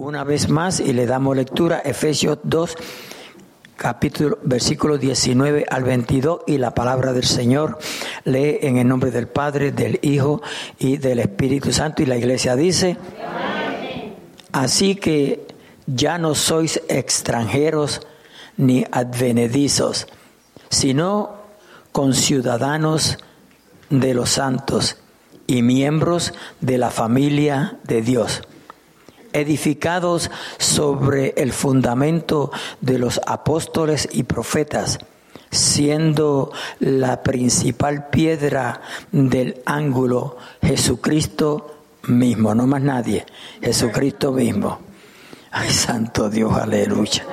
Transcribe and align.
una 0.00 0.24
vez 0.24 0.48
más 0.48 0.80
y 0.80 0.94
le 0.94 1.04
damos 1.04 1.36
lectura. 1.36 1.80
Efesios 1.84 2.38
2, 2.42 2.74
capítulo, 3.76 4.38
versículo 4.42 4.96
19 4.96 5.66
al 5.68 5.84
22 5.84 6.40
y 6.46 6.56
la 6.56 6.74
palabra 6.74 7.12
del 7.12 7.24
Señor 7.24 7.78
lee 8.24 8.58
en 8.62 8.78
el 8.78 8.88
nombre 8.88 9.10
del 9.10 9.28
Padre, 9.28 9.72
del 9.72 9.98
Hijo 10.00 10.40
y 10.78 10.96
del 10.96 11.18
Espíritu 11.18 11.70
Santo. 11.70 12.02
Y 12.02 12.06
la 12.06 12.16
iglesia 12.16 12.56
dice, 12.56 12.96
así 14.52 14.94
que 14.96 15.46
ya 15.86 16.16
no 16.16 16.34
sois 16.34 16.80
extranjeros 16.88 18.00
ni 18.56 18.86
advenedizos, 18.90 20.06
sino 20.70 21.34
conciudadanos 21.92 23.18
de 23.90 24.14
los 24.14 24.30
santos 24.30 24.96
y 25.46 25.60
miembros 25.60 26.32
de 26.60 26.78
la 26.78 26.90
familia 26.90 27.76
de 27.84 28.00
Dios 28.00 28.42
edificados 29.32 30.30
sobre 30.58 31.34
el 31.36 31.52
fundamento 31.52 32.50
de 32.80 32.98
los 32.98 33.20
apóstoles 33.26 34.08
y 34.12 34.24
profetas, 34.24 34.98
siendo 35.50 36.52
la 36.78 37.22
principal 37.22 38.08
piedra 38.08 38.82
del 39.12 39.62
ángulo 39.66 40.36
Jesucristo 40.62 41.76
mismo, 42.04 42.54
no 42.54 42.66
más 42.66 42.82
nadie, 42.82 43.26
Jesucristo 43.60 44.32
mismo. 44.32 44.78
Ay, 45.50 45.70
santo 45.70 46.30
Dios, 46.30 46.52
aleluya. 46.56 47.24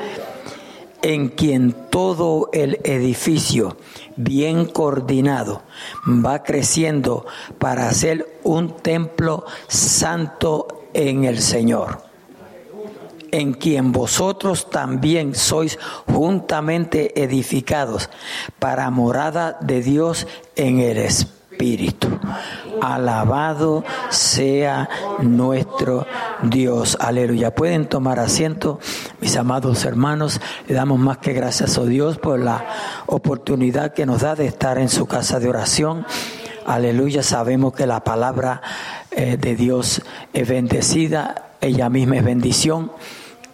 En 1.04 1.30
quien 1.30 1.90
todo 1.92 2.50
el 2.52 2.80
edificio 2.84 3.78
bien 4.16 4.66
coordinado 4.66 5.62
va 6.08 6.42
creciendo 6.42 7.28
para 7.60 7.90
ser 7.92 8.40
un 8.44 8.76
templo 8.78 9.46
santo 9.68 10.77
en 10.98 11.26
el 11.26 11.40
Señor, 11.40 12.02
en 13.32 13.54
quien 13.54 13.92
vosotros 13.92 14.70
también 14.72 15.36
sois 15.36 15.78
juntamente 16.08 17.22
edificados 17.22 18.10
para 18.58 18.90
morada 18.90 19.58
de 19.62 19.84
Dios 19.84 20.28
en 20.56 20.80
el 20.80 20.98
Espíritu. 20.98 22.08
Alabado 22.82 23.84
sea 24.10 24.90
nuestro 25.20 26.08
Dios. 26.42 26.98
Aleluya. 27.00 27.54
Pueden 27.54 27.88
tomar 27.88 28.20
asiento, 28.20 28.80
mis 29.22 29.38
amados 29.38 29.86
hermanos. 29.86 30.42
Le 30.68 30.74
damos 30.74 30.98
más 30.98 31.20
que 31.20 31.34
gracias 31.34 31.78
a 31.78 31.84
Dios 31.84 32.18
por 32.18 32.40
la 32.40 32.66
oportunidad 33.06 33.94
que 33.94 34.08
nos 34.08 34.22
da 34.22 34.34
de 34.34 34.48
estar 34.48 34.80
en 34.80 34.90
su 34.90 35.06
casa 35.06 35.40
de 35.40 35.50
oración. 35.50 36.06
Aleluya. 36.68 37.24
Sabemos 37.24 37.74
que 37.74 37.88
la 37.88 38.04
palabra 38.04 38.62
eh, 39.12 39.38
de 39.38 39.56
Dios 39.56 40.02
es 40.34 40.50
bendecida, 40.50 41.54
ella 41.62 41.90
misma 41.90 42.18
es 42.18 42.26
bendición. 42.26 42.92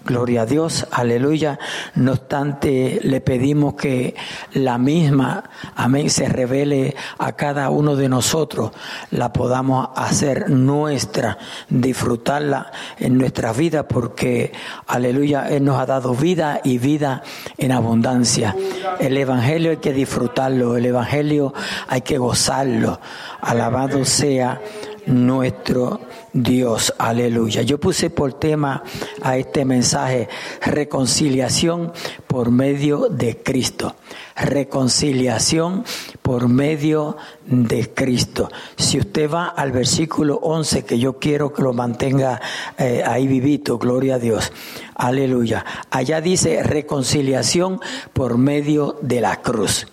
Gloria 0.06 0.42
a 0.42 0.46
Dios, 0.46 0.86
aleluya. 0.92 1.58
No 1.96 2.12
obstante, 2.12 3.00
le 3.04 3.22
pedimos 3.22 3.76
que 3.76 4.16
la 4.52 4.78
misma, 4.78 5.50
amén, 5.76 6.10
se 6.10 6.28
revele 6.28 6.94
a 7.18 7.32
cada 7.34 7.70
uno 7.70 7.96
de 7.96 8.10
nosotros, 8.10 8.72
la 9.12 9.32
podamos 9.32 9.90
hacer 9.96 10.50
nuestra, 10.50 11.38
disfrutarla 11.70 12.70
en 13.00 13.18
nuestra 13.18 13.54
vida, 13.54 13.88
porque, 13.88 14.52
aleluya, 14.88 15.48
Él 15.48 15.64
nos 15.64 15.80
ha 15.80 15.86
dado 15.86 16.14
vida 16.14 16.60
y 16.66 16.80
vida 16.80 17.24
en 17.58 17.72
abundancia. 17.72 18.54
El 19.00 19.16
Evangelio 19.16 19.72
hay 19.72 19.78
que 19.78 19.94
disfrutarlo, 19.94 20.76
el 20.76 20.86
Evangelio 20.86 21.54
hay 21.88 22.02
que 22.02 22.18
gozarlo. 22.18 23.00
Alabado 23.40 24.04
sea 24.04 24.60
nuestro 25.06 26.02
Dios. 26.34 26.94
Aleluya. 26.98 27.62
Yo 27.62 27.80
puse 27.80 28.10
por 28.10 28.34
tema 28.34 28.84
a 29.22 29.38
este 29.38 29.66
mensaje 29.66 30.30
reconciliación 30.62 31.94
por 32.28 32.52
medio 32.52 33.10
de 33.10 33.42
Cristo. 33.42 33.96
Reconciliación 34.36 35.84
por 36.22 36.50
medio 36.50 37.18
de 37.46 37.94
Cristo. 37.94 38.50
Si 38.76 39.00
usted 39.00 39.30
va 39.30 39.48
al 39.48 39.72
versículo 39.72 40.36
11, 40.42 40.86
que 40.86 40.98
yo 40.98 41.20
quiero 41.20 41.54
que 41.54 41.62
lo 41.62 41.74
mantenga 41.74 42.42
eh, 42.78 43.04
ahí 43.06 43.28
vivito, 43.28 43.78
gloria 43.78 44.16
a 44.16 44.20
Dios. 44.20 44.52
Aleluya. 44.96 45.66
Allá 45.92 46.22
dice 46.22 46.64
reconciliación 46.64 47.80
por 48.14 48.38
medio 48.38 48.98
de 49.02 49.22
la 49.22 49.42
cruz. 49.42 49.88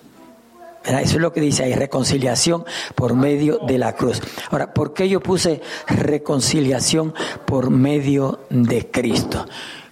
Eso 0.84 1.16
es 1.16 1.20
lo 1.20 1.32
que 1.32 1.40
dice 1.40 1.64
ahí, 1.64 1.74
reconciliación 1.74 2.64
por 2.94 3.14
medio 3.14 3.58
de 3.66 3.76
la 3.76 3.94
cruz. 3.94 4.20
Ahora, 4.50 4.72
¿por 4.72 4.94
qué 4.94 5.08
yo 5.08 5.20
puse 5.20 5.60
reconciliación 5.86 7.14
por 7.44 7.70
medio 7.70 8.40
de 8.48 8.90
Cristo? 8.90 9.46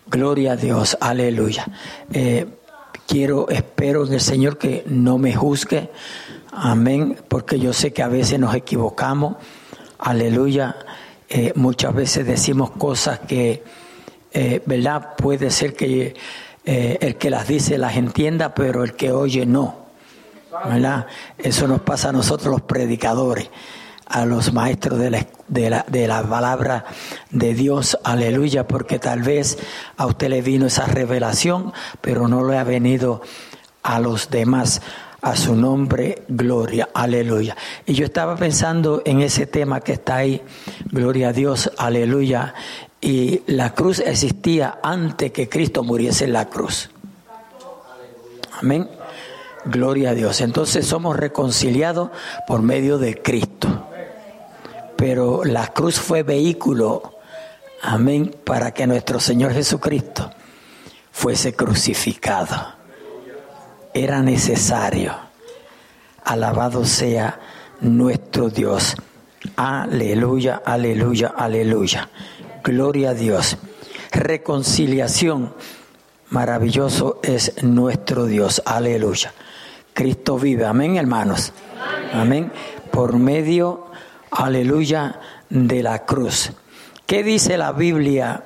Gloria 0.07 0.53
a 0.53 0.57
Dios, 0.57 0.97
aleluya. 1.01 1.67
Eh, 2.11 2.47
quiero, 3.07 3.51
espero 3.51 4.07
en 4.07 4.15
el 4.15 4.23
Señor 4.23 4.57
que 4.57 4.83
no 4.87 5.19
me 5.19 5.35
juzgue, 5.35 5.91
amén, 6.51 7.19
porque 7.29 7.59
yo 7.59 7.75
sé 7.75 7.93
que 7.93 8.03
a 8.03 8.09
veces 8.09 8.39
nos 8.41 8.55
equivocamos, 8.55 9.37
aleluya. 9.99 10.77
Eh, 11.29 11.53
muchas 11.57 11.95
veces 11.95 12.27
decimos 12.27 12.71
cosas 12.71 13.21
que, 13.21 13.63
eh, 14.33 14.63
¿verdad? 14.65 15.15
Puede 15.17 15.51
ser 15.51 15.75
que 15.75 16.15
el 16.65 17.17
que 17.17 17.31
las 17.31 17.49
dice 17.49 17.79
las 17.79 17.97
entienda, 17.97 18.55
pero 18.55 18.85
el 18.85 18.95
que 18.95 19.11
oye 19.11 19.47
no. 19.47 19.88
Eso 21.39 21.69
nos 21.69 21.81
pasa 21.83 22.09
a 22.09 22.13
nosotros 22.13 22.51
los 22.51 22.63
predicadores, 22.63 23.51
a 24.07 24.25
los 24.25 24.53
maestros 24.53 24.99
de 24.99 25.11
la, 25.11 25.27
de 25.49 25.71
la, 25.71 25.85
de 25.89 26.09
la 26.09 26.23
palabra 26.23 26.85
de 27.31 27.55
Dios, 27.55 27.99
aleluya, 28.05 28.67
porque 28.67 28.99
tal 28.99 29.23
vez 29.23 29.59
a 29.97 30.07
usted 30.07 30.29
le 30.29 30.43
vino 30.43 30.67
esa 30.67 30.87
revelación, 30.87 31.73
pero 32.01 32.29
no 32.29 32.49
le 32.49 32.59
ha 32.59 32.65
venido 32.65 33.23
a 33.83 34.01
los 34.01 34.31
demás. 34.31 34.83
A 35.21 35.35
su 35.35 35.57
nombre, 35.57 36.23
gloria, 36.29 36.91
aleluya. 36.95 37.57
Y 37.87 37.95
yo 37.95 38.05
estaba 38.05 38.37
pensando 38.37 39.03
en 39.05 39.21
ese 39.21 39.47
tema 39.47 39.81
que 39.81 39.95
está 39.95 40.15
ahí, 40.15 40.41
gloria 40.93 41.31
a 41.31 41.33
Dios, 41.33 41.73
aleluya. 41.77 42.55
Y 43.01 43.43
la 43.49 43.75
cruz 43.75 43.99
existía 43.99 44.79
antes 44.81 45.33
que 45.33 45.49
Cristo 45.49 45.83
muriese 45.83 46.27
en 46.27 46.35
la 46.35 46.45
cruz. 46.45 46.91
Amén. 48.61 48.89
Gloria 49.65 50.11
a 50.11 50.15
Dios. 50.15 50.41
Entonces 50.41 50.87
somos 50.87 51.17
reconciliados 51.17 52.11
por 52.47 52.63
medio 52.63 52.99
de 52.99 53.21
Cristo. 53.21 53.89
Pero 54.97 55.45
la 55.45 55.69
cruz 55.69 56.01
fue 56.01 56.23
vehículo, 56.23 57.19
amén, 57.83 58.35
para 58.45 58.73
que 58.73 58.87
nuestro 58.87 59.21
Señor 59.21 59.53
Jesucristo 59.53 60.31
fuese 61.13 61.55
crucificado. 61.55 62.75
Era 63.95 64.23
necesario. 64.23 65.15
Alabado 66.25 66.85
sea 66.85 67.41
nuestro 67.81 68.51
Dios. 68.51 68.97
Aleluya, 69.57 70.63
aleluya, 70.65 71.33
aleluya. 71.37 72.09
Gloria 72.63 73.11
a 73.11 73.15
Dios. 73.15 73.57
Reconciliación. 74.11 75.55
Maravilloso 76.31 77.21
es 77.23 77.63
nuestro 77.63 78.27
Dios. 78.27 78.63
Aleluya. 78.65 79.33
Cristo 79.99 80.39
vive. 80.39 80.65
Amén, 80.65 80.95
hermanos. 80.95 81.53
Amén. 82.13 82.53
Por 82.93 83.19
medio, 83.19 83.87
aleluya, 84.31 85.19
de 85.51 85.83
la 85.83 86.05
cruz. 86.05 86.53
¿Qué 87.05 87.25
dice 87.25 87.59
la 87.59 87.73
Biblia 87.73 88.45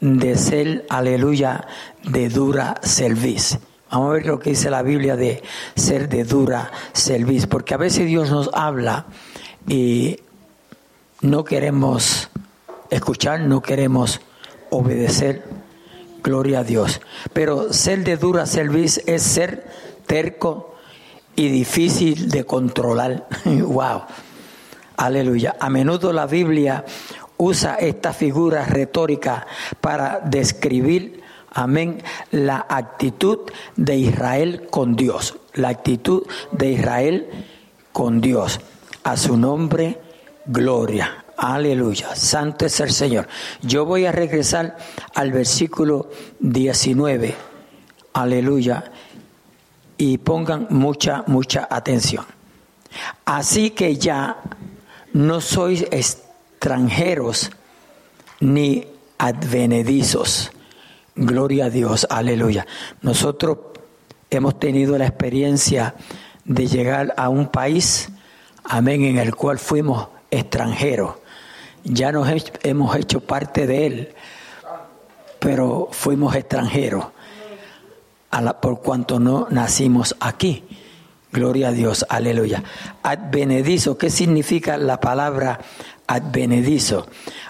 de 0.00 0.36
ser, 0.36 0.86
aleluya, 0.90 1.68
de 2.02 2.28
dura 2.28 2.80
cerviz? 2.82 3.60
Vamos 3.92 4.10
a 4.10 4.12
ver 4.14 4.26
lo 4.26 4.40
que 4.40 4.50
dice 4.50 4.70
la 4.70 4.82
Biblia 4.82 5.14
de 5.14 5.40
ser 5.76 6.08
de 6.08 6.24
dura 6.24 6.72
cerviz, 6.94 7.46
porque 7.46 7.74
a 7.74 7.76
veces 7.76 8.04
Dios 8.04 8.32
nos 8.32 8.50
habla 8.52 9.06
y 9.68 10.18
no 11.20 11.44
queremos 11.44 12.28
escuchar, 12.90 13.42
no 13.42 13.62
queremos 13.62 14.20
obedecer. 14.70 15.44
Gloria 16.24 16.58
a 16.58 16.64
Dios. 16.64 17.00
Pero 17.32 17.72
ser 17.72 18.02
de 18.02 18.16
dura 18.16 18.46
cerviz 18.46 19.00
es 19.06 19.22
ser 19.22 19.64
terco, 20.08 20.67
y 21.38 21.48
difícil 21.50 22.28
de 22.28 22.44
controlar. 22.44 23.28
wow. 23.44 24.02
Aleluya. 24.96 25.54
A 25.60 25.70
menudo 25.70 26.12
la 26.12 26.26
Biblia 26.26 26.84
usa 27.36 27.76
esta 27.76 28.12
figura 28.12 28.64
retórica 28.64 29.46
para 29.80 30.18
describir, 30.18 31.22
amén, 31.52 32.02
la 32.32 32.66
actitud 32.68 33.38
de 33.76 33.96
Israel 33.96 34.66
con 34.68 34.96
Dios. 34.96 35.36
La 35.54 35.68
actitud 35.68 36.24
de 36.50 36.72
Israel 36.72 37.28
con 37.92 38.20
Dios. 38.20 38.60
A 39.04 39.16
su 39.16 39.36
nombre, 39.36 40.00
gloria. 40.44 41.24
Aleluya. 41.36 42.16
Santo 42.16 42.66
es 42.66 42.80
el 42.80 42.90
Señor. 42.90 43.28
Yo 43.62 43.84
voy 43.84 44.06
a 44.06 44.12
regresar 44.12 44.76
al 45.14 45.30
versículo 45.30 46.10
19. 46.40 47.36
Aleluya 48.12 48.90
y 49.98 50.18
pongan 50.18 50.68
mucha, 50.70 51.24
mucha 51.26 51.66
atención. 51.68 52.24
Así 53.24 53.70
que 53.70 53.96
ya 53.96 54.38
no 55.12 55.40
sois 55.40 55.82
extranjeros 55.90 57.50
ni 58.40 58.86
advenedizos. 59.18 60.52
Gloria 61.16 61.66
a 61.66 61.70
Dios, 61.70 62.06
aleluya. 62.08 62.66
Nosotros 63.02 63.58
hemos 64.30 64.58
tenido 64.60 64.96
la 64.96 65.06
experiencia 65.06 65.94
de 66.44 66.68
llegar 66.68 67.12
a 67.16 67.28
un 67.28 67.48
país, 67.48 68.08
amén, 68.62 69.02
en 69.02 69.18
el 69.18 69.34
cual 69.34 69.58
fuimos 69.58 70.08
extranjeros. 70.30 71.16
Ya 71.82 72.12
nos 72.12 72.28
hemos 72.62 72.94
hecho 72.96 73.20
parte 73.20 73.66
de 73.66 73.86
él, 73.86 74.14
pero 75.40 75.88
fuimos 75.90 76.36
extranjeros 76.36 77.06
por 78.60 78.80
cuanto 78.80 79.18
no 79.18 79.46
nacimos 79.50 80.16
aquí. 80.20 80.64
Gloria 81.30 81.68
a 81.68 81.72
Dios, 81.72 82.06
aleluya. 82.08 82.62
Advenedizo, 83.02 83.98
¿qué 83.98 84.10
significa 84.10 84.78
la 84.78 84.98
palabra 85.00 85.60
advenedizo? 86.06 87.06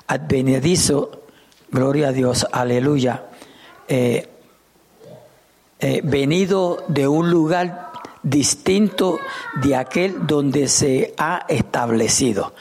Advenedizo, 0.08 1.22
gloria 1.70 2.08
a 2.08 2.12
Dios, 2.12 2.46
aleluya. 2.50 3.26
Eh, 3.86 4.28
eh, 5.80 6.00
venido 6.02 6.84
de 6.88 7.06
un 7.06 7.30
lugar 7.30 7.92
distinto 8.22 9.18
de 9.62 9.76
aquel 9.76 10.26
donde 10.26 10.66
se 10.66 11.14
ha 11.16 11.44
establecido. 11.48 12.54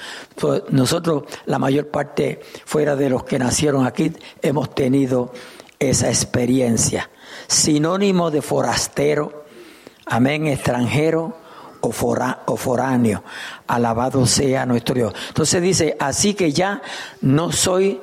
Nosotros, 0.70 1.24
la 1.46 1.58
mayor 1.58 1.88
parte 1.88 2.42
fuera 2.66 2.96
de 2.96 3.10
los 3.10 3.24
que 3.24 3.40
nacieron 3.40 3.88
aquí, 3.88 4.14
hemos 4.42 4.74
tenido 4.76 5.34
esa 5.80 6.10
experiencia. 6.10 7.10
Sinónimo 7.48 8.32
de 8.32 8.42
forastero, 8.42 9.46
amén, 10.06 10.48
extranjero 10.48 11.38
o, 11.82 11.90
o 11.90 12.58
foráneo. 12.58 13.24
Alabado 13.68 14.26
sea 14.26 14.66
nuestro 14.66 14.96
Dios. 14.96 15.14
Entonces 15.30 15.62
dice, 15.62 15.96
así 16.00 16.34
que 16.34 16.52
ya 16.52 16.82
no 17.22 17.52
soy 17.52 18.02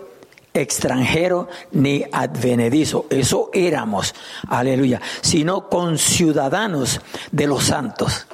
extranjero 0.55 1.49
ni 1.73 2.05
advenedizo, 2.13 3.07
eso 3.11 3.51
éramos, 3.53 4.15
aleluya, 4.49 5.01
sino 5.21 5.69
conciudadanos 5.69 7.01
de 7.33 7.47
los 7.49 7.65
santos, 7.65 8.29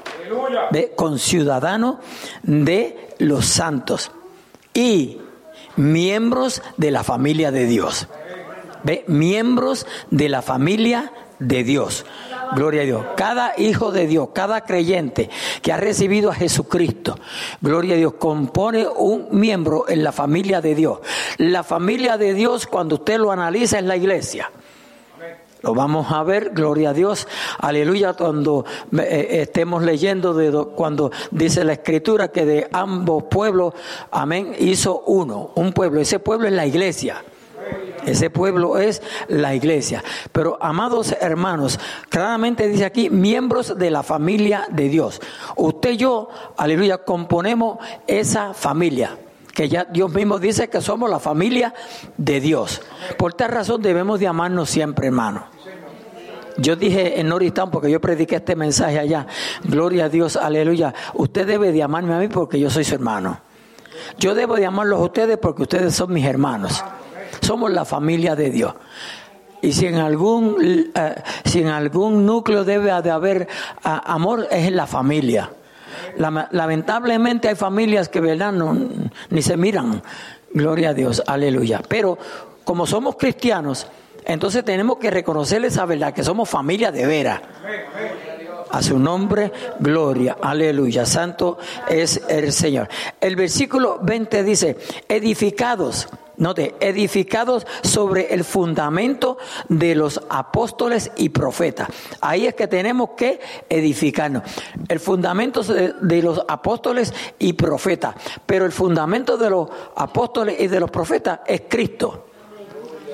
de 0.70 0.92
conciudadanos 0.94 1.96
de 2.42 3.14
los 3.18 3.46
santos 3.46 4.12
y 4.74 5.16
miembros 5.76 6.62
de 6.76 6.90
la 6.90 7.02
familia 7.02 7.50
de 7.50 7.64
Dios. 7.66 8.06
¿Ve? 8.84 9.04
Miembros 9.06 9.86
de 10.10 10.28
la 10.28 10.42
familia 10.42 11.12
de 11.38 11.64
Dios. 11.64 12.04
Gloria 12.54 12.82
a 12.82 12.84
Dios. 12.84 13.04
Cada 13.16 13.54
hijo 13.58 13.92
de 13.92 14.06
Dios, 14.06 14.30
cada 14.34 14.62
creyente 14.62 15.30
que 15.62 15.72
ha 15.72 15.76
recibido 15.76 16.30
a 16.30 16.34
Jesucristo, 16.34 17.18
gloria 17.60 17.94
a 17.94 17.98
Dios, 17.98 18.14
compone 18.14 18.86
un 18.86 19.28
miembro 19.30 19.88
en 19.88 20.04
la 20.04 20.12
familia 20.12 20.60
de 20.60 20.74
Dios. 20.74 20.98
La 21.38 21.62
familia 21.62 22.16
de 22.16 22.34
Dios, 22.34 22.66
cuando 22.66 22.96
usted 22.96 23.18
lo 23.18 23.30
analiza, 23.30 23.78
es 23.78 23.84
la 23.84 23.96
iglesia. 23.96 24.50
Lo 25.62 25.74
vamos 25.74 26.10
a 26.10 26.22
ver, 26.22 26.50
gloria 26.54 26.90
a 26.90 26.92
Dios, 26.94 27.28
aleluya, 27.58 28.14
cuando 28.14 28.64
eh, 28.98 29.40
estemos 29.42 29.82
leyendo 29.82 30.32
de 30.32 30.50
cuando 30.74 31.12
dice 31.30 31.64
la 31.64 31.74
escritura 31.74 32.28
que 32.28 32.46
de 32.46 32.68
ambos 32.72 33.24
pueblos, 33.24 33.74
amén, 34.10 34.54
hizo 34.58 35.02
uno, 35.06 35.52
un 35.56 35.74
pueblo. 35.74 36.00
Ese 36.00 36.18
pueblo 36.18 36.48
es 36.48 36.54
la 36.54 36.64
iglesia. 36.64 37.22
Ese 38.06 38.30
pueblo 38.30 38.78
es 38.78 39.02
la 39.28 39.54
iglesia. 39.54 40.02
Pero, 40.32 40.58
amados 40.60 41.14
hermanos, 41.20 41.78
claramente 42.08 42.68
dice 42.68 42.84
aquí, 42.84 43.10
miembros 43.10 43.78
de 43.78 43.90
la 43.90 44.02
familia 44.02 44.66
de 44.70 44.88
Dios. 44.88 45.20
Usted 45.56 45.90
y 45.90 45.96
yo, 45.98 46.28
aleluya, 46.56 46.98
componemos 46.98 47.78
esa 48.06 48.54
familia. 48.54 49.16
Que 49.54 49.68
ya 49.68 49.84
Dios 49.84 50.12
mismo 50.12 50.38
dice 50.38 50.68
que 50.68 50.80
somos 50.80 51.10
la 51.10 51.18
familia 51.18 51.74
de 52.16 52.40
Dios. 52.40 52.80
Por 53.18 53.34
tal 53.34 53.50
razón 53.50 53.82
debemos 53.82 54.20
de 54.20 54.28
amarnos 54.28 54.70
siempre, 54.70 55.08
hermano. 55.08 55.44
Yo 56.56 56.76
dije 56.76 57.20
en 57.20 57.28
Noristán, 57.28 57.70
porque 57.70 57.90
yo 57.90 58.00
prediqué 58.00 58.36
este 58.36 58.54
mensaje 58.54 58.98
allá, 58.98 59.26
gloria 59.64 60.06
a 60.06 60.08
Dios, 60.08 60.36
aleluya. 60.36 60.94
Usted 61.14 61.46
debe 61.46 61.72
de 61.72 61.82
amarme 61.82 62.14
a 62.14 62.18
mí 62.18 62.28
porque 62.28 62.60
yo 62.60 62.70
soy 62.70 62.84
su 62.84 62.94
hermano. 62.94 63.40
Yo 64.18 64.34
debo 64.34 64.56
de 64.56 64.66
amarlos 64.66 65.00
a 65.00 65.04
ustedes 65.04 65.38
porque 65.38 65.62
ustedes 65.62 65.94
son 65.94 66.12
mis 66.12 66.24
hermanos. 66.24 66.84
Somos 67.40 67.70
la 67.70 67.84
familia 67.84 68.36
de 68.36 68.50
Dios. 68.50 68.74
Y 69.62 69.72
si 69.72 69.86
en 69.86 69.96
algún, 69.96 70.90
eh, 70.94 71.14
si 71.44 71.60
en 71.60 71.68
algún 71.68 72.24
núcleo 72.24 72.64
debe 72.64 72.90
de 73.02 73.10
haber 73.10 73.48
amor, 73.82 74.48
es 74.50 74.66
en 74.66 74.76
la 74.76 74.86
familia. 74.86 75.50
lamentablemente 76.16 77.48
hay 77.48 77.56
familias 77.56 78.08
que, 78.08 78.20
¿verdad? 78.20 78.52
No, 78.52 78.76
ni 79.28 79.42
se 79.42 79.56
miran. 79.56 80.02
Gloria 80.52 80.90
a 80.90 80.94
Dios, 80.94 81.22
aleluya. 81.26 81.82
Pero 81.86 82.18
como 82.64 82.86
somos 82.86 83.16
cristianos, 83.16 83.86
entonces 84.24 84.64
tenemos 84.64 84.98
que 84.98 85.10
reconocer 85.10 85.64
esa 85.64 85.84
verdad, 85.86 86.12
que 86.12 86.24
somos 86.24 86.48
familia 86.48 86.90
de 86.90 87.06
vera. 87.06 87.42
A 88.70 88.82
su 88.82 88.98
nombre, 88.98 89.52
gloria, 89.80 90.36
aleluya. 90.40 91.04
Santo 91.04 91.58
es 91.88 92.22
el 92.28 92.52
Señor. 92.52 92.88
El 93.20 93.34
versículo 93.34 93.98
20 94.00 94.44
dice, 94.44 94.76
edificados 95.08 96.08
Note, 96.40 96.74
edificados 96.80 97.66
sobre 97.82 98.32
el 98.32 98.44
fundamento 98.44 99.36
de 99.68 99.94
los 99.94 100.22
apóstoles 100.30 101.12
y 101.18 101.28
profetas. 101.28 101.88
Ahí 102.22 102.46
es 102.46 102.54
que 102.54 102.66
tenemos 102.66 103.10
que 103.10 103.40
edificarnos. 103.68 104.44
El 104.88 105.00
fundamento 105.00 105.62
de, 105.62 106.22
los 106.22 106.40
apóstoles 106.48 107.12
y 107.38 107.52
profetas. 107.52 108.14
Pero 108.46 108.64
el 108.64 108.72
fundamento 108.72 109.36
de 109.36 109.50
los 109.50 109.68
apóstoles 109.94 110.58
y 110.58 110.66
de 110.66 110.80
los 110.80 110.90
profetas 110.90 111.40
es 111.46 111.64
Cristo. 111.68 112.28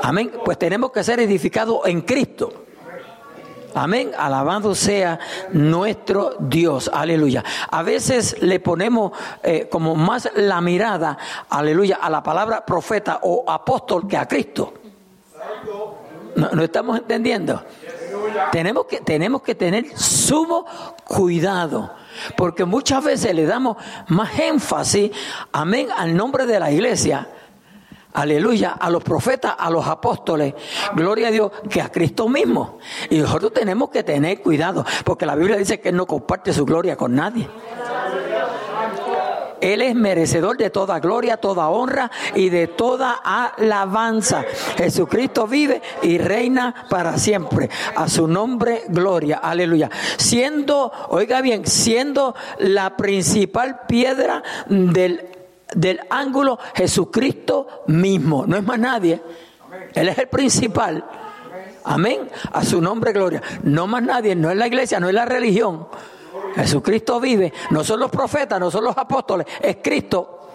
Amén. 0.01 0.31
Pues 0.45 0.57
tenemos 0.57 0.93
que 0.93 1.03
ser 1.03 1.19
edificados 1.19 1.81
en 1.87 2.03
Cristo. 2.03 2.66
Amén. 3.77 4.13
Alabado 4.17 4.75
sea 4.75 5.19
nuestro 5.53 6.37
Dios. 6.41 6.91
Aleluya. 6.91 7.45
A 7.71 7.83
veces 7.83 8.41
le 8.41 8.59
ponemos 8.59 9.13
eh, 9.43 9.69
como 9.71 9.95
más 9.95 10.31
la 10.35 10.63
mirada, 10.63 11.19
aleluya, 11.51 11.99
a 12.01 12.09
la 12.09 12.23
palabra 12.23 12.65
profeta 12.65 13.21
o 13.23 13.45
apóstol 13.47 14.09
que 14.09 14.17
a 14.17 14.27
Cristo. 14.27 14.73
¿No, 16.37 16.63
estamos 16.63 17.01
entendiendo? 17.01 17.63
Tenemos 18.51 18.87
que, 18.87 19.03
tenemos 19.03 19.43
que 19.43 19.55
tener 19.55 19.95
sumo 19.99 20.65
cuidado. 21.05 21.93
Porque 22.35 22.65
muchas 22.65 23.05
veces 23.05 23.35
le 23.35 23.45
damos 23.45 23.77
más 24.09 24.39
énfasis, 24.39 25.11
amén, 25.53 25.89
al 25.95 26.17
nombre 26.17 26.47
de 26.47 26.59
la 26.59 26.71
iglesia 26.71 27.29
aleluya, 28.17 28.73
a 28.73 28.91
los 28.91 29.05
profetas, 29.05 29.55
a 29.59 29.71
los 29.71 29.87
apóstoles, 29.87 30.55
gloria 30.95 31.29
a 31.29 31.31
Dios, 31.31 31.53
que 31.69 31.83
a 31.83 31.91
Cristo 31.91 32.29
mismo. 32.29 32.79
Y 33.11 33.19
nosotros 33.19 33.53
tenemos 33.53 33.91
que 33.91 34.03
tener 34.03 34.41
cuidado, 34.41 34.85
porque 35.05 35.27
la 35.27 35.37
Biblia 35.37 35.57
dice 35.57 35.81
que 35.81 35.91
Él 35.91 35.97
no 35.97 36.07
comparte 36.07 36.53
su 36.53 36.65
gloria 36.65 36.97
con 36.97 37.15
nadie. 37.15 37.49
Él 39.61 39.83
es 39.83 39.95
merecedor 39.95 40.57
de 40.57 40.71
toda 40.71 41.01
gloria, 41.01 41.39
toda 41.39 41.69
honra 41.69 42.11
y 42.35 42.51
de 42.51 42.67
toda 42.67 43.13
alabanza. 43.13 44.45
Jesucristo 44.77 45.47
vive 45.47 45.83
y 46.03 46.19
reina 46.19 46.87
para 46.89 47.19
siempre. 47.19 47.71
A 47.95 48.09
su 48.09 48.29
nombre, 48.29 48.83
gloria. 48.89 49.39
Aleluya. 49.39 49.91
Siendo, 50.19 50.93
oiga 51.09 51.41
bien, 51.41 51.67
siendo 51.67 52.35
la 52.59 52.97
principal 52.97 53.81
piedra 53.89 54.43
del 54.69 55.36
del 55.75 56.01
ángulo 56.11 56.59
Jesucristo 56.75 57.83
mismo, 57.87 58.47
no 58.47 58.57
es 58.57 58.63
más 58.63 58.79
nadie. 58.79 59.21
Él 59.95 60.09
es 60.09 60.19
el 60.19 60.29
principal. 60.29 61.05
Amén. 61.85 62.29
A 62.53 62.65
su 62.65 62.81
nombre, 62.81 63.13
gloria. 63.13 63.43
No 63.63 63.87
más 63.87 64.03
nadie, 64.03 64.35
no 64.35 64.51
es 64.51 64.57
la 64.57 64.67
iglesia, 64.67 64.99
no 64.99 65.09
es 65.09 65.15
la 65.15 65.25
religión. 65.25 65.89
Jesucristo 66.55 67.21
vive. 67.21 67.53
No 67.71 67.85
son 67.85 68.01
los 68.01 68.11
profetas, 68.11 68.59
no 68.59 68.71
son 68.71 68.85
los 68.85 68.97
apóstoles, 68.97 69.47
es 69.61 69.79
Cristo. 69.83 70.46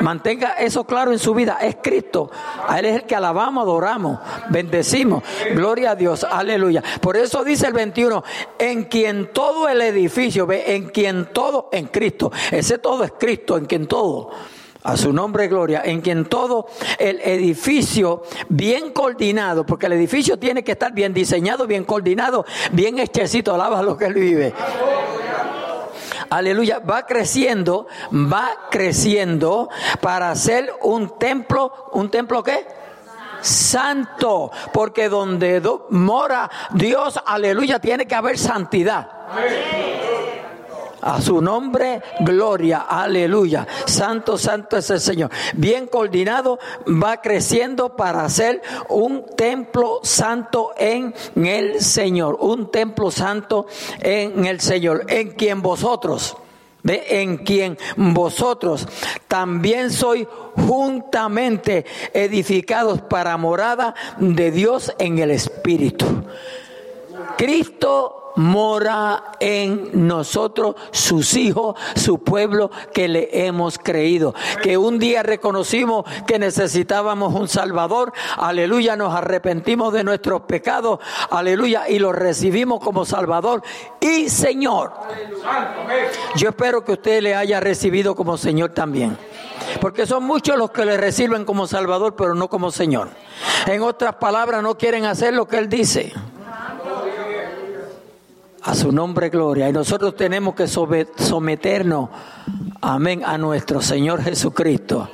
Mantenga 0.00 0.54
eso 0.54 0.84
claro 0.84 1.12
en 1.12 1.18
su 1.18 1.34
vida. 1.34 1.58
Es 1.60 1.76
Cristo. 1.82 2.30
A 2.66 2.78
Él 2.78 2.86
es 2.86 2.96
el 2.96 3.02
que 3.04 3.14
alabamos, 3.14 3.62
adoramos, 3.62 4.18
bendecimos. 4.50 5.22
Gloria 5.54 5.92
a 5.92 5.94
Dios. 5.94 6.24
Aleluya. 6.24 6.82
Por 7.00 7.16
eso 7.16 7.44
dice 7.44 7.66
el 7.66 7.72
21, 7.72 8.22
en 8.58 8.84
quien 8.84 9.32
todo 9.32 9.68
el 9.68 9.80
edificio, 9.82 10.46
ve, 10.46 10.74
en 10.74 10.88
quien 10.88 11.26
todo, 11.32 11.68
en 11.72 11.86
Cristo. 11.86 12.32
Ese 12.50 12.78
todo 12.78 13.04
es 13.04 13.12
Cristo, 13.18 13.56
en 13.56 13.66
quien 13.66 13.86
todo. 13.86 14.30
A 14.82 14.98
su 14.98 15.14
nombre, 15.14 15.48
gloria, 15.48 15.80
en 15.82 16.02
quien 16.02 16.26
todo 16.26 16.66
el 16.98 17.18
edificio 17.22 18.22
bien 18.50 18.92
coordinado, 18.92 19.64
porque 19.64 19.86
el 19.86 19.94
edificio 19.94 20.38
tiene 20.38 20.62
que 20.62 20.72
estar 20.72 20.92
bien 20.92 21.14
diseñado, 21.14 21.66
bien 21.66 21.84
coordinado, 21.84 22.44
bien 22.70 22.98
hechecito, 22.98 23.54
alaba 23.54 23.82
lo 23.82 23.96
que 23.96 24.04
él 24.04 24.12
vive 24.12 24.52
va 26.30 27.06
creciendo, 27.06 27.86
va 28.12 28.68
creciendo 28.70 29.68
para 30.00 30.34
ser 30.34 30.72
un 30.82 31.18
templo, 31.18 31.90
un 31.92 32.10
templo 32.10 32.42
qué? 32.42 32.66
Santo, 33.40 34.50
porque 34.72 35.08
donde 35.08 35.60
mora 35.90 36.50
Dios, 36.70 37.20
aleluya, 37.26 37.78
tiene 37.78 38.06
que 38.06 38.14
haber 38.14 38.38
santidad. 38.38 39.10
A 41.00 41.20
su 41.20 41.40
nombre, 41.40 42.02
gloria, 42.20 42.86
aleluya. 42.88 43.66
Santo, 43.86 44.38
santo 44.38 44.76
es 44.76 44.90
el 44.90 45.00
Señor. 45.00 45.30
Bien 45.54 45.86
coordinado, 45.86 46.58
va 46.86 47.20
creciendo 47.20 47.96
para 47.96 48.28
ser 48.28 48.62
un 48.88 49.24
templo 49.36 50.00
santo 50.02 50.72
en 50.76 51.14
el 51.36 51.80
Señor. 51.80 52.38
Un 52.40 52.70
templo 52.70 53.10
santo 53.10 53.66
en 54.00 54.46
el 54.46 54.60
Señor. 54.60 55.04
En 55.08 55.32
quien 55.32 55.62
vosotros, 55.62 56.36
en 56.84 57.38
quien 57.38 57.78
vosotros 57.96 58.86
también 59.28 59.90
sois 59.90 60.26
juntamente 60.54 61.86
edificados 62.12 63.00
para 63.02 63.36
morada 63.36 63.94
de 64.18 64.50
Dios 64.50 64.92
en 64.98 65.18
el 65.18 65.30
Espíritu. 65.30 66.06
Cristo 67.36 68.24
mora 68.36 69.32
en 69.40 70.06
nosotros, 70.06 70.74
sus 70.90 71.34
hijos, 71.34 71.76
su 71.94 72.18
pueblo 72.18 72.70
que 72.92 73.08
le 73.08 73.46
hemos 73.46 73.78
creído. 73.78 74.34
Que 74.62 74.76
un 74.76 74.98
día 74.98 75.22
reconocimos 75.22 76.04
que 76.26 76.38
necesitábamos 76.38 77.34
un 77.34 77.48
Salvador, 77.48 78.12
aleluya, 78.36 78.96
nos 78.96 79.14
arrepentimos 79.14 79.92
de 79.92 80.04
nuestros 80.04 80.42
pecados, 80.42 80.98
aleluya, 81.30 81.88
y 81.88 81.98
lo 81.98 82.12
recibimos 82.12 82.80
como 82.80 83.04
Salvador 83.04 83.62
y 84.00 84.28
Señor. 84.28 84.92
Yo 86.36 86.48
espero 86.48 86.84
que 86.84 86.92
usted 86.92 87.22
le 87.22 87.34
haya 87.34 87.60
recibido 87.60 88.14
como 88.14 88.36
Señor 88.36 88.70
también. 88.70 89.16
Porque 89.80 90.06
son 90.06 90.24
muchos 90.24 90.56
los 90.56 90.70
que 90.70 90.84
le 90.84 90.96
reciben 90.96 91.44
como 91.44 91.66
Salvador, 91.66 92.14
pero 92.16 92.34
no 92.34 92.48
como 92.48 92.70
Señor. 92.70 93.10
En 93.66 93.82
otras 93.82 94.16
palabras, 94.16 94.62
no 94.62 94.76
quieren 94.76 95.04
hacer 95.06 95.34
lo 95.34 95.46
que 95.46 95.58
Él 95.58 95.68
dice. 95.68 96.12
A 98.64 98.74
su 98.74 98.90
nombre, 98.92 99.28
gloria. 99.28 99.68
Y 99.68 99.72
nosotros 99.72 100.16
tenemos 100.16 100.54
que 100.54 100.66
someternos, 100.66 102.08
amén, 102.80 103.22
a 103.24 103.36
nuestro 103.36 103.82
Señor 103.82 104.22
Jesucristo. 104.22 105.08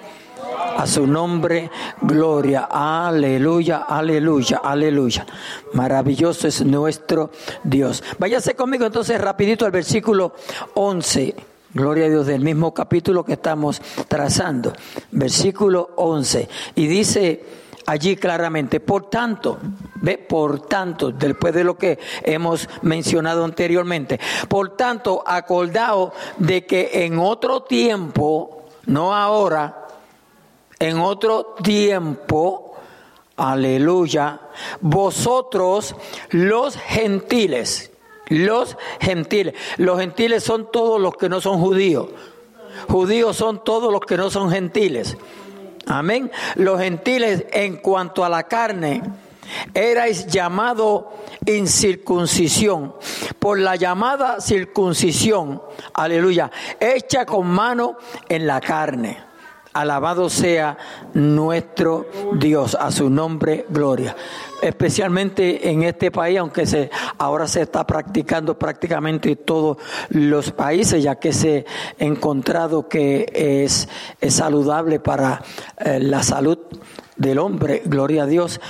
A 0.77 0.87
su 0.87 1.05
nombre, 1.05 1.69
gloria. 2.01 2.69
Aleluya, 2.71 3.87
aleluya, 3.89 4.61
aleluya. 4.63 5.27
Maravilloso 5.73 6.47
es 6.47 6.65
nuestro 6.65 7.33
Dios. 7.65 8.05
Váyase 8.21 8.55
conmigo 8.55 8.87
entonces 8.87 9.21
rapidito 9.21 9.67
al 9.67 9.73
versículo 9.73 10.33
11. 10.75 11.35
Gloria 11.75 12.07
a 12.07 12.09
Dios 12.09 12.27
del 12.27 12.43
mismo 12.43 12.73
capítulo 12.73 13.25
que 13.25 13.33
estamos 13.33 13.83
trazando. 14.07 14.73
Versículo 15.11 15.91
11. 15.97 16.49
Y 16.77 16.87
dice 16.87 17.45
allí 17.87 18.17
claramente. 18.17 18.79
Por 18.79 19.11
tanto, 19.11 19.59
ve, 20.01 20.19
por 20.19 20.67
tanto, 20.67 21.11
después 21.13 21.55
de 21.55 21.65
lo 21.65 21.77
que 21.77 21.99
hemos 22.23 22.69
mencionado 22.83 23.45
anteriormente, 23.45 24.19
por 24.49 24.77
tanto, 24.77 25.23
acordado 25.27 26.13
de 26.39 26.67
que 26.67 26.91
en 27.05 27.19
otro 27.19 27.63
tiempo, 27.63 28.65
no 28.87 29.15
ahora, 29.15 29.87
en 30.79 30.99
otro 30.99 31.55
tiempo, 31.63 32.75
aleluya, 33.37 34.41
vosotros 34.81 35.95
los 36.31 36.77
gentiles, 36.77 37.91
los 38.29 38.77
gentiles, 39.01 39.55
los 39.77 39.99
gentiles 39.99 40.43
son 40.43 40.71
todos 40.71 41.01
los 41.01 41.17
que 41.17 41.29
no 41.29 41.41
son 41.41 41.61
judíos, 41.61 42.09
judíos 42.89 43.37
son 43.37 43.63
todos 43.65 43.93
los 43.93 44.01
que 44.01 44.17
no 44.17 44.31
son 44.31 44.51
gentiles. 44.51 45.17
Amén. 45.87 46.31
Los 46.55 46.81
gentiles 46.81 47.47
en 47.53 47.79
cuanto 47.79 48.25
a 48.25 48.29
la 48.29 48.45
carne, 48.45 49.03
erais 49.75 50.27
llamado 50.27 51.13
incircuncisión, 51.47 52.95
por 53.39 53.59
la 53.59 53.77
llamada 53.77 54.41
circuncisión, 54.41 55.63
aleluya, 55.95 56.51
hecha 56.79 57.25
con 57.27 57.47
mano 57.47 57.97
en 58.29 58.47
la 58.47 58.61
carne. 58.61 59.31
Alabado 59.73 60.29
sea 60.29 60.77
nuestro 61.15 62.11
Dios, 62.33 62.75
a 62.75 62.91
su 62.91 63.09
nombre 63.09 63.67
gloria. 63.69 64.17
Especialmente 64.61 65.71
en 65.71 65.85
este 65.85 66.11
país, 66.11 66.41
aunque 66.41 66.67
se, 66.67 66.91
ahora 67.19 67.47
se 67.47 67.63
está 67.63 67.87
practicando 67.87 68.59
prácticamente 68.59 69.31
en 69.31 69.37
todos 69.37 69.77
los 70.09 70.51
países, 70.51 71.05
ya 71.05 71.21
que 71.21 71.33
se 71.33 71.67
ha 72.01 72.05
encontrado 72.05 72.89
que 72.89 73.31
es, 73.33 73.89
es 74.21 74.35
saludable 74.35 74.99
para 74.99 75.41
eh, 75.79 76.01
la 76.01 76.25
salud 76.25 76.59
del 77.17 77.39
hombre, 77.39 77.83
gloria 77.85 78.25
a 78.25 78.27
Dios, 78.27 78.61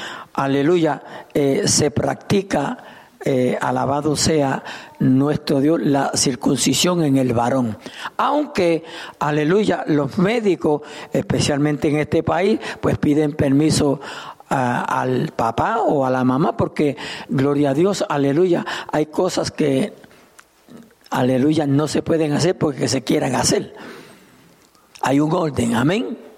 aleluya, 0.44 1.02
eh, 1.35 1.62
se 1.66 1.90
practica 1.90 2.78
eh, 3.23 3.59
alabado 3.61 4.16
sea 4.16 4.64
nuestro 4.99 5.61
Dios, 5.61 5.78
la 5.82 6.12
circuncisión 6.14 7.04
en 7.04 7.18
el 7.18 7.35
varón. 7.35 7.76
Aunque, 8.16 8.82
aleluya, 9.18 9.85
los 9.87 10.16
médicos, 10.16 10.80
especialmente 11.12 11.88
en 11.88 11.99
este 11.99 12.23
país, 12.23 12.59
pues 12.80 12.97
piden 12.97 13.32
permiso 13.32 14.00
al 14.49 15.32
papá 15.37 15.78
o 15.80 16.04
a 16.06 16.11
la 16.11 16.25
mamá, 16.25 16.56
porque, 16.56 16.97
gloria 17.28 17.70
a 17.70 17.75
Dios, 17.75 18.04
aleluya, 18.09 18.64
hay 18.90 19.06
cosas 19.06 19.50
que, 19.50 19.92
aleluya, 21.11 21.66
no 21.66 21.87
se 21.87 22.02
pueden 22.02 22.32
hacer 22.32 22.56
porque 22.56 22.88
se 22.88 23.02
quieran 23.04 23.35
hacer. 23.35 23.75
Hay 25.02 25.20
un 25.20 25.32
orden, 25.32 25.75
amén. 25.75 26.29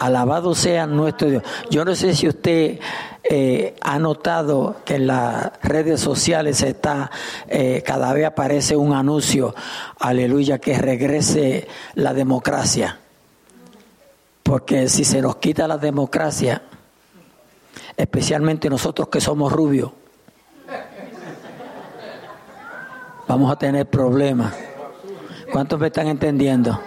Alabado 0.00 0.54
sea 0.54 0.86
nuestro 0.86 1.28
Dios. 1.28 1.42
Yo 1.68 1.84
no 1.84 1.94
sé 1.94 2.14
si 2.14 2.26
usted 2.26 2.80
eh, 3.22 3.76
ha 3.82 3.98
notado 3.98 4.76
que 4.82 4.94
en 4.94 5.08
las 5.08 5.52
redes 5.62 6.00
sociales 6.00 6.62
está, 6.62 7.10
eh, 7.48 7.82
cada 7.84 8.10
vez 8.14 8.24
aparece 8.24 8.76
un 8.76 8.94
anuncio, 8.94 9.54
aleluya, 9.98 10.58
que 10.58 10.78
regrese 10.78 11.68
la 11.96 12.14
democracia. 12.14 12.98
Porque 14.42 14.88
si 14.88 15.04
se 15.04 15.20
nos 15.20 15.36
quita 15.36 15.68
la 15.68 15.76
democracia, 15.76 16.62
especialmente 17.94 18.70
nosotros 18.70 19.08
que 19.08 19.20
somos 19.20 19.52
rubios, 19.52 19.92
vamos 23.28 23.52
a 23.52 23.56
tener 23.56 23.84
problemas. 23.84 24.54
¿Cuántos 25.52 25.78
me 25.78 25.88
están 25.88 26.06
entendiendo? 26.06 26.80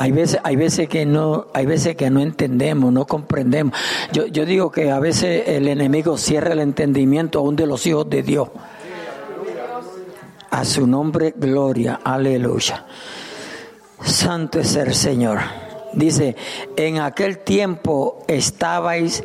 Hay 0.00 0.12
veces, 0.12 0.40
hay 0.44 0.56
veces 0.56 0.88
que 0.88 1.04
no, 1.04 1.48
hay 1.52 1.66
veces 1.66 1.94
que 1.94 2.08
no 2.08 2.20
entendemos, 2.20 2.90
no 2.90 3.04
comprendemos. 3.04 3.74
Yo, 4.12 4.26
yo 4.28 4.46
digo 4.46 4.72
que 4.72 4.90
a 4.90 4.98
veces 4.98 5.46
el 5.46 5.68
enemigo 5.68 6.16
cierra 6.16 6.54
el 6.54 6.60
entendimiento 6.60 7.40
aún 7.40 7.54
de 7.54 7.66
los 7.66 7.86
hijos 7.86 8.08
de 8.08 8.22
Dios. 8.22 8.48
A 10.50 10.64
su 10.64 10.86
nombre, 10.86 11.34
gloria, 11.36 12.00
aleluya. 12.02 12.86
Santo 14.02 14.60
es 14.60 14.74
el 14.74 14.94
Señor. 14.94 15.38
Dice, 15.92 16.34
en 16.78 16.98
aquel 17.00 17.40
tiempo 17.40 18.24
estabais, 18.26 19.22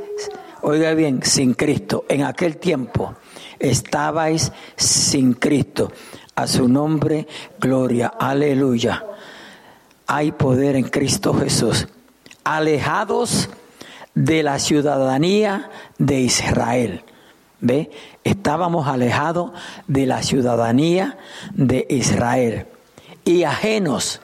oiga 0.61 0.93
bien, 0.93 1.23
sin 1.23 1.53
Cristo. 1.53 2.03
En 2.09 2.25
aquel 2.25 2.57
tiempo 2.57 3.15
estabais 3.59 4.51
sin 4.75 5.35
Cristo. 5.35 5.89
A 6.35 6.47
su 6.47 6.67
nombre, 6.67 7.27
gloria, 7.61 8.07
aleluya 8.19 9.05
hay 10.07 10.31
poder 10.31 10.75
en 10.75 10.89
Cristo 10.89 11.33
Jesús. 11.33 11.87
Alejados 12.43 13.49
de 14.13 14.43
la 14.43 14.59
ciudadanía 14.59 15.69
de 15.97 16.21
Israel. 16.21 17.03
¿Ve? 17.59 17.89
Estábamos 18.23 18.87
alejados 18.87 19.51
de 19.87 20.05
la 20.05 20.21
ciudadanía 20.21 21.17
de 21.53 21.85
Israel 21.89 22.67
y 23.23 23.43
ajenos, 23.43 24.21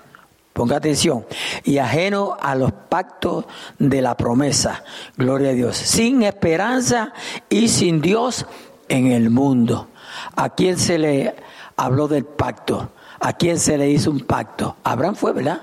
ponga 0.53 0.77
atención, 0.77 1.25
y 1.63 1.79
ajenos 1.79 2.31
a 2.39 2.55
los 2.55 2.71
pactos 2.71 3.45
de 3.79 4.01
la 4.01 4.15
promesa. 4.15 4.83
Gloria 5.17 5.49
a 5.49 5.53
Dios. 5.53 5.75
Sin 5.75 6.23
esperanza 6.23 7.13
y 7.49 7.67
sin 7.67 7.99
Dios 8.01 8.45
en 8.87 9.07
el 9.11 9.29
mundo. 9.29 9.87
¿A 10.35 10.49
quién 10.49 10.77
se 10.77 10.99
le 10.99 11.35
habló 11.77 12.07
del 12.07 12.25
pacto? 12.25 12.91
¿A 13.19 13.33
quién 13.33 13.59
se 13.59 13.77
le 13.77 13.89
hizo 13.89 14.11
un 14.11 14.21
pacto? 14.21 14.77
Abraham 14.83 15.15
fue, 15.15 15.31
¿verdad? 15.31 15.61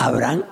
Abraham. 0.00 0.44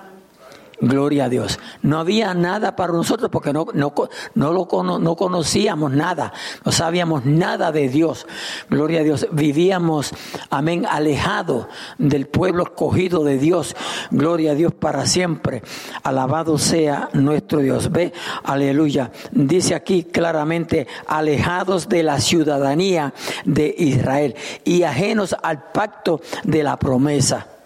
Gloria 0.81 1.25
a 1.25 1.29
Dios. 1.29 1.59
No 1.81 1.99
había 1.99 2.33
nada 2.33 2.77
para 2.77 2.93
nosotros 2.93 3.29
porque 3.29 3.51
no, 3.51 3.67
no, 3.73 3.93
no, 4.35 4.53
lo, 4.53 4.99
no 4.99 5.15
conocíamos 5.17 5.91
nada, 5.91 6.31
no 6.63 6.71
sabíamos 6.71 7.25
nada 7.25 7.73
de 7.73 7.89
Dios. 7.89 8.25
Gloria 8.69 9.01
a 9.01 9.03
Dios. 9.03 9.27
Vivíamos, 9.33 10.13
amén, 10.49 10.85
alejados 10.89 11.67
del 11.97 12.27
pueblo 12.27 12.63
escogido 12.63 13.25
de 13.25 13.37
Dios. 13.37 13.75
Gloria 14.09 14.51
a 14.51 14.55
Dios 14.55 14.73
para 14.73 15.05
siempre. 15.05 15.63
Alabado 16.03 16.57
sea 16.57 17.09
nuestro 17.11 17.59
Dios. 17.59 17.91
Ve, 17.91 18.13
aleluya. 18.45 19.11
Dice 19.31 19.75
aquí 19.75 20.05
claramente, 20.05 20.87
alejados 21.07 21.89
de 21.89 22.03
la 22.03 22.21
ciudadanía 22.21 23.13
de 23.43 23.75
Israel 23.77 24.35
y 24.63 24.83
ajenos 24.83 25.35
al 25.43 25.71
pacto 25.73 26.21
de 26.45 26.63
la 26.63 26.79
promesa 26.79 27.58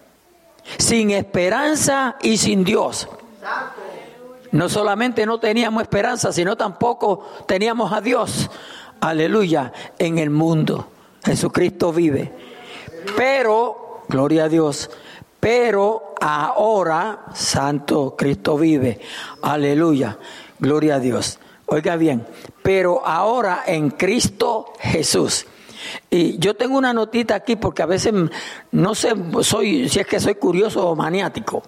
sin 0.78 1.10
esperanza 1.10 2.16
y 2.22 2.36
sin 2.36 2.64
Dios. 2.64 3.08
No 4.52 4.68
solamente 4.68 5.26
no 5.26 5.38
teníamos 5.38 5.82
esperanza, 5.82 6.32
sino 6.32 6.56
tampoco 6.56 7.28
teníamos 7.46 7.92
a 7.92 8.00
Dios. 8.00 8.50
aleluya, 9.00 9.72
en 9.98 10.18
el 10.18 10.30
mundo. 10.30 10.88
Jesucristo 11.24 11.92
vive. 11.92 12.32
Pero, 13.16 14.04
gloria 14.08 14.44
a 14.44 14.48
Dios, 14.48 14.90
pero 15.40 16.14
ahora, 16.20 17.26
Santo 17.34 18.14
Cristo 18.16 18.56
vive. 18.56 19.00
Aleluya, 19.42 20.18
gloria 20.58 20.96
a 20.96 21.00
Dios. 21.00 21.38
Oiga 21.66 21.96
bien, 21.96 22.26
pero 22.62 23.06
ahora 23.06 23.64
en 23.66 23.90
Cristo 23.90 24.72
Jesús. 24.80 25.46
Y 26.10 26.38
yo 26.38 26.54
tengo 26.54 26.78
una 26.78 26.92
notita 26.92 27.34
aquí 27.34 27.56
porque 27.56 27.82
a 27.82 27.86
veces 27.86 28.12
no 28.72 28.94
sé 28.94 29.14
soy, 29.42 29.88
si 29.88 30.00
es 30.00 30.06
que 30.06 30.20
soy 30.20 30.34
curioso 30.36 30.88
o 30.88 30.96
maniático. 30.96 31.62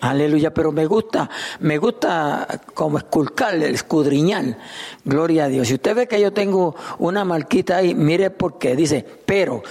Aleluya, 0.00 0.52
pero 0.52 0.72
me 0.72 0.86
gusta, 0.86 1.28
me 1.60 1.78
gusta 1.78 2.60
como 2.74 2.98
esculcar, 2.98 3.54
escudriñar. 3.54 4.58
Gloria 5.04 5.44
a 5.44 5.48
Dios. 5.48 5.68
Si 5.68 5.74
usted 5.74 5.96
ve 5.96 6.06
que 6.06 6.20
yo 6.20 6.32
tengo 6.32 6.76
una 6.98 7.24
marquita 7.24 7.78
ahí, 7.78 7.94
mire 7.94 8.30
por 8.30 8.58
qué. 8.58 8.76
Dice, 8.76 9.04
pero. 9.24 9.62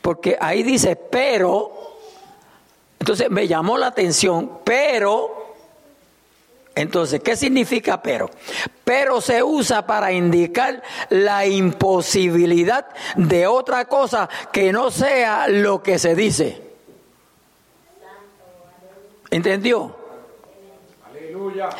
Porque 0.00 0.36
ahí 0.40 0.62
dice, 0.62 0.96
pero. 0.96 1.72
Entonces 2.98 3.30
me 3.30 3.48
llamó 3.48 3.76
la 3.76 3.88
atención, 3.88 4.58
pero. 4.64 5.39
Entonces, 6.74 7.20
¿qué 7.20 7.36
significa 7.36 8.00
pero? 8.00 8.30
Pero 8.84 9.20
se 9.20 9.42
usa 9.42 9.86
para 9.86 10.12
indicar 10.12 10.82
la 11.10 11.46
imposibilidad 11.46 12.86
de 13.16 13.46
otra 13.46 13.86
cosa 13.86 14.28
que 14.52 14.72
no 14.72 14.90
sea 14.90 15.48
lo 15.48 15.82
que 15.82 15.98
se 15.98 16.14
dice. 16.14 16.62
¿Entendió? 19.30 19.96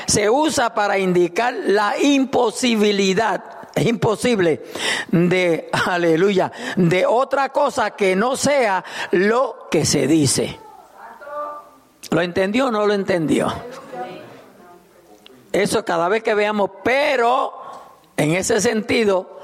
Se 0.06 0.30
usa 0.30 0.75
para 0.75 0.99
indicar 0.99 1.54
la 1.54 1.94
imposibilidad, 2.00 3.68
es 3.75 3.87
imposible, 3.87 4.62
de, 5.11 5.68
aleluya, 5.87 6.52
de 6.76 7.06
otra 7.06 7.50
cosa 7.50 7.92
que 7.92 8.16
no 8.16 8.37
sea 8.37 8.85
lo 9.12 9.68
que 9.70 9.85
se 9.85 10.06
dice. 10.06 10.59
¿Lo 12.11 12.23
entendió 12.23 12.66
o 12.66 12.70
no 12.70 12.87
lo 12.87 12.94
entendió? 12.94 13.52
Eso 15.52 15.85
cada 15.85 16.09
vez 16.09 16.23
que 16.23 16.35
veamos, 16.35 16.71
pero 16.85 17.52
en 18.16 18.33
ese 18.33 18.61
sentido, 18.61 19.40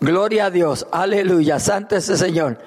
gloria 0.00 0.46
a 0.46 0.50
Dios, 0.50 0.86
aleluya, 0.90 1.60
santo 1.60 1.96
ese 1.96 2.16
Señor. 2.16 2.58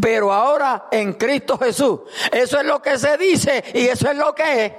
Pero 0.00 0.32
ahora 0.32 0.86
en 0.90 1.14
Cristo 1.14 1.58
Jesús, 1.58 2.00
eso 2.30 2.60
es 2.60 2.66
lo 2.66 2.80
que 2.80 2.98
se 2.98 3.16
dice 3.18 3.64
y 3.74 3.86
eso 3.86 4.10
es 4.10 4.16
lo 4.16 4.34
que 4.34 4.66
es. 4.66 4.72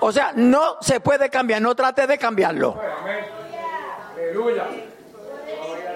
O 0.00 0.12
sea, 0.12 0.32
no 0.34 0.76
se 0.80 1.00
puede 1.00 1.28
cambiar, 1.30 1.62
no 1.62 1.74
trate 1.74 2.06
de 2.06 2.18
cambiarlo. 2.18 2.78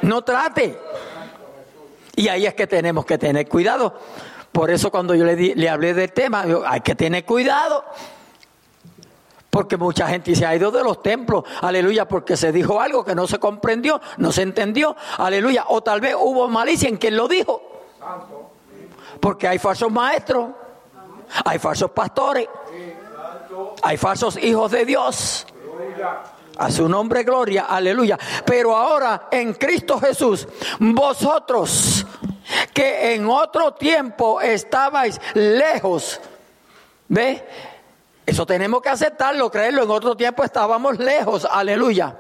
No 0.03 0.23
trate. 0.23 0.79
Y 2.17 2.29
ahí 2.29 2.47
es 2.47 2.55
que 2.55 2.67
tenemos 2.67 3.05
que 3.05 3.19
tener 3.19 3.49
cuidado. 3.49 3.99
Por 4.53 4.71
eso 4.71 4.91
cuando 4.91 5.15
yo 5.15 5.25
le, 5.25 5.35
le 5.57 5.69
hablé 5.69 5.95
del 5.95 6.13
tema, 6.13 6.45
hay 6.67 6.81
que 6.81 6.95
tener 6.95 7.25
cuidado. 7.25 7.85
Porque 9.55 9.77
mucha 9.77 10.09
gente 10.09 10.35
se 10.35 10.45
ha 10.45 10.57
ido 10.57 10.73
de 10.73 10.83
los 10.83 11.01
templos, 11.01 11.45
aleluya, 11.61 12.09
porque 12.09 12.37
se 12.37 12.51
dijo 12.51 12.81
algo 12.81 13.05
que 13.05 13.15
no 13.15 13.29
se 13.29 13.39
comprendió, 13.39 14.01
no 14.17 14.33
se 14.33 14.43
entendió, 14.43 14.97
aleluya. 15.17 15.67
O 15.69 15.81
tal 15.81 16.01
vez 16.01 16.17
hubo 16.19 16.49
malicia 16.49 16.89
en 16.89 16.97
quien 16.97 17.17
lo 17.17 17.29
dijo. 17.29 17.63
Porque 19.21 19.47
hay 19.47 19.61
falsos 19.61 19.93
maestros, 19.93 20.51
hay 21.45 21.61
falsos 21.61 21.93
pastores, 21.93 22.49
hay 23.81 23.97
falsos 23.97 24.37
hijos 24.43 24.73
de 24.73 24.85
Dios. 24.85 25.47
A 26.59 26.69
su 26.73 26.89
nombre 26.89 27.23
gloria, 27.23 27.67
aleluya. 27.67 28.19
Pero 28.45 28.77
ahora 28.77 29.29
en 29.31 29.55
Cristo 29.55 30.01
Jesús, 30.01 30.49
vosotros 30.81 32.05
que 32.73 33.15
en 33.15 33.29
otro 33.29 33.75
tiempo 33.75 34.41
estabais 34.41 35.21
lejos, 35.35 36.21
¿ve? 37.07 37.74
Eso 38.27 38.47
tenemos 38.47 38.81
que 38.81 38.89
aceptarlo, 38.89 39.51
creerlo. 39.51 39.83
En 39.83 39.91
otro 39.91 40.17
tiempo 40.17 40.45
estábamos 40.45 40.99
lejos, 40.99 41.47
aleluya. 41.51 42.17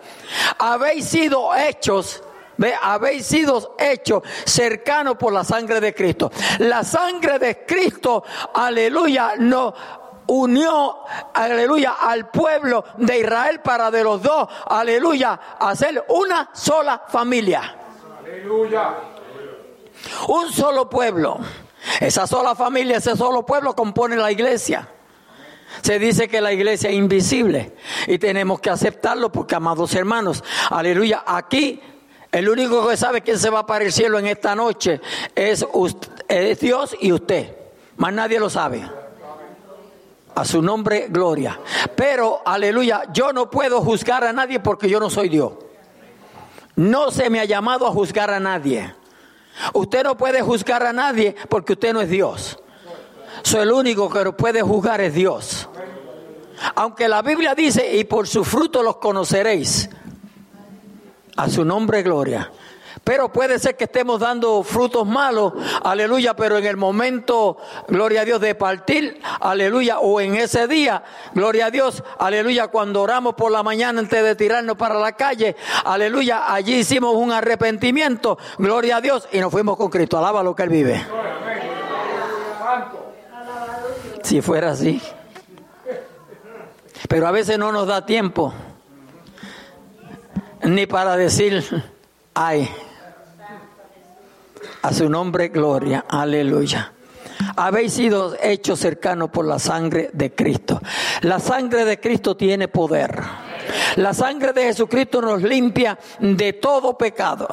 Habéis 0.59 1.07
sido 1.07 1.55
hechos 1.55 2.23
Ve, 2.57 2.73
habéis 2.81 3.27
sido 3.27 3.75
hechos 3.79 4.23
cercanos 4.45 5.17
por 5.17 5.33
la 5.33 5.45
sangre 5.45 5.81
de 5.81 5.95
Cristo. 5.95 6.31
La 6.59 6.85
sangre 6.85 7.39
de 7.39 7.65
Cristo, 7.67 8.23
aleluya, 8.55 9.35
nos 9.39 9.75
unió, 10.27 10.99
aleluya, 11.33 11.97
al 12.01 12.31
pueblo 12.31 12.85
de 12.97 13.19
Israel 13.19 13.61
para 13.61 13.91
de 13.91 14.05
los 14.05 14.23
dos, 14.23 14.49
aleluya, 14.67 15.39
hacer 15.59 16.05
una 16.09 16.51
sola 16.53 17.03
familia. 17.09 17.77
Aleluya. 18.21 18.95
Un 20.29 20.53
solo 20.53 20.89
pueblo. 20.89 21.39
Esa 22.01 22.27
sola 22.27 22.55
familia, 22.55 22.99
ese 22.99 23.17
solo 23.17 23.45
pueblo 23.45 23.75
compone 23.75 24.17
la 24.17 24.31
iglesia. 24.31 24.89
Se 25.83 25.99
dice 25.99 26.29
que 26.29 26.41
la 26.41 26.53
iglesia 26.53 26.91
es 26.91 26.97
invisible 26.97 27.73
y 28.07 28.19
tenemos 28.19 28.61
que 28.61 28.71
aceptarlo 28.71 29.31
porque, 29.31 29.55
amados 29.55 29.95
hermanos, 29.95 30.43
aleluya, 30.71 31.25
aquí 31.27 31.81
el 32.35 32.49
único 32.49 32.89
que 32.89 32.97
sabe 32.97 33.23
quién 33.23 33.39
se 33.39 33.49
va 33.49 33.65
para 33.65 33.85
el 33.85 33.93
cielo 33.93 34.19
en 34.19 34.27
esta 34.27 34.57
noche 34.57 35.01
es, 35.35 35.65
es 36.29 36.61
Dios 36.61 36.97
y 37.01 37.13
usted. 37.13 37.55
Más 37.97 38.13
nadie 38.13 38.41
lo 38.41 38.51
sabe. 38.51 38.83
A 40.35 40.45
su 40.45 40.61
nombre, 40.61 41.07
gloria. 41.11 41.61
Pero, 41.95 42.43
aleluya, 42.45 43.05
yo 43.13 43.33
no 43.33 43.49
puedo 43.49 43.81
juzgar 43.83 44.25
a 44.25 44.33
nadie 44.33 44.59
porque 44.59 44.89
yo 44.89 44.99
no 44.99 45.11
soy 45.11 45.29
Dios. 45.29 45.53
No 46.75 47.13
se 47.13 47.31
me 47.31 47.39
ha 47.39 47.45
llamado 47.45 47.87
a 47.87 47.93
juzgar 47.93 48.33
a 48.33 48.41
nadie. 48.41 48.93
Usted 49.73 50.03
no 50.03 50.17
puede 50.17 50.43
juzgar 50.43 50.85
a 50.85 50.93
nadie 50.93 51.37
porque 51.49 51.75
usted 51.75 51.93
no 51.93 52.01
es 52.01 52.09
Dios. 52.09 52.59
Soy 53.45 53.61
el 53.61 53.73
único 53.73 54.09
que 54.09 54.25
lo 54.25 54.35
puede 54.35 54.63
juzgar 54.63 55.03
es 55.03 55.13
Dios. 55.13 55.69
Aunque 56.77 57.09
la 57.09 57.21
Biblia 57.21 57.55
dice, 57.55 57.95
y 57.95 58.05
por 58.05 58.27
su 58.27 58.43
fruto 58.43 58.83
los 58.83 58.97
conoceréis. 58.97 59.91
A 61.37 61.51
su 61.51 61.63
nombre, 61.63 62.03
gloria. 62.03 62.51
Pero 63.05 63.31
puede 63.31 63.59
ser 63.59 63.77
que 63.77 63.85
estemos 63.85 64.19
dando 64.19 64.63
frutos 64.63 65.07
malos, 65.07 65.53
aleluya, 65.83 66.35
pero 66.35 66.57
en 66.57 66.65
el 66.65 66.79
momento, 66.79 67.59
gloria 67.87 68.23
a 68.23 68.25
Dios, 68.25 68.41
de 68.41 68.55
partir, 68.55 69.21
aleluya, 69.41 69.99
o 69.99 70.23
en 70.23 70.37
ese 70.37 70.67
día, 70.67 71.03
gloria 71.35 71.67
a 71.67 71.71
Dios, 71.71 72.03
aleluya, 72.19 72.69
cuando 72.69 73.03
oramos 73.03 73.35
por 73.35 73.53
la 73.53 73.63
mañana 73.63 74.01
antes 74.01 74.25
de 74.25 74.35
tirarnos 74.37 74.79
para 74.79 74.95
la 74.95 75.13
calle, 75.13 75.55
aleluya, 75.85 76.51
allí 76.51 76.77
hicimos 76.77 77.15
un 77.15 77.31
arrepentimiento, 77.31 78.39
gloria 78.57 78.97
a 78.97 79.01
Dios, 79.03 79.29
y 79.33 79.39
nos 79.39 79.53
fuimos 79.53 79.77
con 79.77 79.91
Cristo, 79.91 80.17
alaba 80.17 80.43
lo 80.43 80.57
que 80.57 80.63
Él 80.63 80.71
vive. 80.71 81.05
Si 84.25 84.41
fuera 84.41 84.73
así. 84.73 85.01
Pero 87.09 87.29
a 87.29 87.31
veces 87.31 87.59
no 87.59 87.71
nos 87.71 87.87
da 87.87 88.05
tiempo 88.05 88.53
ni 90.65 90.87
para 90.87 91.17
decir, 91.17 91.63
ay, 92.35 92.69
a 94.83 94.93
su 94.93 95.09
nombre 95.09 95.49
gloria, 95.49 96.05
aleluya. 96.09 96.93
Habéis 97.57 97.93
sido 97.93 98.35
hechos 98.43 98.79
cercanos 98.79 99.31
por 99.31 99.45
la 99.45 99.59
sangre 99.59 100.11
de 100.13 100.35
Cristo. 100.35 100.81
La 101.23 101.39
sangre 101.39 101.85
de 101.85 102.01
Cristo 102.01 102.37
tiene 102.37 102.69
poder. 102.69 103.21
La 103.97 104.15
sangre 104.15 104.53
de 104.53 104.65
Jesucristo 104.65 105.21
nos 105.21 105.43
limpia 105.43 105.99
de 106.19 106.55
todo 106.55 106.97
pecado. 106.97 107.49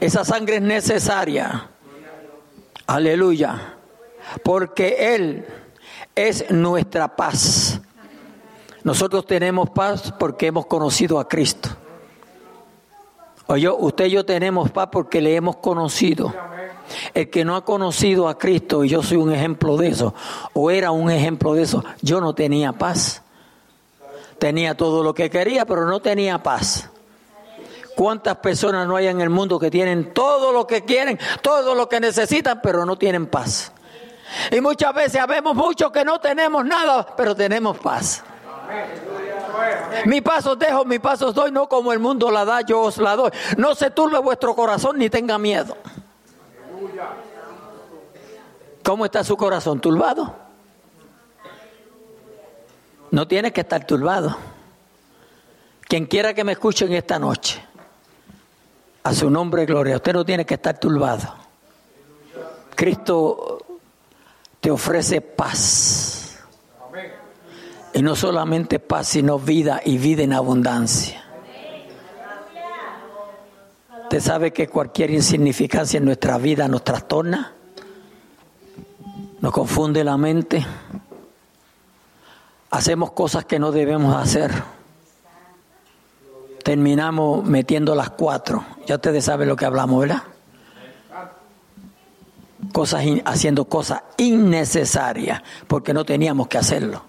Esa 0.00 0.24
sangre 0.24 0.56
es 0.56 0.62
necesaria. 0.62 1.68
Aleluya. 2.86 3.77
Porque 4.42 5.14
Él 5.14 5.46
es 6.14 6.50
nuestra 6.50 7.16
paz. 7.16 7.80
Nosotros 8.84 9.26
tenemos 9.26 9.70
paz 9.70 10.12
porque 10.18 10.46
hemos 10.46 10.66
conocido 10.66 11.20
a 11.20 11.28
Cristo. 11.28 11.68
Oye, 13.46 13.68
usted 13.70 14.06
y 14.06 14.10
yo 14.10 14.26
tenemos 14.26 14.70
paz 14.70 14.88
porque 14.92 15.20
le 15.20 15.34
hemos 15.34 15.56
conocido. 15.56 16.34
El 17.14 17.30
que 17.30 17.44
no 17.44 17.56
ha 17.56 17.64
conocido 17.64 18.28
a 18.28 18.38
Cristo, 18.38 18.84
y 18.84 18.88
yo 18.88 19.02
soy 19.02 19.18
un 19.18 19.32
ejemplo 19.32 19.76
de 19.76 19.88
eso, 19.88 20.14
o 20.54 20.70
era 20.70 20.90
un 20.90 21.10
ejemplo 21.10 21.54
de 21.54 21.62
eso, 21.62 21.84
yo 22.02 22.20
no 22.20 22.34
tenía 22.34 22.72
paz. 22.72 23.22
Tenía 24.38 24.76
todo 24.76 25.02
lo 25.02 25.14
que 25.14 25.30
quería, 25.30 25.64
pero 25.64 25.86
no 25.86 26.00
tenía 26.00 26.42
paz. 26.42 26.88
¿Cuántas 27.96 28.36
personas 28.36 28.86
no 28.86 28.96
hay 28.96 29.08
en 29.08 29.20
el 29.20 29.28
mundo 29.30 29.58
que 29.58 29.70
tienen 29.70 30.12
todo 30.14 30.52
lo 30.52 30.66
que 30.66 30.84
quieren, 30.84 31.18
todo 31.42 31.74
lo 31.74 31.88
que 31.88 32.00
necesitan, 32.00 32.60
pero 32.62 32.86
no 32.86 32.96
tienen 32.96 33.26
paz? 33.26 33.72
Y 34.50 34.60
muchas 34.60 34.94
veces 34.94 35.12
sabemos 35.12 35.54
mucho 35.54 35.90
que 35.90 36.04
no 36.04 36.20
tenemos 36.20 36.64
nada, 36.64 37.06
pero 37.16 37.34
tenemos 37.34 37.78
paz. 37.78 38.22
Mi 40.04 40.20
paso 40.20 40.56
dejo, 40.56 40.84
mi 40.84 40.98
paso 40.98 41.32
doy, 41.32 41.50
no 41.50 41.68
como 41.68 41.92
el 41.92 41.98
mundo 41.98 42.30
la 42.30 42.44
da, 42.44 42.60
yo 42.60 42.82
os 42.82 42.98
la 42.98 43.16
doy. 43.16 43.30
No 43.56 43.74
se 43.74 43.90
turbe 43.90 44.18
vuestro 44.18 44.54
corazón 44.54 44.98
ni 44.98 45.10
tenga 45.10 45.38
miedo. 45.38 45.76
¿Cómo 48.84 49.04
está 49.04 49.24
su 49.24 49.36
corazón? 49.36 49.80
¿Turbado? 49.80 50.34
No 53.10 53.26
tiene 53.26 53.52
que 53.52 53.62
estar 53.62 53.86
turbado. 53.86 54.36
Quien 55.82 56.06
quiera 56.06 56.34
que 56.34 56.44
me 56.44 56.52
escuche 56.52 56.84
en 56.84 56.92
esta 56.92 57.18
noche, 57.18 57.62
a 59.02 59.14
su 59.14 59.30
nombre 59.30 59.64
gloria, 59.64 59.96
usted 59.96 60.12
no 60.12 60.24
tiene 60.24 60.44
que 60.44 60.54
estar 60.54 60.78
turbado. 60.78 61.34
Cristo 62.74 63.58
te 64.60 64.70
ofrece 64.70 65.20
paz. 65.20 66.38
Y 67.94 68.02
no 68.02 68.14
solamente 68.14 68.78
paz, 68.78 69.08
sino 69.08 69.38
vida 69.38 69.80
y 69.84 69.98
vida 69.98 70.22
en 70.22 70.32
abundancia. 70.32 71.24
Usted 74.04 74.20
sabe 74.20 74.52
que 74.52 74.68
cualquier 74.68 75.10
insignificancia 75.10 75.98
en 75.98 76.04
nuestra 76.04 76.38
vida 76.38 76.66
nos 76.66 76.82
trastorna, 76.82 77.52
nos 79.40 79.52
confunde 79.52 80.02
la 80.02 80.16
mente, 80.16 80.64
hacemos 82.70 83.12
cosas 83.12 83.44
que 83.44 83.58
no 83.58 83.70
debemos 83.70 84.16
hacer, 84.16 84.50
terminamos 86.64 87.44
metiendo 87.44 87.94
las 87.94 88.10
cuatro, 88.10 88.64
ya 88.86 88.94
ustedes 88.94 89.26
saben 89.26 89.48
lo 89.48 89.56
que 89.56 89.66
hablamos, 89.66 90.00
¿verdad? 90.00 90.22
Cosas 92.72 93.04
haciendo 93.24 93.66
cosas 93.66 94.02
innecesarias 94.16 95.42
porque 95.66 95.94
no 95.94 96.04
teníamos 96.04 96.48
que 96.48 96.58
hacerlo. 96.58 97.02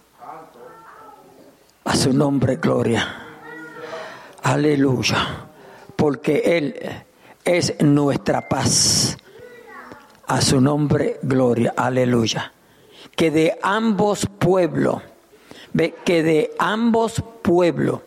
A 1.86 1.96
su 1.96 2.14
nombre, 2.14 2.58
gloria. 2.58 3.26
Aleluya 4.44 5.50
porque 6.00 6.42
Él 6.58 6.76
es 7.44 7.76
nuestra 7.82 8.48
paz. 8.48 9.18
A 10.28 10.42
su 10.42 10.62
nombre, 10.62 11.20
gloria, 11.22 11.74
aleluya. 11.76 12.54
Que 13.18 13.32
de 13.32 13.60
ambos 13.62 14.26
pueblos, 14.40 15.02
que 16.06 16.24
de 16.24 16.52
ambos 16.58 17.22
pueblos 17.42 18.00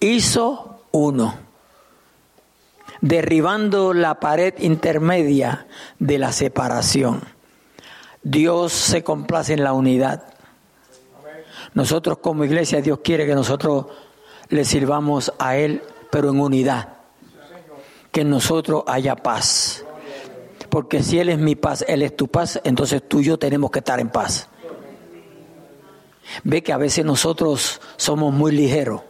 hizo 0.00 0.84
uno, 0.90 1.34
derribando 3.00 3.92
la 3.92 4.20
pared 4.20 4.54
intermedia 4.58 5.66
de 5.98 6.18
la 6.18 6.32
separación. 6.32 7.22
Dios 8.22 8.72
se 8.72 9.02
complace 9.02 9.54
en 9.54 9.64
la 9.64 9.72
unidad. 9.72 10.24
Nosotros 11.74 12.18
como 12.18 12.44
iglesia, 12.44 12.80
Dios 12.80 13.00
quiere 13.02 13.26
que 13.26 13.34
nosotros 13.34 13.86
le 14.48 14.64
sirvamos 14.64 15.32
a 15.38 15.56
Él, 15.56 15.82
pero 16.10 16.30
en 16.30 16.40
unidad 16.40 16.98
que 18.12 18.22
en 18.22 18.30
nosotros 18.30 18.84
haya 18.86 19.16
paz. 19.16 19.84
Porque 20.70 21.02
si 21.02 21.18
Él 21.18 21.28
es 21.28 21.38
mi 21.38 21.54
paz, 21.56 21.84
Él 21.88 22.02
es 22.02 22.16
tu 22.16 22.28
paz, 22.28 22.60
entonces 22.64 23.02
tú 23.06 23.20
y 23.20 23.24
yo 23.24 23.38
tenemos 23.38 23.70
que 23.70 23.78
estar 23.78 24.00
en 24.00 24.10
paz. 24.10 24.48
Ve 26.44 26.62
que 26.62 26.72
a 26.72 26.76
veces 26.76 27.04
nosotros 27.04 27.80
somos 27.96 28.32
muy 28.32 28.52
ligeros. 28.52 29.02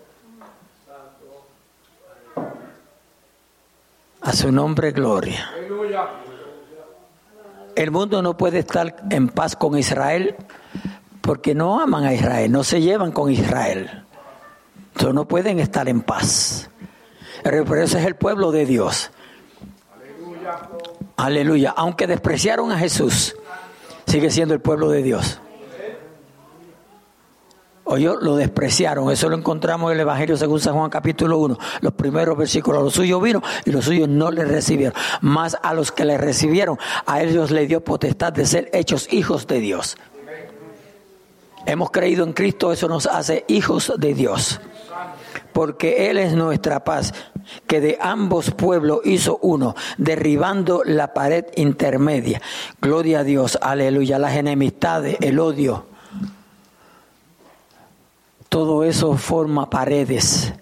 A 4.20 4.32
su 4.32 4.50
nombre, 4.52 4.92
gloria. 4.92 5.50
El 7.74 7.90
mundo 7.90 8.22
no 8.22 8.36
puede 8.36 8.58
estar 8.60 8.96
en 9.10 9.28
paz 9.28 9.54
con 9.54 9.78
Israel 9.78 10.34
porque 11.20 11.54
no 11.54 11.80
aman 11.80 12.04
a 12.04 12.14
Israel, 12.14 12.50
no 12.50 12.64
se 12.64 12.80
llevan 12.80 13.12
con 13.12 13.30
Israel. 13.30 14.04
Entonces 14.88 15.14
no 15.14 15.28
pueden 15.28 15.60
estar 15.60 15.88
en 15.88 16.00
paz. 16.00 16.70
Pero 17.44 17.62
ese 17.76 18.00
es 18.00 18.06
el 18.06 18.16
pueblo 18.16 18.50
de 18.50 18.66
Dios. 18.66 19.10
Aleluya. 21.16 21.72
Aunque 21.76 22.06
despreciaron 22.06 22.72
a 22.72 22.78
Jesús, 22.78 23.36
sigue 24.06 24.30
siendo 24.30 24.54
el 24.54 24.60
pueblo 24.60 24.88
de 24.88 25.02
Dios. 25.02 25.40
Oye, 27.90 28.10
lo 28.20 28.36
despreciaron. 28.36 29.10
Eso 29.10 29.30
lo 29.30 29.36
encontramos 29.36 29.90
en 29.90 29.96
el 29.96 30.02
Evangelio 30.02 30.36
según 30.36 30.60
San 30.60 30.74
Juan 30.74 30.90
capítulo 30.90 31.38
1. 31.38 31.58
Los 31.80 31.94
primeros 31.94 32.36
versículos. 32.36 32.82
Los 32.82 32.92
suyos 32.92 33.22
vino 33.22 33.42
y 33.64 33.70
los 33.70 33.86
suyos 33.86 34.06
no 34.06 34.30
le 34.30 34.44
recibieron. 34.44 34.92
Más 35.22 35.56
a 35.62 35.72
los 35.72 35.90
que 35.90 36.04
le 36.04 36.18
recibieron, 36.18 36.78
a 37.06 37.22
ellos 37.22 37.50
le 37.50 37.66
dio 37.66 37.82
potestad 37.82 38.30
de 38.34 38.44
ser 38.44 38.68
hechos 38.74 39.10
hijos 39.10 39.46
de 39.46 39.60
Dios. 39.60 39.96
Hemos 41.64 41.90
creído 41.90 42.24
en 42.24 42.34
Cristo, 42.34 42.72
eso 42.72 42.88
nos 42.88 43.06
hace 43.06 43.46
hijos 43.48 43.92
de 43.96 44.12
Dios 44.12 44.60
porque 45.52 46.08
Él 46.08 46.18
es 46.18 46.34
nuestra 46.34 46.84
paz, 46.84 47.12
que 47.66 47.80
de 47.80 47.98
ambos 48.00 48.52
pueblos 48.52 49.00
hizo 49.04 49.40
uno, 49.42 49.74
derribando 49.96 50.82
la 50.84 51.12
pared 51.14 51.46
intermedia. 51.56 52.40
Gloria 52.80 53.20
a 53.20 53.24
Dios, 53.24 53.58
aleluya, 53.60 54.20
las 54.20 54.36
enemistades, 54.36 55.16
el 55.20 55.40
odio. 55.40 55.87
Todo 58.48 58.84
eso 58.84 59.16
forma 59.16 59.68
paredes 59.68 60.54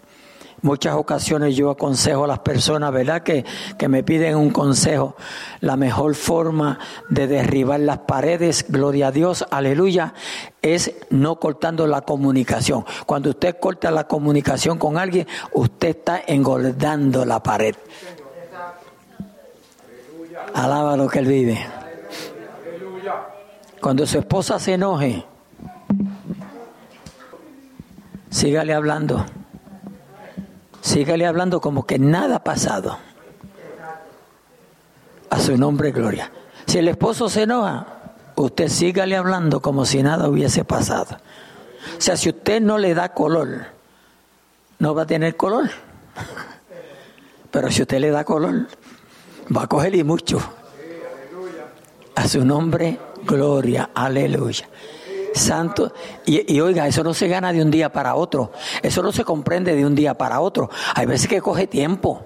Muchas 0.67 0.95
ocasiones 0.95 1.55
yo 1.55 1.71
aconsejo 1.71 2.25
a 2.25 2.27
las 2.27 2.39
personas, 2.39 2.91
¿verdad? 2.91 3.23
Que, 3.23 3.45
que 3.79 3.89
me 3.89 4.03
piden 4.03 4.37
un 4.37 4.51
consejo. 4.51 5.15
La 5.61 5.77
mejor 5.77 6.17
forma 6.17 6.81
de 7.09 7.27
derribar 7.27 7.79
las 7.79 7.99
paredes, 7.99 8.65
gloria 8.69 9.09
a 9.09 9.13
Dios, 9.13 9.47
aleluya, 9.51 10.15
es 10.63 10.93
no 11.11 11.39
cortando 11.39 11.87
la 11.87 12.01
comunicación. 12.01 12.85
Cuando 13.07 13.31
usted 13.31 13.61
corta 13.61 13.91
la 13.91 14.09
comunicación 14.09 14.77
con 14.77 14.97
alguien, 14.99 15.29
usted 15.53 15.89
está 15.91 16.21
engordando 16.27 17.25
la 17.25 17.43
pared. 17.43 17.77
Alaba 20.53 20.97
lo 20.97 21.07
que 21.07 21.19
él 21.19 21.27
vive. 21.27 21.67
Cuando 23.81 24.07
su 24.07 24.19
esposa 24.19 24.59
se 24.59 24.73
enoje, 24.73 25.25
sígale 28.31 28.75
hablando. 28.75 29.25
Sígale 30.81 31.27
hablando 31.27 31.61
como 31.61 31.87
que 31.87 31.99
nada 31.99 32.37
ha 32.37 32.45
pasado. 32.45 32.99
A 35.31 35.41
su 35.41 35.57
nombre, 35.57 35.91
gloria. 35.91 36.31
Si 36.67 36.79
el 36.79 36.89
esposo 36.89 37.29
se 37.29 37.43
enoja, 37.43 37.87
usted 38.37 38.69
sígale 38.69 39.17
hablando 39.17 39.61
como 39.61 39.85
si 39.85 40.03
nada 40.03 40.29
hubiese 40.29 40.65
pasado. 40.65 41.17
O 41.97 42.01
sea, 42.01 42.17
si 42.17 42.29
usted 42.29 42.61
no 42.61 42.79
le 42.79 42.95
da 42.95 43.13
color, 43.13 43.67
no 44.79 44.95
va 44.95 45.03
a 45.03 45.07
tener 45.07 45.37
color. 45.37 45.71
Pero 47.51 47.71
si 47.71 47.83
usted 47.83 47.99
le 47.99 48.11
da 48.11 48.25
color, 48.25 48.67
va 49.55 49.63
a 49.63 49.67
coger 49.67 49.95
y 49.95 50.05
mucho. 50.05 50.39
A 52.15 52.29
su 52.29 52.45
nombre, 52.45 52.99
gloria, 53.25 53.91
aleluya 53.95 54.69
santo. 55.37 55.93
Y, 56.25 56.61
oiga, 56.61 56.87
eso 56.87 57.05
no 57.05 57.15
se 57.15 57.29
gana 57.29 57.53
de 57.53 57.63
un 57.63 57.71
día 57.71 57.93
para 57.93 58.15
otro. 58.15 58.53
Eso 58.83 59.03
no 59.03 59.13
se 59.13 59.25
comprende 59.25 59.75
de 59.75 59.87
un 59.87 59.95
día 59.95 60.15
para 60.15 60.41
otro. 60.41 60.71
Hay 60.95 61.07
veces 61.07 61.29
que 61.29 61.41
coge 61.41 61.67
tiempo. 61.67 62.25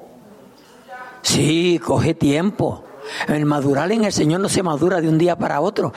Sí, 1.23 1.81
coge 1.85 2.15
tiempo. 2.15 2.85
El 3.29 3.45
madurar 3.47 3.91
en 3.93 4.05
el 4.05 4.13
Señor 4.13 4.41
no 4.41 4.49
se 4.49 4.63
madura 4.63 5.01
de 5.01 5.09
un 5.09 5.19
día 5.19 5.37
para 5.37 5.61
otro. 5.61 5.93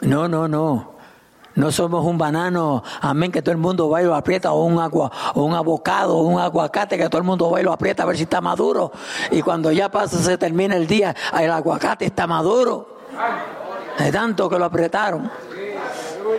No, 0.00 0.28
no, 0.28 0.48
no. 0.48 0.94
No 1.54 1.70
somos 1.70 2.04
un 2.04 2.18
banano, 2.18 2.82
amén, 3.00 3.30
que 3.30 3.40
todo 3.40 3.52
el 3.52 3.58
mundo 3.58 3.88
va 3.88 4.02
y 4.02 4.06
lo 4.06 4.16
aprieta, 4.16 4.50
o 4.50 4.64
un 4.64 4.80
agua, 4.80 5.12
o 5.34 5.44
un 5.44 5.54
abocado, 5.54 6.16
o 6.16 6.22
un 6.22 6.40
aguacate, 6.40 6.98
que 6.98 7.08
todo 7.08 7.18
el 7.18 7.24
mundo 7.24 7.48
va 7.48 7.60
y 7.60 7.62
lo 7.62 7.72
aprieta 7.72 8.02
a 8.02 8.06
ver 8.06 8.16
si 8.16 8.24
está 8.24 8.40
maduro. 8.40 8.90
Y 9.30 9.40
cuando 9.40 9.70
ya 9.70 9.88
pasa, 9.88 10.18
se 10.18 10.36
termina 10.36 10.74
el 10.74 10.88
día, 10.88 11.14
el 11.38 11.52
aguacate 11.52 12.06
está 12.06 12.26
maduro. 12.26 12.98
De 13.98 14.10
tanto 14.10 14.48
que 14.48 14.58
lo 14.58 14.64
apretaron. 14.64 15.30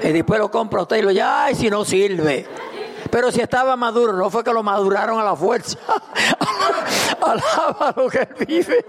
Y 0.04 0.12
después 0.12 0.39
lo 0.39 0.50
compra 0.50 0.82
usted 0.82 0.98
y 0.98 1.02
lo 1.02 1.12
ya, 1.12 1.45
ay, 1.45 1.56
si 1.56 1.69
no 1.69 1.86
sirve. 1.86 2.45
Pero 3.10 3.32
si 3.32 3.41
estaba 3.41 3.76
maduro, 3.76 4.13
no 4.13 4.30
fue 4.30 4.43
que 4.43 4.52
lo 4.52 4.63
maduraron 4.63 5.19
a 5.19 5.24
la 5.24 5.36
fuerza. 5.36 5.78
Alaba 7.21 7.93
lo 7.95 8.10
que 8.10 8.28
vive. 8.45 8.86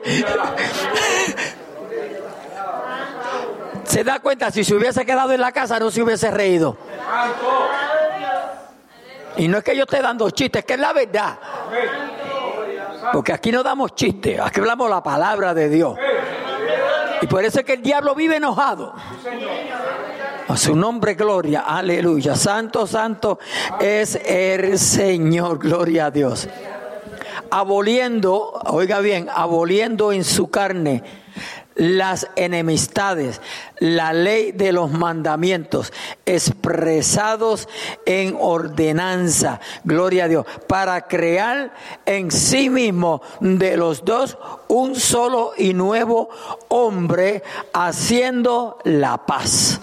se 3.84 4.04
da 4.04 4.18
cuenta, 4.20 4.50
si 4.50 4.64
se 4.64 4.74
hubiese 4.74 5.06
quedado 5.06 5.32
en 5.32 5.40
la 5.40 5.52
casa, 5.52 5.78
no 5.78 5.90
se 5.90 6.02
hubiese 6.02 6.30
reído. 6.30 6.76
Y 9.36 9.48
no 9.48 9.58
es 9.58 9.64
que 9.64 9.76
yo 9.76 9.84
esté 9.84 10.00
dando 10.00 10.30
chistes, 10.30 10.60
es 10.60 10.66
que 10.66 10.74
es 10.74 10.80
la 10.80 10.92
verdad. 10.92 11.38
Porque 13.12 13.32
aquí 13.32 13.52
no 13.52 13.62
damos 13.62 13.94
chistes, 13.94 14.40
aquí 14.40 14.60
hablamos 14.60 14.90
la 14.90 15.02
palabra 15.02 15.54
de 15.54 15.68
Dios. 15.68 15.96
Y 17.20 17.26
por 17.26 17.44
eso 17.44 17.60
es 17.60 17.64
que 17.64 17.74
el 17.74 17.82
diablo 17.82 18.14
vive 18.14 18.36
enojado. 18.36 18.94
A 20.48 20.56
su 20.56 20.76
nombre, 20.76 21.14
gloria, 21.14 21.62
aleluya. 21.62 22.36
Santo, 22.36 22.86
santo 22.86 23.40
es 23.80 24.14
el 24.14 24.78
Señor, 24.78 25.58
gloria 25.58 26.06
a 26.06 26.10
Dios. 26.12 26.48
Aboliendo, 27.50 28.52
oiga 28.66 29.00
bien, 29.00 29.28
aboliendo 29.28 30.12
en 30.12 30.22
su 30.22 30.48
carne 30.48 31.02
las 31.74 32.28
enemistades, 32.36 33.40
la 33.80 34.12
ley 34.12 34.52
de 34.52 34.70
los 34.70 34.92
mandamientos 34.92 35.92
expresados 36.24 37.68
en 38.06 38.36
ordenanza, 38.38 39.60
gloria 39.82 40.24
a 40.24 40.28
Dios, 40.28 40.46
para 40.68 41.08
crear 41.08 41.74
en 42.06 42.30
sí 42.30 42.70
mismo 42.70 43.20
de 43.40 43.76
los 43.76 44.04
dos 44.04 44.38
un 44.68 44.94
solo 44.94 45.52
y 45.58 45.74
nuevo 45.74 46.30
hombre, 46.68 47.42
haciendo 47.72 48.78
la 48.84 49.26
paz. 49.26 49.80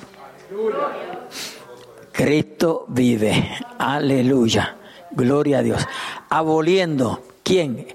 Cristo 2.12 2.86
vive. 2.88 3.58
Aleluya. 3.78 4.78
Gloria 5.12 5.60
a 5.60 5.64
Dios. 5.64 5.88
Aboliendo, 6.30 7.22
¿quién? 7.44 7.88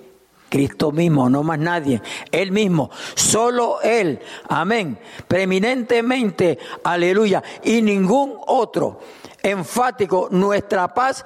Cristo 0.48 0.92
mismo, 0.92 1.28
no 1.28 1.42
más 1.42 1.58
nadie. 1.58 2.00
Él 2.32 2.52
mismo, 2.52 2.90
solo 3.14 3.80
Él. 3.82 4.20
Amén. 4.48 4.98
Preeminentemente, 5.26 6.58
aleluya. 6.84 7.42
Y 7.64 7.82
ningún 7.82 8.34
otro. 8.46 9.00
Enfático, 9.42 10.28
nuestra 10.30 10.92
paz 10.94 11.24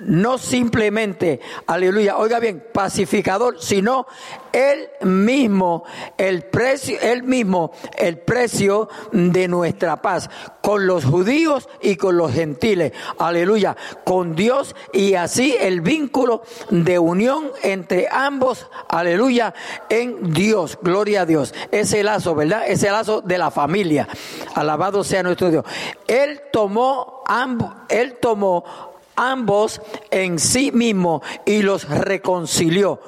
no 0.00 0.38
simplemente, 0.38 1.40
aleluya, 1.66 2.16
oiga 2.16 2.38
bien, 2.40 2.64
pacificador, 2.72 3.60
sino 3.60 4.06
él 4.52 4.88
mismo, 5.02 5.84
el 6.16 6.42
precio, 6.44 6.98
él 7.00 7.22
mismo, 7.22 7.72
el 7.96 8.18
precio 8.18 8.88
de 9.12 9.48
nuestra 9.48 10.02
paz, 10.02 10.30
con 10.60 10.86
los 10.86 11.04
judíos 11.04 11.68
y 11.80 11.96
con 11.96 12.16
los 12.16 12.32
gentiles, 12.32 12.92
aleluya, 13.18 13.76
con 14.04 14.34
Dios 14.34 14.74
y 14.92 15.14
así 15.14 15.56
el 15.58 15.80
vínculo 15.80 16.42
de 16.70 16.98
unión 16.98 17.50
entre 17.62 18.08
ambos, 18.10 18.66
aleluya, 18.88 19.54
en 19.88 20.32
Dios, 20.32 20.78
gloria 20.82 21.22
a 21.22 21.26
Dios, 21.26 21.54
ese 21.70 22.02
lazo, 22.02 22.34
¿verdad? 22.34 22.64
Ese 22.66 22.90
lazo 22.90 23.20
de 23.20 23.38
la 23.38 23.50
familia, 23.50 24.08
alabado 24.54 25.04
sea 25.04 25.22
nuestro 25.22 25.50
Dios. 25.50 25.64
Él 26.06 26.40
tomó, 26.52 27.22
ambos, 27.26 27.72
él 27.88 28.16
tomó 28.20 28.89
ambos 29.16 29.80
en 30.10 30.38
sí 30.38 30.72
mismo 30.72 31.22
y 31.44 31.62
los 31.62 31.88
reconcilió. 31.88 33.00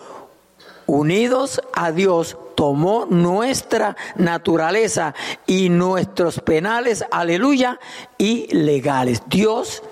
Unidos 0.87 1.63
a 1.73 1.93
Dios, 1.93 2.37
tomó 2.55 3.07
nuestra 3.07 3.97
naturaleza 4.17 5.15
y 5.47 5.69
nuestros 5.69 6.41
penales, 6.41 7.05
aleluya, 7.11 7.79
y 8.19 8.47
legales. 8.55 9.23
Dios, 9.27 9.83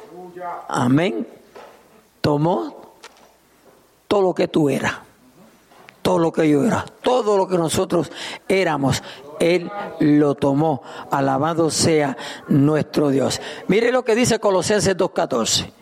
amén, 0.68 1.27
tomó 2.20 2.94
todo 4.09 4.23
lo 4.23 4.35
que 4.35 4.49
tú 4.49 4.68
eras, 4.68 4.94
todo 6.03 6.18
lo 6.18 6.33
que 6.33 6.49
yo 6.49 6.64
era, 6.64 6.85
todo 7.03 7.37
lo 7.37 7.49
que 7.49 7.57
nosotros 7.57 8.11
éramos. 8.49 9.03
Él 9.38 9.70
lo 10.01 10.35
tomó. 10.35 10.83
Alabado 11.11 11.70
sea 11.70 12.16
nuestro 12.49 13.09
Dios. 13.09 13.40
Mire 13.68 13.90
lo 13.90 14.05
que 14.05 14.14
dice 14.14 14.38
Colosenses 14.38 14.96
2.14. 14.96 15.73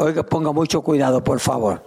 Oiga, 0.00 0.22
ponga 0.22 0.52
mucho 0.52 0.80
cuidado, 0.80 1.24
por 1.24 1.40
favor. 1.40 1.82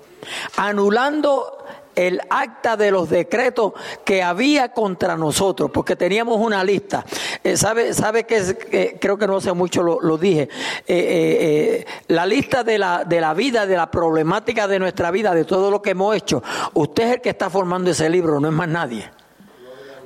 Anulando 0.57 1.65
el 1.95 2.19
acta 2.29 2.75
de 2.75 2.91
los 2.91 3.09
decretos 3.09 3.71
que 4.03 4.21
había 4.21 4.73
contra 4.73 5.15
nosotros, 5.15 5.71
porque 5.71 5.95
teníamos 5.95 6.37
una 6.37 6.61
lista. 6.61 7.05
Eh, 7.41 7.55
¿Sabe, 7.55 7.93
sabe 7.93 8.25
que 8.25 8.97
creo 8.99 9.17
que 9.17 9.27
no 9.27 9.37
hace 9.37 9.53
mucho 9.53 9.81
lo, 9.81 10.17
dije? 10.17 10.41
Eh, 10.41 10.47
eh, 10.87 11.85
la 12.09 12.25
lista 12.25 12.65
de 12.65 12.77
la, 12.77 13.05
de 13.05 13.21
la 13.21 13.33
vida, 13.33 13.65
de 13.65 13.77
la 13.77 13.89
problemática 13.89 14.67
de 14.67 14.79
nuestra 14.79 15.09
vida, 15.09 15.33
de 15.33 15.45
todo 15.45 15.71
lo 15.71 15.81
que 15.81 15.91
hemos 15.91 16.13
hecho. 16.13 16.43
Usted 16.73 17.03
es 17.03 17.13
el 17.15 17.21
que 17.21 17.29
está 17.29 17.49
formando 17.49 17.91
ese 17.91 18.09
libro, 18.09 18.41
no 18.41 18.49
es 18.49 18.53
más 18.53 18.67
nadie. 18.67 19.09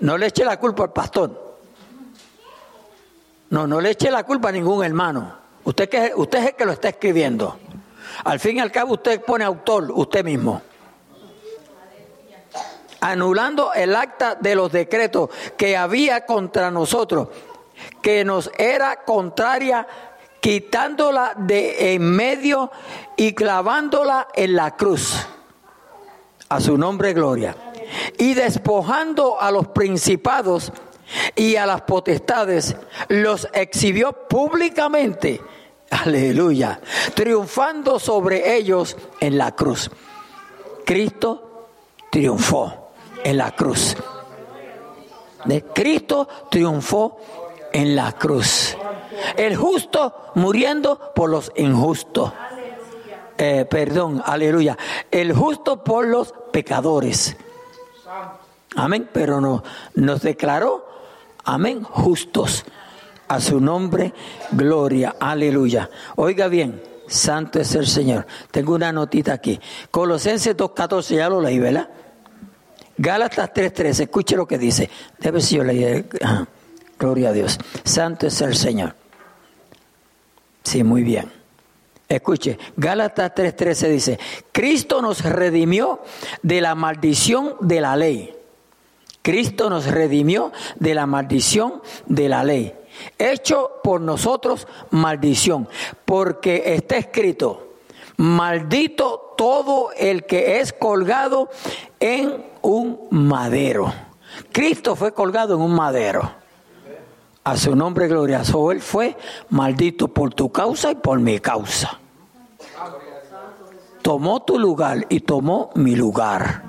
No 0.02 0.16
le 0.16 0.28
eche 0.28 0.46
la 0.46 0.60
culpa 0.60 0.84
al 0.84 0.94
pastor. 0.94 1.58
No, 3.50 3.66
no 3.66 3.82
le 3.82 3.90
eche 3.90 4.12
la 4.12 4.24
culpa 4.24 4.50
a 4.50 4.52
ningún 4.52 4.86
hermano. 4.86 5.38
Usted, 5.64 5.90
que, 5.90 6.12
usted 6.16 6.38
es 6.38 6.46
el 6.50 6.54
que 6.54 6.66
lo 6.66 6.72
está 6.74 6.90
escribiendo. 6.90 7.58
Al 8.24 8.40
fin 8.40 8.58
y 8.58 8.60
al 8.60 8.72
cabo 8.72 8.94
usted 8.94 9.22
pone 9.22 9.44
autor, 9.44 9.92
usted 9.92 10.24
mismo. 10.24 10.62
Anulando 13.02 13.74
el 13.74 13.96
acta 13.96 14.36
de 14.36 14.56
los 14.56 14.72
decretos 14.72 15.30
que 15.58 15.78
había 15.78 16.26
contra 16.26 16.72
nosotros, 16.72 17.28
que 18.02 18.24
nos 18.24 18.50
era 18.58 19.04
contraria, 19.04 19.88
quitándola 20.40 21.34
de 21.38 21.94
en 21.94 22.04
medio 22.04 22.72
y 23.18 23.34
clavándola 23.34 24.28
en 24.34 24.56
la 24.56 24.76
cruz. 24.76 25.28
A 26.50 26.60
su 26.60 26.78
nombre 26.78 27.14
gloria. 27.14 27.56
Y 28.18 28.34
despojando 28.34 29.40
a 29.40 29.52
los 29.52 29.68
principados 29.68 30.72
y 31.36 31.56
a 31.56 31.66
las 31.66 31.82
potestades, 31.82 32.76
los 33.10 33.48
exhibió 33.54 34.14
públicamente 34.28 35.42
Aleluya. 35.90 36.80
Triunfando 37.14 38.00
sobre 38.00 38.56
ellos 38.56 38.98
en 39.20 39.38
la 39.38 39.56
cruz. 39.56 39.90
Cristo 40.86 41.68
triunfó 42.12 42.92
en 43.24 43.38
la 43.38 43.52
cruz. 43.52 43.96
De 45.46 45.64
Cristo 45.64 46.28
triunfó 46.50 47.20
en 47.72 47.96
la 47.96 48.14
cruz. 48.14 48.76
El 49.38 49.56
justo 49.56 50.32
muriendo 50.36 51.14
por 51.14 51.30
los 51.30 51.52
injustos. 51.56 52.32
Eh, 53.38 53.66
perdón, 53.70 54.24
aleluya. 54.26 54.78
El 55.12 55.34
justo 55.34 55.84
por 55.84 56.08
los 56.08 56.34
pecadores. 56.52 57.36
Amén. 58.76 59.10
Pero 59.14 59.40
no, 59.40 59.64
nos 59.94 60.22
declaró, 60.22 60.88
amén, 61.44 61.84
justos 61.84 62.66
a 63.28 63.40
su 63.40 63.60
nombre, 63.60 64.14
gloria, 64.52 65.16
aleluya. 65.20 65.90
Oiga 66.16 66.48
bien, 66.48 66.82
santo 67.08 67.60
es 67.60 67.74
el 67.76 67.88
Señor. 67.88 68.26
Tengo 68.52 68.76
una 68.76 68.92
notita 68.92 69.34
aquí. 69.34 69.60
Colosenses 69.92 70.56
2.14, 70.56 71.16
ya 71.16 71.30
lo 71.30 71.42
leí, 71.42 71.60
¿verdad? 71.60 71.90
Gálatas 72.98 73.54
3.13, 73.54 74.04
escuche 74.04 74.36
lo 74.36 74.48
que 74.48 74.58
dice. 74.58 74.90
Debe 75.20 75.42
ser 75.42 75.58
yo 75.60 75.64
leí. 75.64 76.06
Gloria 76.98 77.30
a 77.30 77.34
Dios. 77.34 77.58
Santo 77.84 78.28
es 78.28 78.40
el 78.42 78.56
Señor. 78.56 78.96
Sí, 80.64 80.84
muy 80.84 81.04
bien. 81.04 81.32
Escuche, 82.08 82.60
Gálatas 82.78 83.34
3:13 83.34 83.90
dice, 83.90 84.20
Cristo 84.52 85.02
nos 85.02 85.24
redimió 85.24 86.02
de 86.44 86.62
la 86.62 86.76
maldición 86.76 87.56
de 87.62 87.82
la 87.82 87.96
ley. 87.96 88.32
Cristo 89.24 89.72
nos 89.72 89.88
redimió 89.88 90.52
de 90.76 90.94
la 90.94 91.08
maldición 91.08 91.82
de 92.06 92.30
la 92.30 92.44
ley 92.44 92.76
hecho 93.18 93.72
por 93.84 94.02
nosotros 94.02 94.68
maldición, 94.92 95.68
porque 96.06 96.76
está 96.76 96.98
escrito, 96.98 97.76
maldito 98.18 99.34
todo 99.38 99.92
el 99.98 100.26
que 100.26 100.60
es 100.60 100.74
colgado 100.74 101.50
en 102.00 102.46
un 102.62 103.08
madero. 103.12 103.94
Cristo 104.52 104.96
fue 104.96 105.14
colgado 105.14 105.56
en 105.56 105.62
un 105.62 105.76
madero. 105.76 106.32
A 107.44 107.58
su 107.58 107.76
nombre 107.76 108.08
glorioso, 108.08 108.72
Él 108.72 108.82
fue 108.82 109.16
maldito 109.50 110.08
por 110.08 110.34
tu 110.34 110.52
causa 110.52 110.92
y 110.92 110.96
por 110.96 111.20
mi 111.20 111.40
causa. 111.40 112.00
Tomó 114.02 114.44
tu 114.44 114.58
lugar 114.58 115.06
y 115.10 115.20
tomó 115.20 115.70
mi 115.76 115.96
lugar. 115.96 116.64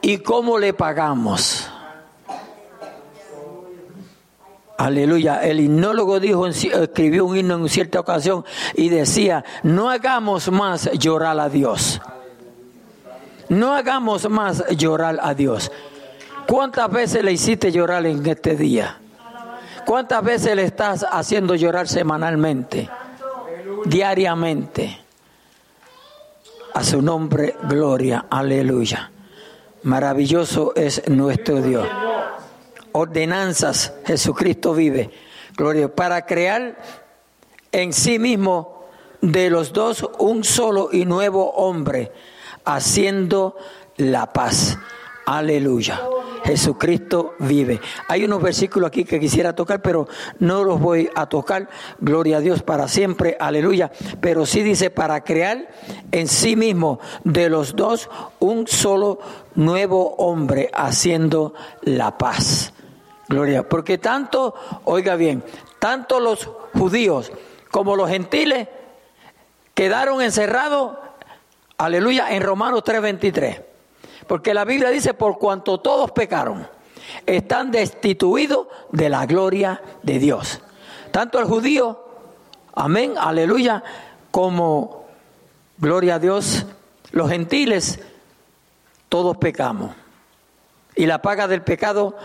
¿Y 0.00 0.18
cómo 0.18 0.58
le 0.58 0.74
pagamos? 0.74 1.70
Aleluya. 4.76 5.42
El 5.42 5.60
himnólogo 5.60 6.18
dijo, 6.18 6.46
escribió 6.46 7.26
un 7.26 7.36
himno 7.36 7.54
en 7.54 7.68
cierta 7.68 8.00
ocasión 8.00 8.44
y 8.74 8.88
decía, 8.88 9.44
no 9.62 9.88
hagamos 9.88 10.50
más 10.50 10.90
llorar 10.92 11.38
a 11.38 11.48
Dios. 11.48 12.00
No 13.48 13.74
hagamos 13.74 14.28
más 14.28 14.64
llorar 14.70 15.18
a 15.22 15.34
Dios. 15.34 15.70
¿Cuántas 16.48 16.90
veces 16.90 17.22
le 17.22 17.32
hiciste 17.32 17.70
llorar 17.70 18.04
en 18.06 18.26
este 18.26 18.56
día? 18.56 18.98
¿Cuántas 19.86 20.24
veces 20.24 20.56
le 20.56 20.64
estás 20.64 21.06
haciendo 21.08 21.54
llorar 21.54 21.86
semanalmente? 21.86 22.88
Diariamente. 23.84 24.98
A 26.74 26.82
su 26.82 27.00
nombre, 27.00 27.54
gloria. 27.68 28.26
Aleluya. 28.28 29.10
Maravilloso 29.84 30.72
es 30.74 31.08
nuestro 31.08 31.60
Dios 31.62 31.86
ordenanzas 32.94 33.92
Jesucristo 34.06 34.72
vive. 34.72 35.10
Gloria. 35.56 35.94
Para 35.94 36.24
crear 36.26 36.76
en 37.72 37.92
sí 37.92 38.18
mismo 38.18 38.84
de 39.20 39.50
los 39.50 39.72
dos 39.72 40.08
un 40.18 40.44
solo 40.44 40.90
y 40.92 41.04
nuevo 41.04 41.50
hombre, 41.52 42.12
haciendo 42.64 43.56
la 43.96 44.32
paz. 44.32 44.78
Aleluya. 45.26 46.00
Jesucristo 46.44 47.34
vive. 47.38 47.80
Hay 48.08 48.24
unos 48.24 48.42
versículos 48.42 48.88
aquí 48.88 49.04
que 49.04 49.18
quisiera 49.18 49.54
tocar, 49.54 49.80
pero 49.80 50.06
no 50.38 50.62
los 50.62 50.78
voy 50.78 51.08
a 51.14 51.26
tocar. 51.26 51.68
Gloria 51.98 52.36
a 52.36 52.40
Dios 52.40 52.62
para 52.62 52.86
siempre. 52.86 53.36
Aleluya. 53.40 53.90
Pero 54.20 54.44
sí 54.44 54.62
dice 54.62 54.90
para 54.90 55.24
crear 55.24 55.68
en 56.12 56.28
sí 56.28 56.54
mismo 56.54 57.00
de 57.24 57.48
los 57.48 57.74
dos 57.74 58.10
un 58.40 58.68
solo 58.68 59.18
nuevo 59.54 60.14
hombre 60.16 60.70
haciendo 60.74 61.54
la 61.82 62.18
paz. 62.18 62.74
Gloria, 63.34 63.68
porque 63.68 63.98
tanto, 63.98 64.54
oiga 64.84 65.16
bien, 65.16 65.42
tanto 65.80 66.20
los 66.20 66.48
judíos 66.72 67.32
como 67.70 67.96
los 67.96 68.08
gentiles 68.08 68.68
quedaron 69.74 70.22
encerrados, 70.22 70.96
aleluya, 71.76 72.30
en 72.30 72.42
Romanos 72.42 72.84
3:23. 72.84 73.60
Porque 74.28 74.54
la 74.54 74.64
Biblia 74.64 74.90
dice, 74.90 75.12
por 75.12 75.38
cuanto 75.38 75.80
todos 75.80 76.12
pecaron, 76.12 76.68
están 77.26 77.72
destituidos 77.72 78.68
de 78.92 79.08
la 79.08 79.26
gloria 79.26 79.82
de 80.02 80.18
Dios. 80.20 80.60
Tanto 81.10 81.38
el 81.40 81.44
judío, 81.44 82.04
amén, 82.74 83.14
aleluya, 83.18 83.82
como 84.30 85.04
Gloria 85.78 86.14
a 86.14 86.18
Dios, 86.20 86.66
los 87.10 87.28
gentiles, 87.28 87.98
todos 89.08 89.36
pecamos. 89.36 89.94
Y 90.94 91.06
la 91.06 91.20
paga 91.20 91.48
del 91.48 91.62
pecado 91.62 92.16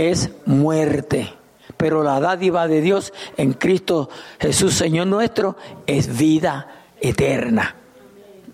es 0.00 0.30
muerte. 0.46 1.32
Pero 1.76 2.02
la 2.02 2.20
dádiva 2.20 2.68
de 2.68 2.80
Dios 2.80 3.12
en 3.36 3.52
Cristo 3.52 4.08
Jesús, 4.38 4.74
Señor 4.74 5.06
nuestro, 5.06 5.56
es 5.86 6.16
vida 6.16 6.68
eterna. 7.00 7.76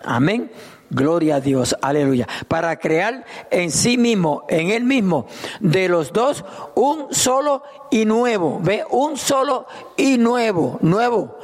Amén. 0.04 0.50
Gloria 0.88 1.37
a 1.37 1.40
Dios, 1.40 1.76
aleluya. 1.82 2.28
Para 2.46 2.76
crear 2.78 3.24
en 3.50 3.72
sí 3.72 3.98
mismo, 3.98 4.44
en 4.48 4.70
él 4.70 4.85
mismo, 4.85 5.26
de 5.59 5.88
los 5.88 6.12
dos, 6.12 6.44
un 6.76 7.12
solo 7.12 7.62
y 7.90 8.04
nuevo. 8.04 8.61
Ve, 8.62 8.85
un 8.90 9.16
solo 9.16 9.66
y 9.96 10.18
nuevo, 10.18 10.78
nuevo. 10.82 11.38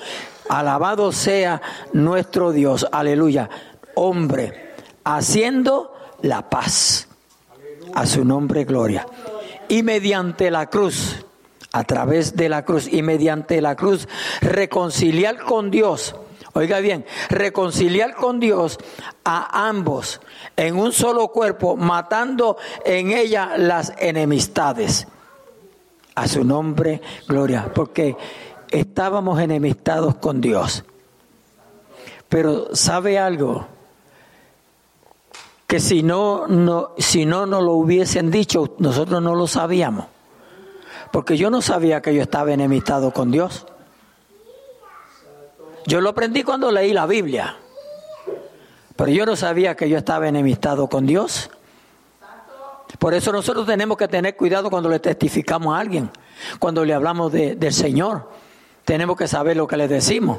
Alabado 0.48 1.10
sea 1.10 1.60
nuestro 1.92 2.52
Dios, 2.52 2.86
aleluya. 2.92 3.50
Hombre, 3.94 4.74
haciendo 5.04 5.92
la 6.22 6.48
paz. 6.48 7.08
A 7.94 8.06
su 8.06 8.24
nombre, 8.24 8.64
gloria. 8.64 9.06
Y 9.72 9.82
mediante 9.82 10.50
la 10.50 10.66
cruz, 10.66 11.24
a 11.72 11.85
través 11.85 12.37
de 12.37 12.50
la 12.50 12.64
cruz 12.64 12.92
y 12.92 13.00
mediante 13.00 13.61
la 13.62 13.74
cruz, 13.74 14.06
reconciliar 14.42 15.38
con 15.38 15.70
Dios 15.70 16.14
Oiga 16.54 16.80
bien, 16.80 17.06
reconciliar 17.30 18.14
con 18.14 18.38
Dios 18.38 18.78
a 19.24 19.68
ambos 19.68 20.20
en 20.56 20.76
un 20.76 20.92
solo 20.92 21.28
cuerpo, 21.28 21.76
matando 21.76 22.58
en 22.85 23.11
ella 23.11 23.56
las 23.56 23.94
enemistades. 23.98 25.08
A 26.14 26.28
su 26.28 26.44
nombre, 26.44 27.00
gloria, 27.26 27.72
porque 27.74 28.16
estábamos 28.70 29.40
enemistados 29.40 30.16
con 30.16 30.42
Dios. 30.42 30.85
Pero 32.28 32.76
¿sabe 32.76 33.18
algo? 33.18 33.66
Que 35.72 35.80
si 35.80 36.02
no, 36.02 36.46
no, 36.48 36.90
si 36.98 37.24
no 37.24 37.46
nos 37.46 37.62
lo 37.62 37.72
hubiesen 37.72 38.30
dicho, 38.30 38.74
nosotros 38.76 39.22
no 39.22 39.35
lo 39.35 39.46
sabíamos. 39.46 40.04
Porque 41.11 41.38
yo 41.38 41.48
no 41.48 41.62
sabía 41.62 42.02
que 42.02 42.14
yo 42.14 42.20
estaba 42.20 42.52
enemistado 42.52 43.11
con 43.11 43.30
Dios. 43.30 43.64
Yo 45.87 46.02
lo 46.02 46.11
aprendí 46.11 46.42
cuando 46.42 46.70
leí 46.70 46.92
la 46.92 47.06
Biblia. 47.06 47.56
Pero 48.96 49.12
yo 49.12 49.24
no 49.24 49.35
sabía 49.35 49.74
que 49.74 49.88
yo 49.88 49.96
estaba 49.96 50.28
enemistado 50.28 50.88
con 50.88 51.06
Dios. 51.06 51.48
Por 52.98 53.14
eso 53.14 53.32
nosotros 53.32 53.64
tenemos 53.64 53.96
que 53.96 54.08
tener 54.08 54.37
cuidado 54.37 54.68
cuando 54.68 54.90
le 54.90 55.00
testificamos 55.00 55.74
a 55.74 55.80
alguien, 55.80 56.11
cuando 56.58 56.85
le 56.85 56.92
hablamos 56.92 57.32
del 57.32 57.72
Señor. 57.72 58.28
Tenemos 58.85 59.16
que 59.16 59.26
saber 59.26 59.56
lo 59.56 59.66
que 59.66 59.78
le 59.78 59.88
decimos. 59.88 60.38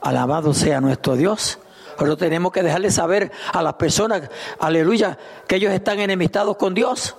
Alabado 0.00 0.54
sea 0.54 0.80
nuestro 0.80 1.14
Dios. 1.14 1.58
Pero 2.00 2.16
tenemos 2.16 2.50
que 2.50 2.62
dejarle 2.62 2.90
saber 2.90 3.30
a 3.52 3.62
las 3.62 3.74
personas, 3.74 4.22
aleluya, 4.58 5.18
que 5.46 5.56
ellos 5.56 5.70
están 5.70 6.00
enemistados 6.00 6.56
con 6.56 6.72
Dios. 6.72 7.14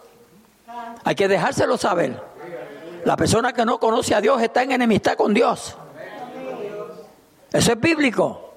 Hay 1.03 1.13
que 1.13 1.27
dejárselo 1.27 1.77
saber. 1.77 2.19
La 3.05 3.15
persona 3.15 3.53
que 3.53 3.63
no 3.63 3.79
conoce 3.79 4.15
a 4.15 4.21
Dios 4.21 4.41
está 4.41 4.63
en 4.63 4.71
enemistad 4.71 5.15
con 5.15 5.35
Dios. 5.35 5.77
Eso 7.53 7.71
es 7.73 7.79
bíblico. 7.79 8.55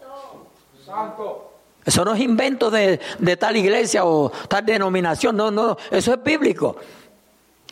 Eso 1.84 2.06
no 2.06 2.14
es 2.14 2.20
invento 2.22 2.70
de, 2.70 2.98
tal 3.38 3.56
iglesia 3.58 4.06
o 4.06 4.32
tal 4.48 4.64
denominación. 4.64 5.36
No, 5.36 5.50
no, 5.50 5.76
eso 5.90 6.14
es 6.14 6.22
bíblico. 6.22 6.76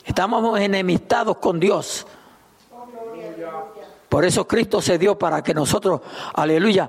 Estamos 0.05 0.59
enemistados 0.59 1.37
con 1.37 1.59
Dios. 1.59 2.05
Por 4.09 4.25
eso 4.25 4.47
Cristo 4.47 4.79
se 4.79 4.99
dio 4.99 5.17
para 5.17 5.41
que 5.41 5.55
nosotros, 5.55 6.01
aleluya, 6.35 6.87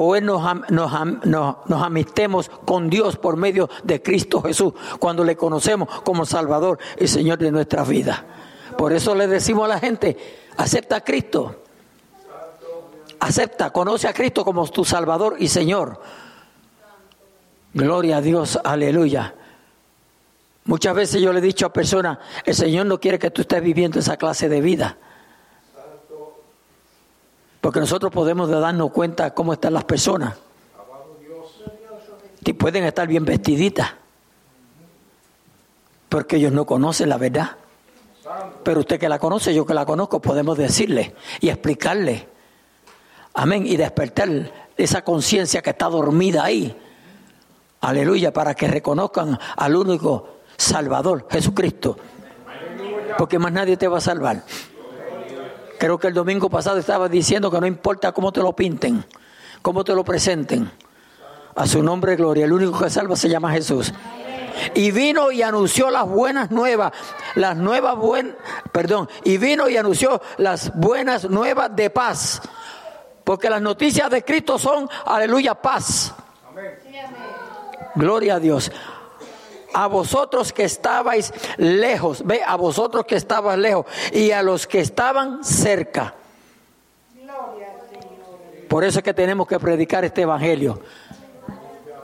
o 0.00 0.14
Él 0.14 0.24
nos, 0.24 0.42
nos, 0.70 1.82
amistemos 1.82 2.48
con 2.64 2.88
Dios 2.88 3.16
por 3.16 3.36
medio 3.36 3.68
de 3.82 4.00
Cristo 4.00 4.40
Jesús, 4.42 4.72
cuando 4.98 5.24
le 5.24 5.36
conocemos 5.36 5.88
como 6.02 6.24
Salvador 6.24 6.78
y 6.98 7.08
Señor 7.08 7.38
de 7.38 7.50
nuestra 7.50 7.82
vida. 7.84 8.24
Por 8.76 8.92
eso 8.92 9.14
le 9.14 9.26
decimos 9.26 9.64
a 9.64 9.68
la 9.68 9.80
gente, 9.80 10.16
acepta 10.56 10.96
a 10.96 11.00
Cristo 11.00 11.56
acepta, 13.20 13.70
conoce 13.70 14.08
a 14.08 14.12
Cristo 14.12 14.44
como 14.44 14.66
tu 14.68 14.84
Salvador 14.84 15.36
y 15.38 15.48
Señor. 15.48 16.00
Gloria 17.74 18.18
a 18.18 18.20
Dios, 18.20 18.58
aleluya. 18.62 19.34
Muchas 20.64 20.94
veces 20.94 21.20
yo 21.20 21.32
le 21.32 21.38
he 21.38 21.42
dicho 21.42 21.66
a 21.66 21.72
personas, 21.72 22.18
el 22.44 22.54
Señor 22.54 22.86
no 22.86 23.00
quiere 23.00 23.18
que 23.18 23.30
tú 23.30 23.42
estés 23.42 23.62
viviendo 23.62 23.98
esa 23.98 24.16
clase 24.16 24.48
de 24.48 24.60
vida. 24.60 24.98
Porque 27.68 27.80
nosotros 27.80 28.10
podemos 28.10 28.48
darnos 28.48 28.90
cuenta 28.92 29.34
cómo 29.34 29.52
están 29.52 29.74
las 29.74 29.84
personas. 29.84 30.34
Y 32.42 32.54
pueden 32.54 32.84
estar 32.84 33.06
bien 33.06 33.26
vestiditas. 33.26 33.90
Porque 36.08 36.36
ellos 36.36 36.50
no 36.50 36.64
conocen 36.64 37.10
la 37.10 37.18
verdad. 37.18 37.58
Pero 38.62 38.80
usted 38.80 38.98
que 38.98 39.06
la 39.06 39.18
conoce, 39.18 39.52
yo 39.52 39.66
que 39.66 39.74
la 39.74 39.84
conozco, 39.84 40.18
podemos 40.18 40.56
decirle 40.56 41.14
y 41.40 41.50
explicarle 41.50 42.26
Amén. 43.34 43.66
Y 43.66 43.76
despertar 43.76 44.50
esa 44.74 45.04
conciencia 45.04 45.60
que 45.60 45.68
está 45.68 45.90
dormida 45.90 46.44
ahí. 46.44 46.74
Aleluya, 47.82 48.32
para 48.32 48.54
que 48.54 48.66
reconozcan 48.66 49.38
al 49.56 49.76
único 49.76 50.38
Salvador, 50.56 51.26
Jesucristo. 51.30 51.98
Porque 53.18 53.38
más 53.38 53.52
nadie 53.52 53.76
te 53.76 53.88
va 53.88 53.98
a 53.98 54.00
salvar. 54.00 54.42
Creo 55.78 55.98
que 55.98 56.08
el 56.08 56.14
domingo 56.14 56.50
pasado 56.50 56.78
estaba 56.78 57.08
diciendo 57.08 57.50
que 57.50 57.60
no 57.60 57.66
importa 57.66 58.12
cómo 58.12 58.32
te 58.32 58.40
lo 58.40 58.54
pinten, 58.54 59.04
cómo 59.62 59.84
te 59.84 59.94
lo 59.94 60.04
presenten. 60.04 60.70
A 61.54 61.66
su 61.66 61.82
nombre, 61.82 62.16
gloria. 62.16 62.44
El 62.44 62.52
único 62.52 62.78
que 62.78 62.90
salva 62.90 63.16
se 63.16 63.28
llama 63.28 63.52
Jesús. 63.52 63.92
Y 64.74 64.90
vino 64.90 65.30
y 65.30 65.42
anunció 65.42 65.90
las 65.90 66.06
buenas 66.08 66.50
nuevas, 66.50 66.92
las 67.36 67.56
nuevas 67.56 67.96
buenas, 67.96 68.34
perdón, 68.72 69.08
y 69.24 69.38
vino 69.38 69.68
y 69.68 69.76
anunció 69.76 70.20
las 70.36 70.72
buenas 70.74 71.30
nuevas 71.30 71.74
de 71.76 71.90
paz 71.90 72.42
porque 73.28 73.50
las 73.50 73.60
noticias 73.60 74.08
de 74.10 74.24
Cristo 74.24 74.58
son, 74.58 74.88
aleluya, 75.04 75.54
paz. 75.54 76.14
Gloria 77.94 78.36
a 78.36 78.40
Dios. 78.40 78.72
A 79.74 79.86
vosotros 79.86 80.52
que 80.52 80.64
estabais 80.64 81.32
lejos, 81.56 82.24
ve, 82.24 82.40
a 82.44 82.56
vosotros 82.56 83.04
que 83.04 83.16
estabais 83.16 83.58
lejos 83.58 83.86
y 84.12 84.30
a 84.30 84.42
los 84.42 84.66
que 84.66 84.80
estaban 84.80 85.44
cerca. 85.44 86.14
Por 88.68 88.84
eso 88.84 88.98
es 88.98 89.04
que 89.04 89.14
tenemos 89.14 89.46
que 89.46 89.58
predicar 89.58 90.04
este 90.04 90.22
evangelio 90.22 90.80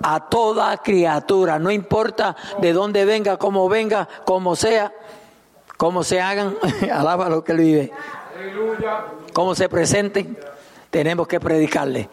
a 0.03 0.29
toda 0.29 0.77
criatura, 0.79 1.59
no 1.59 1.71
importa 1.71 2.37
de 2.61 2.75
dónde 2.75 3.07
venga, 3.07 3.39
cómo 3.39 3.69
venga, 3.71 4.07
cómo 4.27 4.55
sea, 4.55 4.93
cómo 5.79 6.05
se 6.05 6.21
hagan, 6.21 6.57
alaba 6.93 7.31
lo 7.31 7.43
que 7.43 7.53
él 7.53 7.59
vive, 7.59 7.93
cómo 9.33 9.55
se 9.55 9.69
presenten 9.69 10.37
tenemos 10.95 11.27
que 11.27 11.41
predicarle, 11.41 12.09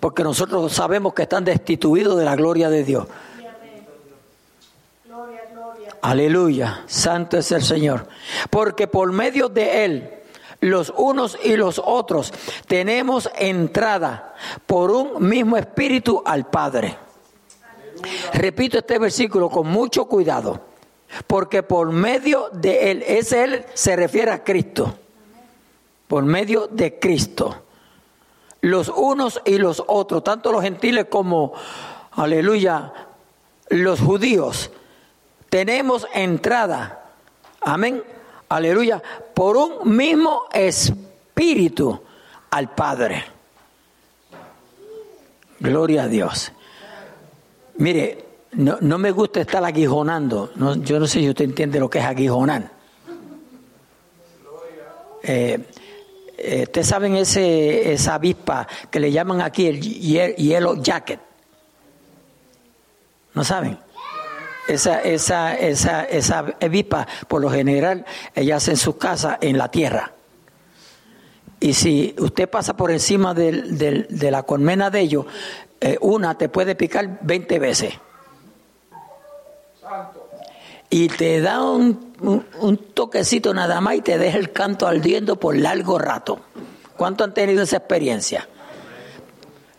porque 0.00 0.22
nosotros 0.22 0.72
sabemos 0.72 1.12
que 1.12 1.24
están 1.24 1.44
destituidos 1.44 2.16
de 2.16 2.24
la 2.24 2.36
gloria 2.36 2.70
de 2.70 2.82
Dios. 2.82 3.06
Aleluya, 6.04 6.82
santo 6.86 7.38
es 7.38 7.50
el 7.50 7.62
Señor. 7.62 8.06
Porque 8.50 8.86
por 8.86 9.10
medio 9.10 9.48
de 9.48 9.86
Él, 9.86 10.10
los 10.60 10.92
unos 10.94 11.38
y 11.42 11.56
los 11.56 11.80
otros, 11.82 12.30
tenemos 12.66 13.30
entrada 13.38 14.34
por 14.66 14.90
un 14.90 15.26
mismo 15.26 15.56
espíritu 15.56 16.22
al 16.26 16.50
Padre. 16.50 16.94
Repito 18.34 18.76
este 18.76 18.98
versículo 18.98 19.48
con 19.48 19.66
mucho 19.66 20.04
cuidado, 20.04 20.60
porque 21.26 21.62
por 21.62 21.90
medio 21.90 22.50
de 22.52 22.90
Él, 22.90 23.02
ese 23.06 23.44
Él 23.44 23.64
se 23.72 23.96
refiere 23.96 24.30
a 24.30 24.44
Cristo, 24.44 24.98
por 26.06 26.22
medio 26.24 26.66
de 26.66 26.98
Cristo 26.98 27.62
los 28.60 28.88
unos 28.88 29.40
y 29.46 29.56
los 29.56 29.82
otros, 29.86 30.22
tanto 30.22 30.52
los 30.52 30.62
gentiles 30.62 31.06
como, 31.10 31.54
aleluya, 32.12 32.92
los 33.68 34.00
judíos. 34.00 34.70
Tenemos 35.54 36.04
entrada, 36.12 37.12
amén, 37.60 38.02
aleluya, 38.48 39.00
por 39.32 39.56
un 39.56 39.96
mismo 39.96 40.46
espíritu 40.52 42.02
al 42.50 42.74
Padre. 42.74 43.24
Gloria 45.60 46.02
a 46.02 46.08
Dios. 46.08 46.50
Mire, 47.76 48.24
no, 48.54 48.78
no 48.80 48.98
me 48.98 49.12
gusta 49.12 49.42
estar 49.42 49.64
aguijonando. 49.64 50.50
yo 50.82 50.98
no 50.98 51.06
sé 51.06 51.20
si 51.20 51.28
usted 51.28 51.44
entiende 51.44 51.78
lo 51.78 51.88
que 51.88 52.00
es 52.00 52.04
aguijonar. 52.04 52.72
Eh, 55.22 55.68
eh, 56.36 56.62
ustedes 56.64 56.88
saben 56.88 57.14
ese, 57.14 57.92
esa 57.92 58.16
avispa 58.16 58.66
que 58.90 58.98
le 58.98 59.12
llaman 59.12 59.40
aquí 59.40 59.68
el 59.68 59.80
yellow 59.80 60.82
jacket. 60.82 61.20
¿No 63.34 63.44
saben? 63.44 63.78
Esa, 64.68 65.00
esa, 65.02 65.54
esa, 65.54 66.04
esa 66.04 66.44
avispa, 66.60 67.06
por 67.28 67.40
lo 67.42 67.50
general, 67.50 68.04
ella 68.34 68.56
hace 68.56 68.70
en 68.72 68.76
su 68.78 68.96
casa 68.96 69.36
en 69.40 69.58
la 69.58 69.70
tierra. 69.70 70.12
Y 71.60 71.74
si 71.74 72.14
usted 72.18 72.48
pasa 72.48 72.74
por 72.76 72.90
encima 72.90 73.34
del- 73.34 73.76
del- 73.78 74.06
de 74.08 74.30
la 74.30 74.42
colmena 74.42 74.90
de 74.90 75.00
ellos, 75.00 75.26
eh, 75.80 75.98
una 76.00 76.36
te 76.38 76.48
puede 76.48 76.74
picar 76.74 77.18
20 77.22 77.58
veces. 77.58 77.94
Y 80.90 81.08
te 81.08 81.40
da 81.40 81.62
un, 81.62 82.14
un- 82.20 82.46
un 82.60 82.76
toquecito 82.94 83.52
nada 83.52 83.80
más 83.80 83.96
y 83.96 84.00
te 84.00 84.16
deja 84.18 84.38
el 84.38 84.52
canto 84.52 84.86
ardiendo 84.86 85.36
por 85.36 85.56
largo 85.56 85.98
rato. 85.98 86.40
¿Cuánto 86.96 87.24
han 87.24 87.34
tenido 87.34 87.62
esa 87.64 87.78
experiencia? 87.78 88.48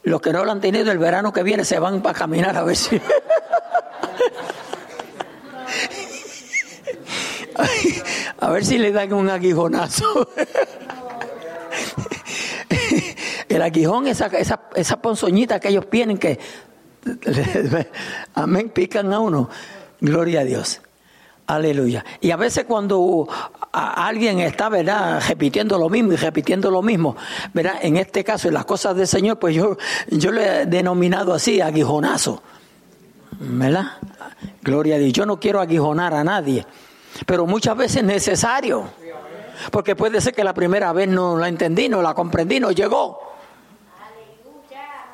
Los 0.04 0.22
que 0.22 0.32
no 0.34 0.44
lo 0.46 0.52
han 0.52 0.62
tenido 0.62 0.92
el 0.92 1.00
verano 1.00 1.32
que 1.34 1.42
viene 1.44 1.64
se 1.66 1.80
van 1.80 2.02
para 2.02 2.18
caminar 2.18 2.56
a 2.58 2.64
ver 2.64 2.76
si... 2.76 3.00
a 8.40 8.50
ver 8.50 8.66
si 8.66 8.78
le 8.78 8.92
dan 8.92 9.14
un 9.14 9.30
aguijonazo. 9.30 10.30
El 13.50 13.62
aguijón, 13.62 14.08
esa, 14.08 14.26
esa, 14.28 14.62
esa 14.76 15.02
ponzoñita 15.02 15.60
que 15.60 15.70
ellos 15.70 15.90
tienen 15.90 16.18
que, 16.18 16.40
amén, 18.34 18.70
pican 18.70 19.14
a 19.14 19.20
uno. 19.20 19.50
Gloria 20.02 20.42
a 20.42 20.44
Dios. 20.44 20.82
Aleluya. 21.48 22.04
Y 22.22 22.32
a 22.32 22.38
veces 22.38 22.66
cuando 22.66 23.28
alguien 23.72 24.40
está, 24.40 24.68
¿verdad?, 24.70 25.22
repitiendo 25.28 25.78
lo 25.78 25.90
mismo 25.90 26.14
y 26.14 26.16
repitiendo 26.16 26.72
lo 26.72 26.82
mismo, 26.82 27.16
¿verdad? 27.54 27.76
En 27.82 27.98
este 27.98 28.24
caso, 28.24 28.48
en 28.48 28.56
las 28.56 28.66
cosas 28.66 28.96
del 28.96 29.08
Señor, 29.08 29.38
pues 29.38 29.56
yo, 29.56 29.78
yo 30.10 30.32
le 30.32 30.62
he 30.62 30.66
denominado 30.66 31.34
así, 31.34 31.62
aguijonazo. 31.62 32.42
¿Verdad? 33.40 33.86
Gloria 34.64 34.96
a 34.96 34.98
Dios. 34.98 35.14
Yo 35.14 35.26
no 35.26 35.40
quiero 35.40 35.60
aguijonar 35.60 36.16
a 36.16 36.24
nadie, 36.24 36.66
pero 37.26 37.46
muchas 37.46 37.78
veces 37.78 37.98
es 37.98 38.04
necesario. 38.04 38.90
Porque 39.72 39.96
puede 39.96 40.20
ser 40.20 40.34
que 40.34 40.44
la 40.44 40.54
primera 40.54 40.92
vez 40.92 41.08
no 41.08 41.38
la 41.38 41.48
entendí, 41.48 41.88
no 41.88 42.02
la 42.02 42.14
comprendí, 42.14 42.60
no 42.60 42.72
llegó. 42.72 43.20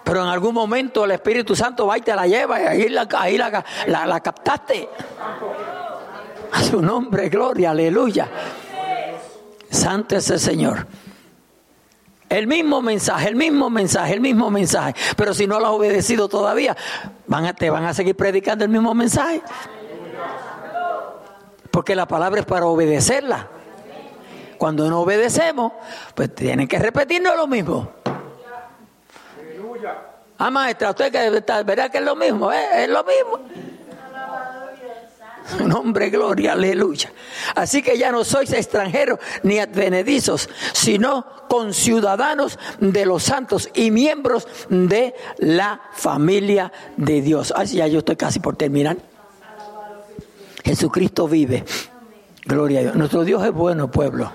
Pero 0.04 0.24
en 0.24 0.30
algún 0.30 0.54
momento 0.54 1.06
el 1.06 1.12
Espíritu 1.12 1.56
Santo 1.56 1.86
va 1.86 1.98
y 1.98 2.02
te 2.02 2.16
la 2.16 2.26
lleva 2.26 2.60
y 2.62 2.66
ahí 2.66 2.90
la, 2.90 3.08
ahí 3.18 3.38
la, 3.38 3.64
la- 3.88 4.20
captaste. 4.20 4.90
A 6.52 6.64
su 6.64 6.82
nombre, 6.82 7.30
gloria, 7.30 7.72
aleluya. 7.72 8.28
Santo 9.70 10.18
es 10.18 10.30
el 10.32 10.40
Señor. 10.40 10.88
El 12.28 12.48
mismo 12.48 12.82
mensaje, 12.82 13.28
el 13.30 13.36
mismo 13.36 13.70
mensaje, 13.70 14.14
el 14.14 14.22
mismo 14.22 14.50
mensaje. 14.50 14.96
Pero 15.16 15.34
si 15.34 15.48
no 15.48 15.60
lo 15.60 15.68
has 15.68 15.74
obedecido 15.74 16.28
todavía, 16.28 16.76
van 17.28 17.54
te 17.56 17.70
van 17.70 17.86
a 17.86 17.94
seguir 17.94 18.16
predicando 18.16 18.66
el 18.66 18.72
mismo 18.72 18.94
mensaje. 18.94 19.42
Porque 21.72 21.96
la 21.96 22.08
palabra 22.08 22.42
es 22.42 22.46
para 22.46 22.66
obedecerla. 22.66 23.48
Cuando 24.58 24.90
no 24.90 25.02
obedecemos, 25.02 25.72
pues 26.14 26.36
tienen 26.36 26.68
que 26.68 26.78
repetirnos 26.78 27.36
lo 27.36 27.48
mismo. 27.48 27.92
Ah, 30.38 30.50
maestra, 30.50 30.90
usted 30.90 31.12
que 31.12 31.38
está- 31.38 31.62
verá 31.64 31.90
que 31.90 32.00
es 32.00 32.04
lo 32.04 32.16
mismo, 32.16 32.52
¿eh? 32.52 32.84
es 32.84 32.90
lo 32.90 33.04
mismo. 33.04 33.40
Nombre, 35.66 36.10
gloria, 36.10 36.54
aleluya. 36.54 37.12
Así 37.56 37.82
que 37.82 37.98
ya 37.98 38.12
no 38.12 38.24
sois 38.24 38.52
extranjeros 38.54 39.20
ni 39.44 39.60
advenedizos, 39.60 40.50
sino 40.74 41.26
conciudadanos 41.50 42.58
de 42.80 43.06
los 43.06 43.24
santos 43.24 43.70
y 43.74 43.92
miembros 43.92 44.48
de 44.70 45.14
la 45.40 45.82
familia 45.94 46.72
de 46.96 47.22
Dios. 47.22 47.54
Así 47.56 47.78
ya 47.78 47.88
yo 47.88 48.00
estoy 48.00 48.16
casi 48.16 48.40
por 48.40 48.56
terminar. 48.56 48.98
Jesucristo 50.64 51.28
vive. 51.28 51.64
Gloria 52.46 52.80
a 52.80 52.84
Dios. 52.84 52.96
Nuestro 52.96 53.24
Dios 53.24 53.44
es 53.46 53.52
bueno, 53.52 53.90
pueblo. 53.92 54.32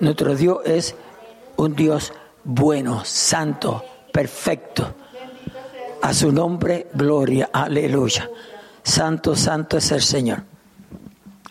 Nuestro 0.00 0.34
Dios 0.34 0.58
es 0.64 0.94
un 1.56 1.74
Dios 1.74 2.12
bueno, 2.44 3.04
santo, 3.04 3.84
perfecto. 4.12 4.94
A 6.02 6.14
su 6.14 6.32
nombre, 6.32 6.88
gloria, 6.94 7.50
aleluya. 7.52 8.30
Santo, 8.82 9.36
santo 9.36 9.76
es 9.76 9.90
el 9.92 10.00
Señor. 10.00 10.42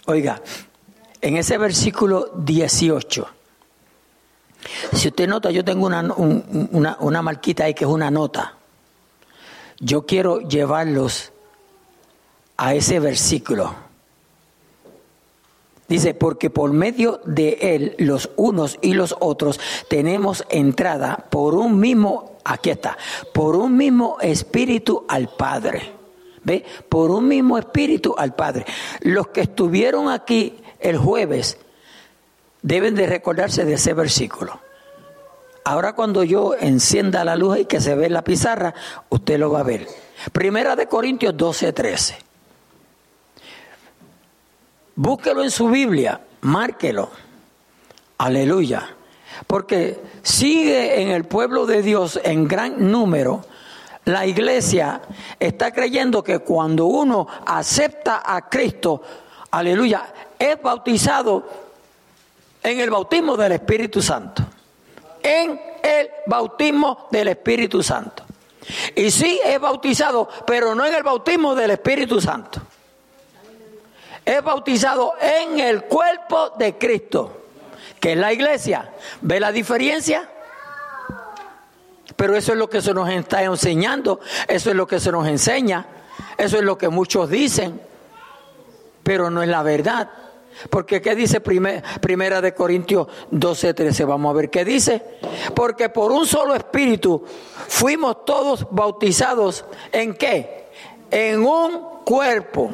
Oiga, 0.08 0.42
en 1.22 1.38
ese 1.38 1.58
versículo 1.60 2.32
18, 2.38 3.28
si 4.94 5.08
usted 5.10 5.28
nota, 5.28 5.52
yo 5.52 5.64
tengo 5.64 5.86
una, 5.86 6.02
un- 6.02 6.70
una, 6.72 6.98
una 7.00 7.22
marquita 7.22 7.66
ahí 7.66 7.76
que 7.76 7.84
es 7.86 7.90
una 7.90 8.10
nota. 8.10 8.56
Yo 9.80 10.06
quiero 10.08 10.40
llevarlos 10.42 11.32
a 12.60 12.74
ese 12.74 13.00
versículo. 13.00 13.74
Dice, 15.88 16.14
porque 16.14 16.50
por 16.50 16.74
medio 16.74 17.22
de 17.24 17.58
él, 17.62 17.96
los 17.98 18.30
unos 18.36 18.78
y 18.82 18.94
los 18.94 19.16
otros, 19.20 19.60
tenemos 19.88 20.44
entrada 20.50 21.26
por 21.30 21.56
un 21.56 21.80
mismo, 21.80 22.38
aquí 22.44 22.70
está, 22.70 22.98
por 23.34 23.56
un 23.56 23.78
mismo 23.78 24.18
espíritu 24.22 25.06
al 25.08 25.30
Padre. 25.30 25.94
¿Ve? 26.44 26.66
Por 26.90 27.12
un 27.12 27.28
mismo 27.28 27.58
espíritu 27.58 28.14
al 28.18 28.36
Padre. 28.36 28.66
Los 29.02 29.30
que 29.30 29.42
estuvieron 29.42 30.10
aquí 30.10 30.58
el 30.80 30.98
jueves 30.98 31.58
deben 32.62 32.94
de 32.94 33.08
recordarse 33.08 33.64
de 33.64 33.74
ese 33.74 33.94
versículo. 33.94 34.60
Ahora 35.64 35.94
cuando 35.94 36.24
yo 36.24 36.56
encienda 36.60 37.24
la 37.24 37.36
luz 37.36 37.60
y 37.60 37.66
que 37.66 37.80
se 37.80 37.96
ve 37.96 38.10
la 38.10 38.24
pizarra, 38.24 38.74
usted 39.10 39.40
lo 39.40 39.50
va 39.50 39.62
a 39.62 39.64
ver. 39.64 39.88
Primera 40.34 40.76
de 40.76 40.88
Corintios 40.88 41.36
12, 41.36 41.74
13. 41.74 42.29
Búsquelo 45.02 45.44
en 45.44 45.50
su 45.50 45.70
Biblia, 45.70 46.20
márquelo. 46.42 47.10
Aleluya. 48.18 48.98
Porque 49.48 49.98
sigue 50.24 51.02
en 51.02 51.12
el 51.12 51.24
pueblo 51.24 51.66
de 51.66 51.82
Dios 51.82 52.20
en 52.22 52.50
gran 52.50 52.92
número. 52.92 53.46
La 54.04 54.26
iglesia 54.26 55.00
está 55.40 55.72
creyendo 55.72 56.22
que 56.22 56.40
cuando 56.40 56.88
uno 56.88 57.28
acepta 57.46 58.24
a 58.26 58.50
Cristo, 58.50 59.02
aleluya, 59.52 60.14
es 60.38 60.62
bautizado 60.62 61.48
en 62.62 62.82
el 62.82 62.90
bautismo 62.90 63.38
del 63.38 63.54
Espíritu 63.54 64.02
Santo. 64.02 64.44
En 65.24 65.62
el 65.82 66.10
bautismo 66.26 67.08
del 67.10 67.30
Espíritu 67.30 67.82
Santo. 67.82 68.24
Y 68.98 69.10
sí 69.12 69.40
es 69.46 69.62
bautizado, 69.62 70.28
pero 70.46 70.76
no 70.76 70.86
en 70.86 70.94
el 70.94 71.04
bautismo 71.04 71.56
del 71.56 71.72
Espíritu 71.72 72.20
Santo 72.20 72.62
es 74.30 74.44
bautizado 74.44 75.14
en 75.20 75.60
el 75.60 75.86
cuerpo 75.86 76.52
de 76.58 76.78
Cristo, 76.78 77.46
que 78.00 78.12
es 78.12 78.18
la 78.18 78.32
iglesia. 78.32 78.92
¿Ve 79.22 79.40
la 79.40 79.52
diferencia? 79.52 80.30
Pero 82.16 82.36
eso 82.36 82.52
es 82.52 82.58
lo 82.58 82.70
que 82.70 82.82
se 82.82 82.94
nos 82.94 83.10
está 83.10 83.44
enseñando, 83.44 84.20
eso 84.48 84.70
es 84.70 84.76
lo 84.76 84.86
que 84.86 85.00
se 85.00 85.12
nos 85.12 85.28
enseña, 85.28 85.86
eso 86.38 86.58
es 86.58 86.64
lo 86.64 86.78
que 86.78 86.90
muchos 86.90 87.30
dicen, 87.30 87.82
pero 89.04 89.30
no 89.30 89.42
es 89.42 89.50
la 89.50 89.64
verdad. 89.64 90.10
Porque 90.70 91.02
¿qué 91.02 91.16
dice 91.16 91.40
primer- 91.40 91.82
Primera 92.02 92.42
de 92.42 92.54
Corintios 92.54 93.08
12, 93.32 93.74
13? 93.74 94.04
Vamos 94.04 94.30
a 94.32 94.38
ver 94.38 94.50
qué 94.50 94.66
dice. 94.66 95.02
Porque 95.56 95.88
por 95.90 96.12
un 96.12 96.26
solo 96.28 96.54
espíritu 96.54 97.24
fuimos 97.68 98.26
todos 98.26 98.68
bautizados 98.70 99.64
en 99.94 100.14
qué? 100.16 100.68
En 101.10 101.42
un 101.44 102.04
cuerpo 102.04 102.72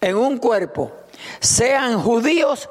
en 0.00 0.16
un 0.16 0.38
cuerpo, 0.38 0.92
sean 1.40 2.00
judíos 2.00 2.68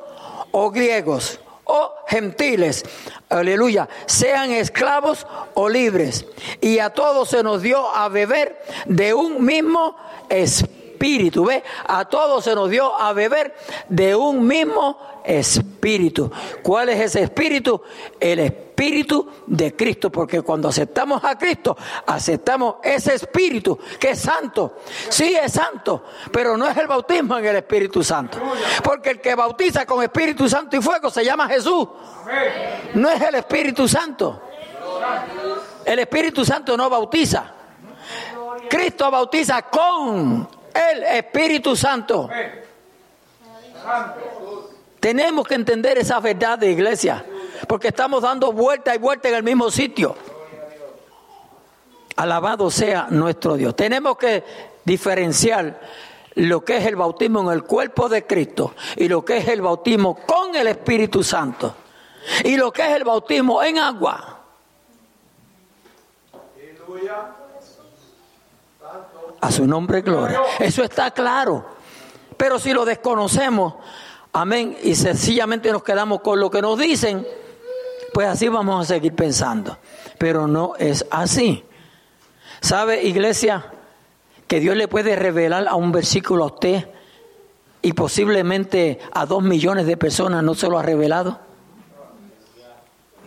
o 0.52 0.72
griegos 0.72 1.40
o 1.68 1.94
gentiles, 2.08 2.86
aleluya, 3.30 3.90
sean 4.06 4.52
esclavos 4.52 5.28
o 5.54 5.68
libres. 5.68 6.26
Y 6.62 6.80
a 6.80 6.92
todos 6.92 7.30
se 7.30 7.44
nos 7.44 7.62
dio 7.62 7.94
a 7.94 8.08
beber 8.08 8.62
de 8.86 9.14
un 9.14 9.44
mismo 9.44 9.98
espíritu, 10.30 10.87
¿ve? 10.98 11.64
A 11.88 12.06
todos 12.06 12.44
se 12.44 12.56
nos 12.56 12.70
dio 12.70 12.94
a 12.96 13.14
beber 13.14 13.56
de 13.90 14.16
un 14.16 14.46
mismo 14.46 14.98
espíritu. 15.24 16.32
¿Cuál 16.64 16.90
es 16.90 17.00
ese 17.02 17.24
espíritu? 17.24 17.82
El 18.20 18.40
espíritu 18.40 19.28
de 19.46 19.76
Cristo, 19.76 20.12
porque 20.12 20.42
cuando 20.42 20.70
aceptamos 20.70 21.24
a 21.24 21.38
Cristo, 21.38 21.76
aceptamos 22.06 22.76
ese 22.84 23.16
espíritu 23.16 23.78
que 24.00 24.12
es 24.12 24.20
santo. 24.20 24.78
Sí 25.10 25.36
es 25.36 25.52
santo, 25.52 26.04
pero 26.32 26.56
no 26.56 26.68
es 26.68 26.78
el 26.78 26.88
bautismo 26.88 27.38
en 27.38 27.46
el 27.46 27.56
Espíritu 27.58 28.04
Santo. 28.04 28.40
Porque 28.84 29.12
el 29.12 29.22
que 29.22 29.36
bautiza 29.36 29.86
con 29.86 30.04
Espíritu 30.04 30.48
Santo 30.48 30.78
y 30.78 30.82
fuego 30.82 31.10
se 31.10 31.26
llama 31.26 31.48
Jesús. 31.48 31.88
No 32.94 33.10
es 33.10 33.22
el 33.22 33.36
Espíritu 33.36 33.88
Santo. 33.88 34.42
El 35.86 36.00
Espíritu 36.00 36.46
Santo 36.46 36.78
no 36.78 36.90
bautiza. 36.90 37.54
Cristo 38.70 39.10
bautiza 39.10 39.62
con 39.64 40.48
el 40.92 41.04
Espíritu 41.04 41.76
Santo. 41.76 42.30
Tenemos 45.00 45.48
que 45.48 45.56
entender 45.56 45.98
esa 45.98 46.20
verdad 46.20 46.58
de 46.58 46.72
iglesia, 46.72 47.24
porque 47.68 47.90
estamos 47.90 48.22
dando 48.24 48.52
vuelta 48.52 48.94
y 48.96 48.98
vuelta 48.98 49.30
en 49.30 49.36
el 49.36 49.44
mismo 49.44 49.70
sitio. 49.72 50.16
Alabado 52.16 52.72
sea 52.72 53.08
nuestro 53.10 53.56
Dios. 53.56 53.76
Tenemos 53.76 54.18
que 54.18 54.44
diferenciar 54.84 55.80
lo 56.36 56.64
que 56.64 56.78
es 56.78 56.86
el 56.86 56.96
bautismo 56.96 57.42
en 57.42 57.56
el 57.56 57.64
cuerpo 57.64 58.10
de 58.10 58.26
Cristo 58.26 58.74
y 58.96 59.08
lo 59.08 59.24
que 59.24 59.38
es 59.38 59.48
el 59.48 59.62
bautismo 59.62 60.16
con 60.26 60.56
el 60.56 60.68
Espíritu 60.68 61.24
Santo. 61.24 61.76
y 62.44 62.58
lo 62.58 62.74
que 62.74 62.82
es 62.82 62.90
el 62.90 63.04
bautismo 63.04 63.64
en 63.64 63.80
agua. 63.80 64.37
A 69.42 69.52
su 69.52 69.68
nombre, 69.68 70.02
gloria. 70.02 70.42
Eso 70.60 70.84
está 70.84 71.12
claro. 71.12 71.66
Pero 72.38 72.60
si 72.60 72.74
lo 72.74 72.86
desconocemos, 72.86 73.76
amén, 74.34 74.78
y 74.84 74.96
sencillamente 74.96 75.72
nos 75.72 75.84
quedamos 75.84 76.22
con 76.22 76.40
lo 76.40 76.50
que 76.50 76.62
nos 76.62 76.78
dicen, 76.78 77.26
pues 78.14 78.28
así 78.28 78.48
vamos 78.48 78.86
a 78.86 78.94
seguir 78.94 79.14
pensando. 79.14 79.78
Pero 80.18 80.48
no 80.48 80.74
es 80.78 81.06
así. 81.12 81.64
¿Sabe, 82.62 83.04
iglesia, 83.04 83.72
que 84.48 84.60
Dios 84.60 84.76
le 84.76 84.88
puede 84.88 85.16
revelar 85.16 85.68
a 85.68 85.76
un 85.76 85.92
versículo 85.92 86.44
a 86.44 86.48
usted 86.48 86.90
y 87.82 87.94
posiblemente 87.94 89.00
a 89.14 89.26
dos 89.26 89.44
millones 89.44 89.86
de 89.86 89.98
personas 89.98 90.44
no 90.44 90.56
se 90.56 90.68
lo 90.68 90.80
ha 90.80 90.84
revelado? 90.84 91.40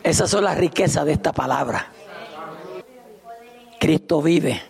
Esas 0.02 0.30
son 0.30 0.44
las 0.44 0.56
riquezas 0.56 1.04
de 1.04 1.12
esta 1.12 1.32
palabra. 1.32 1.88
Cristo 3.78 4.22
vive. 4.22 4.62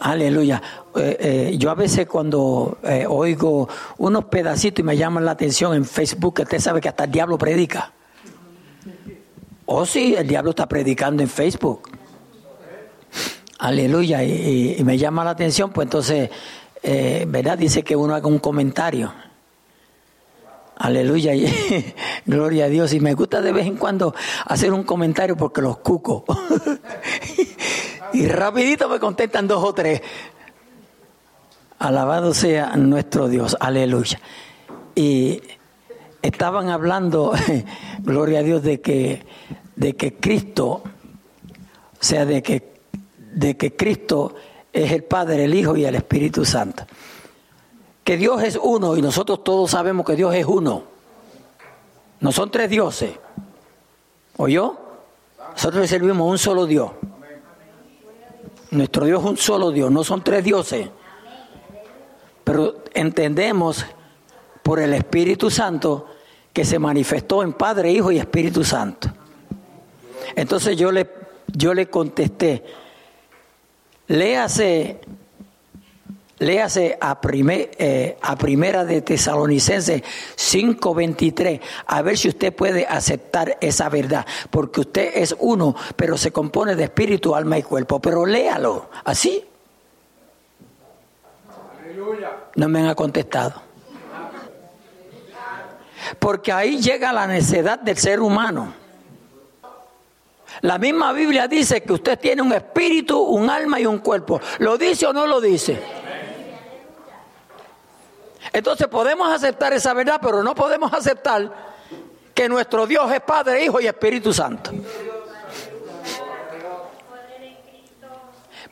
Aleluya. 0.00 0.62
Eh, 0.94 1.16
eh, 1.20 1.58
yo 1.58 1.70
a 1.70 1.74
veces 1.74 2.06
cuando 2.06 2.78
eh, 2.82 3.06
oigo 3.08 3.68
unos 3.98 4.24
pedacitos 4.26 4.80
y 4.80 4.82
me 4.82 4.96
llaman 4.96 5.24
la 5.24 5.32
atención 5.32 5.74
en 5.74 5.84
Facebook, 5.84 6.40
usted 6.40 6.60
sabe 6.60 6.80
que 6.80 6.88
hasta 6.88 7.04
el 7.04 7.10
diablo 7.10 7.38
predica. 7.38 7.92
Oh 9.66 9.84
sí, 9.84 10.14
el 10.16 10.26
diablo 10.26 10.50
está 10.50 10.66
predicando 10.66 11.22
en 11.22 11.28
Facebook. 11.28 11.90
Aleluya. 13.58 14.22
Y, 14.22 14.82
me 14.84 14.96
llama 14.96 15.24
la 15.24 15.30
atención, 15.30 15.72
pues 15.72 15.86
entonces, 15.86 16.30
¿verdad? 16.82 17.58
Dice 17.58 17.82
que 17.82 17.96
uno 17.96 18.14
haga 18.14 18.28
un 18.28 18.38
comentario. 18.38 19.12
Aleluya, 20.76 21.34
y, 21.34 21.46
gloria 22.26 22.66
a 22.66 22.68
Dios. 22.68 22.92
Y 22.92 23.00
me 23.00 23.14
gusta 23.14 23.40
de 23.40 23.50
vez 23.50 23.66
en 23.66 23.76
cuando 23.76 24.14
hacer 24.44 24.72
un 24.72 24.84
comentario 24.84 25.36
porque 25.36 25.62
los 25.62 25.78
cuco. 25.78 26.24
y 28.12 28.26
rapidito 28.26 28.88
me 28.88 28.98
contestan 28.98 29.46
dos 29.46 29.62
o 29.62 29.74
tres. 29.74 30.02
Alabado 31.78 32.32
sea 32.32 32.76
nuestro 32.76 33.28
Dios, 33.28 33.56
aleluya. 33.60 34.20
Y 34.94 35.42
estaban 36.22 36.68
hablando, 36.68 37.32
gloria 38.00 38.40
a 38.40 38.42
Dios, 38.42 38.62
de 38.62 38.80
que, 38.80 39.26
de 39.76 39.94
que 39.94 40.14
Cristo, 40.14 40.82
o 40.82 40.84
sea, 42.00 42.24
de 42.24 42.42
que, 42.42 42.80
de 43.32 43.56
que 43.56 43.76
Cristo 43.76 44.34
es 44.72 44.92
el 44.92 45.04
Padre, 45.04 45.44
el 45.44 45.54
Hijo 45.54 45.76
y 45.76 45.84
el 45.84 45.94
Espíritu 45.94 46.44
Santo 46.44 46.86
que 48.06 48.16
Dios 48.16 48.40
es 48.44 48.56
uno 48.62 48.96
y 48.96 49.02
nosotros 49.02 49.42
todos 49.42 49.72
sabemos 49.72 50.06
que 50.06 50.14
Dios 50.14 50.32
es 50.32 50.46
uno. 50.46 50.84
No 52.20 52.30
son 52.30 52.52
tres 52.52 52.70
dioses. 52.70 53.10
¿Oyó? 54.36 54.76
Nosotros 55.50 55.88
servimos 55.88 56.30
un 56.30 56.38
solo 56.38 56.66
Dios. 56.66 56.92
Nuestro 58.76 59.06
Dios 59.06 59.22
es 59.22 59.30
un 59.30 59.36
solo 59.38 59.70
Dios, 59.70 59.90
no 59.90 60.04
son 60.04 60.22
tres 60.22 60.44
dioses. 60.44 60.88
Pero 62.44 62.84
entendemos 62.92 63.86
por 64.62 64.80
el 64.80 64.92
Espíritu 64.92 65.50
Santo 65.50 66.06
que 66.52 66.64
se 66.64 66.78
manifestó 66.78 67.42
en 67.42 67.54
Padre, 67.54 67.90
Hijo 67.90 68.12
y 68.12 68.18
Espíritu 68.18 68.64
Santo. 68.64 69.08
Entonces 70.34 70.76
yo 70.76 70.92
le, 70.92 71.08
yo 71.46 71.72
le 71.72 71.88
contesté, 71.88 72.64
léase 74.08 75.00
Léase 76.38 76.98
a, 77.00 77.18
eh, 77.22 78.18
a 78.20 78.36
primera 78.36 78.84
de 78.84 79.00
Tesalonicenses 79.00 80.02
5:23, 80.36 81.60
a 81.86 82.02
ver 82.02 82.18
si 82.18 82.28
usted 82.28 82.54
puede 82.54 82.86
aceptar 82.86 83.56
esa 83.62 83.88
verdad, 83.88 84.26
porque 84.50 84.80
usted 84.80 85.12
es 85.14 85.34
uno, 85.38 85.74
pero 85.96 86.18
se 86.18 86.32
compone 86.32 86.74
de 86.74 86.84
espíritu, 86.84 87.34
alma 87.34 87.56
y 87.58 87.62
cuerpo. 87.62 88.00
Pero 88.00 88.26
léalo, 88.26 88.90
así. 89.04 89.46
No 92.54 92.68
me 92.68 92.80
han 92.80 92.94
contestado. 92.94 93.62
Porque 96.18 96.52
ahí 96.52 96.82
llega 96.82 97.14
la 97.14 97.26
necedad 97.26 97.78
del 97.78 97.96
ser 97.96 98.20
humano. 98.20 98.74
La 100.60 100.78
misma 100.78 101.12
Biblia 101.12 101.48
dice 101.48 101.82
que 101.82 101.94
usted 101.94 102.18
tiene 102.18 102.42
un 102.42 102.52
espíritu, 102.52 103.18
un 103.20 103.48
alma 103.48 103.80
y 103.80 103.86
un 103.86 103.98
cuerpo. 103.98 104.38
¿Lo 104.58 104.76
dice 104.76 105.06
o 105.06 105.12
no 105.14 105.26
lo 105.26 105.40
dice? 105.40 106.05
Entonces 108.56 108.86
podemos 108.86 109.30
aceptar 109.30 109.74
esa 109.74 109.92
verdad, 109.92 110.18
pero 110.18 110.42
no 110.42 110.54
podemos 110.54 110.90
aceptar 110.94 111.52
que 112.32 112.48
nuestro 112.48 112.86
Dios 112.86 113.12
es 113.12 113.20
Padre, 113.20 113.62
Hijo 113.62 113.82
y 113.82 113.86
Espíritu 113.86 114.32
Santo. 114.32 114.70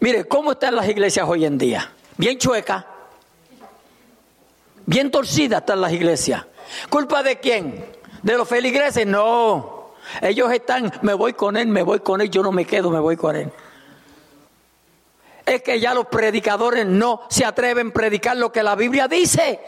Mire, 0.01 0.24
¿cómo 0.24 0.53
están 0.53 0.74
las 0.74 0.89
iglesias 0.89 1.28
hoy 1.28 1.45
en 1.45 1.59
día? 1.59 1.93
Bien 2.16 2.39
chuecas, 2.39 2.82
bien 4.87 5.11
torcidas 5.11 5.61
están 5.61 5.82
las 5.82 5.93
iglesias. 5.93 6.47
¿Culpa 6.89 7.22
de 7.22 7.39
quién? 7.39 7.85
¿De 8.22 8.39
los 8.39 8.49
feligreses? 8.49 9.07
No. 9.07 9.91
Ellos 10.22 10.51
están, 10.51 10.95
me 11.03 11.12
voy 11.12 11.35
con 11.35 11.59
él, 11.59 11.68
me 11.68 11.82
voy 11.82 12.01
con 12.01 12.22
él, 12.22 12.30
yo 12.30 12.43
no 12.43 12.53
me 12.53 12.64
quedo, 12.64 12.89
me 12.89 13.01
voy 13.01 13.18
con 13.18 13.37
él 13.37 13.53
es 15.47 15.62
que 15.62 15.78
ya 15.78 15.95
los 15.95 16.07
predicadores 16.07 16.86
no 16.86 17.22
se 17.28 17.45
atreven 17.45 17.88
a 17.88 17.92
predicar 17.92 18.36
lo 18.36 18.51
que 18.51 18.62
la 18.62 18.74
Biblia 18.74 19.09
dice. 19.09 19.61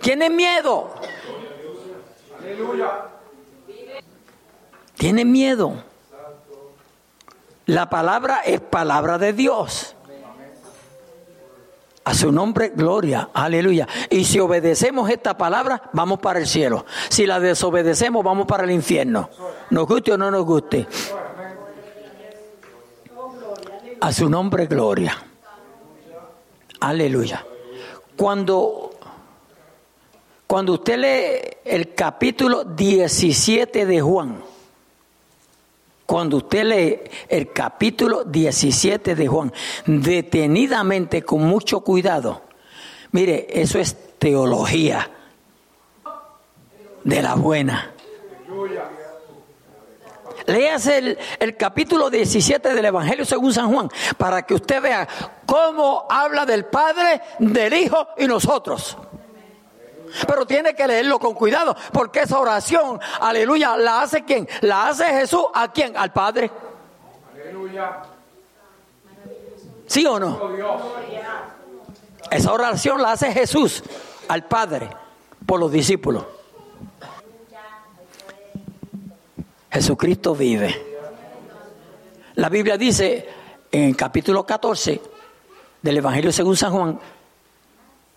Tienen 0.00 0.34
miedo. 0.34 0.90
Aleluya. 2.38 2.90
Tienen 4.96 5.30
miedo. 5.30 5.74
La 7.66 7.88
palabra 7.88 8.40
es 8.44 8.60
palabra 8.60 9.18
de 9.18 9.32
Dios. 9.32 9.94
A 12.04 12.14
su 12.14 12.32
nombre, 12.32 12.72
gloria, 12.74 13.28
aleluya. 13.32 13.86
Y 14.10 14.24
si 14.24 14.40
obedecemos 14.40 15.08
esta 15.08 15.38
palabra, 15.38 15.90
vamos 15.92 16.18
para 16.18 16.40
el 16.40 16.48
cielo. 16.48 16.84
Si 17.08 17.26
la 17.26 17.38
desobedecemos, 17.38 18.24
vamos 18.24 18.46
para 18.46 18.64
el 18.64 18.72
infierno. 18.72 19.30
Nos 19.70 19.86
guste 19.86 20.12
o 20.12 20.18
no 20.18 20.28
nos 20.28 20.44
guste. 20.44 20.88
A 24.02 24.12
su 24.12 24.28
nombre, 24.28 24.66
gloria. 24.66 25.16
Aleluya. 26.80 27.46
Cuando, 28.16 28.90
cuando 30.44 30.72
usted 30.72 30.98
lee 30.98 31.58
el 31.64 31.94
capítulo 31.94 32.64
17 32.64 33.86
de 33.86 34.00
Juan, 34.00 34.42
cuando 36.04 36.38
usted 36.38 36.64
lee 36.64 37.00
el 37.28 37.52
capítulo 37.52 38.24
17 38.24 39.14
de 39.14 39.28
Juan, 39.28 39.52
detenidamente, 39.86 41.22
con 41.22 41.44
mucho 41.44 41.82
cuidado, 41.82 42.42
mire, 43.12 43.46
eso 43.50 43.78
es 43.78 44.18
teología 44.18 45.08
de 47.04 47.22
la 47.22 47.36
buena. 47.36 47.91
Léase 50.46 50.98
el, 50.98 51.18
el, 51.38 51.56
capítulo 51.56 52.10
17 52.10 52.74
del 52.74 52.84
Evangelio 52.84 53.24
según 53.24 53.52
San 53.52 53.72
Juan 53.72 53.88
para 54.16 54.42
que 54.42 54.54
usted 54.54 54.82
vea 54.82 55.08
cómo 55.46 56.06
habla 56.08 56.44
del 56.44 56.64
Padre, 56.66 57.20
del 57.38 57.72
Hijo 57.74 58.08
y 58.16 58.26
nosotros. 58.26 58.96
Pero 60.26 60.46
tiene 60.46 60.74
que 60.74 60.86
leerlo 60.86 61.18
con 61.18 61.34
cuidado 61.34 61.74
porque 61.92 62.20
esa 62.20 62.38
oración, 62.38 63.00
aleluya, 63.20 63.76
la 63.76 64.02
hace 64.02 64.24
quién? 64.24 64.48
La 64.60 64.88
hace 64.88 65.04
Jesús 65.04 65.44
a 65.54 65.72
quién? 65.72 65.96
Al 65.96 66.12
Padre. 66.12 66.50
Aleluya. 67.34 68.02
¿Sí 69.86 70.06
o 70.06 70.18
no? 70.18 70.40
Esa 72.30 72.52
oración 72.52 73.02
la 73.02 73.12
hace 73.12 73.32
Jesús 73.32 73.82
al 74.28 74.44
Padre 74.44 74.88
por 75.46 75.60
los 75.60 75.70
discípulos. 75.70 76.24
Jesucristo 79.72 80.34
vive. 80.34 80.74
La 82.34 82.50
Biblia 82.50 82.76
dice 82.76 83.26
en 83.70 83.84
el 83.84 83.96
capítulo 83.96 84.44
14 84.44 85.00
del 85.80 85.96
Evangelio 85.96 86.30
según 86.30 86.56
San 86.56 86.72
Juan 86.72 87.00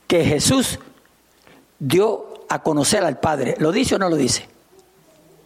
que 0.05 0.25
Jesús 0.25 0.77
dio 1.79 2.45
a 2.49 2.61
conocer 2.61 3.05
al 3.05 3.19
Padre. 3.19 3.55
¿Lo 3.59 3.71
dice 3.71 3.95
o 3.95 3.99
no 3.99 4.09
lo 4.09 4.17
dice? 4.17 4.47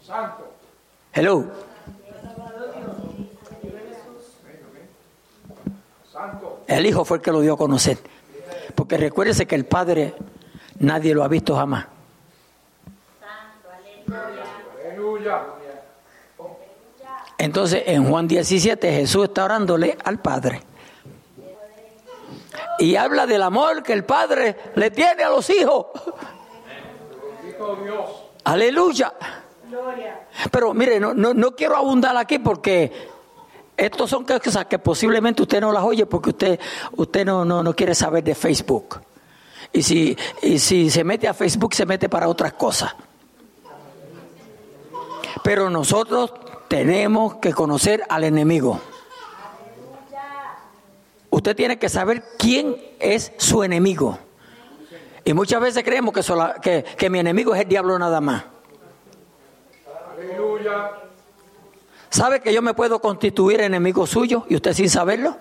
Santo. 0.04 0.52
Hello. 1.14 1.46
El 6.66 6.86
Hijo 6.88 7.06
fue 7.06 7.18
el 7.18 7.24
que 7.24 7.32
lo 7.32 7.42
dio 7.42 7.54
a 7.54 7.58
conocer. 7.58 8.00
Porque 8.74 8.98
recuérdese 8.98 9.46
que 9.46 9.56
el 9.56 9.66
Padre 9.66 10.16
nadie 10.80 11.14
lo 11.14 11.24
ha 11.24 11.28
visto 11.28 11.56
jamás. 11.56 11.86
Santo, 13.20 13.70
aleluya. 14.84 15.60
Entonces 17.40 17.84
en 17.86 18.06
Juan 18.08 18.28
17 18.28 18.92
Jesús 18.92 19.30
está 19.30 19.46
orándole 19.46 19.98
al 20.04 20.20
Padre. 20.20 20.62
Y 22.80 22.98
habla 22.98 23.26
del 23.26 23.42
amor 23.42 23.82
que 23.82 23.94
el 23.94 24.04
Padre 24.04 24.58
le 24.76 24.92
tiene 24.92 25.24
a 25.24 25.30
los 25.30 25.50
hijos. 25.50 25.86
Aleluya. 28.44 29.14
Pero 30.52 30.74
mire, 30.74 31.00
no, 31.00 31.14
no, 31.14 31.34
no 31.34 31.56
quiero 31.56 31.78
abundar 31.78 32.16
aquí 32.18 32.40
porque 32.40 32.92
estas 33.78 34.10
son 34.10 34.26
cosas 34.26 34.66
que 34.66 34.78
posiblemente 34.78 35.42
usted 35.42 35.62
no 35.62 35.72
las 35.72 35.84
oye 35.84 36.06
porque 36.06 36.32
usted, 36.32 36.60
usted 36.98 37.26
no, 37.26 37.46
no, 37.46 37.64
no 37.64 37.74
quiere 37.74 37.96
saber 37.96 38.22
de 38.22 38.36
Facebook. 38.36 39.00
Y 39.72 39.82
si, 39.82 40.18
y 40.42 40.60
si 40.60 40.90
se 40.90 41.06
mete 41.06 41.30
a 41.30 41.34
Facebook, 41.34 41.74
se 41.74 41.86
mete 41.86 42.10
para 42.10 42.28
otras 42.28 42.52
cosas. 42.54 42.94
Pero 45.42 45.70
nosotros 45.70 46.34
tenemos 46.70 47.36
que 47.36 47.52
conocer 47.52 48.04
al 48.08 48.24
enemigo. 48.24 48.80
Usted 51.32 51.56
tiene 51.56 51.78
que 51.78 51.90
saber 51.90 52.24
quién 52.38 52.78
es 53.00 53.34
su 53.38 53.64
enemigo. 53.64 54.18
Y 55.26 55.34
muchas 55.34 55.62
veces 55.62 55.84
creemos 55.84 56.14
que, 56.14 56.22
que, 56.62 56.84
que 56.96 57.10
mi 57.10 57.20
enemigo 57.20 57.54
es 57.54 57.62
el 57.62 57.68
diablo 57.68 58.00
nada 58.00 58.22
más. 58.22 58.46
Aleluya. 60.14 60.92
¿Sabe 62.10 62.40
que 62.40 62.54
yo 62.54 62.62
me 62.62 62.74
puedo 62.74 63.00
constituir 63.00 63.62
enemigo 63.62 64.08
suyo 64.08 64.46
y 64.48 64.56
usted 64.56 64.74
sin 64.74 64.90
saberlo? 64.90 65.38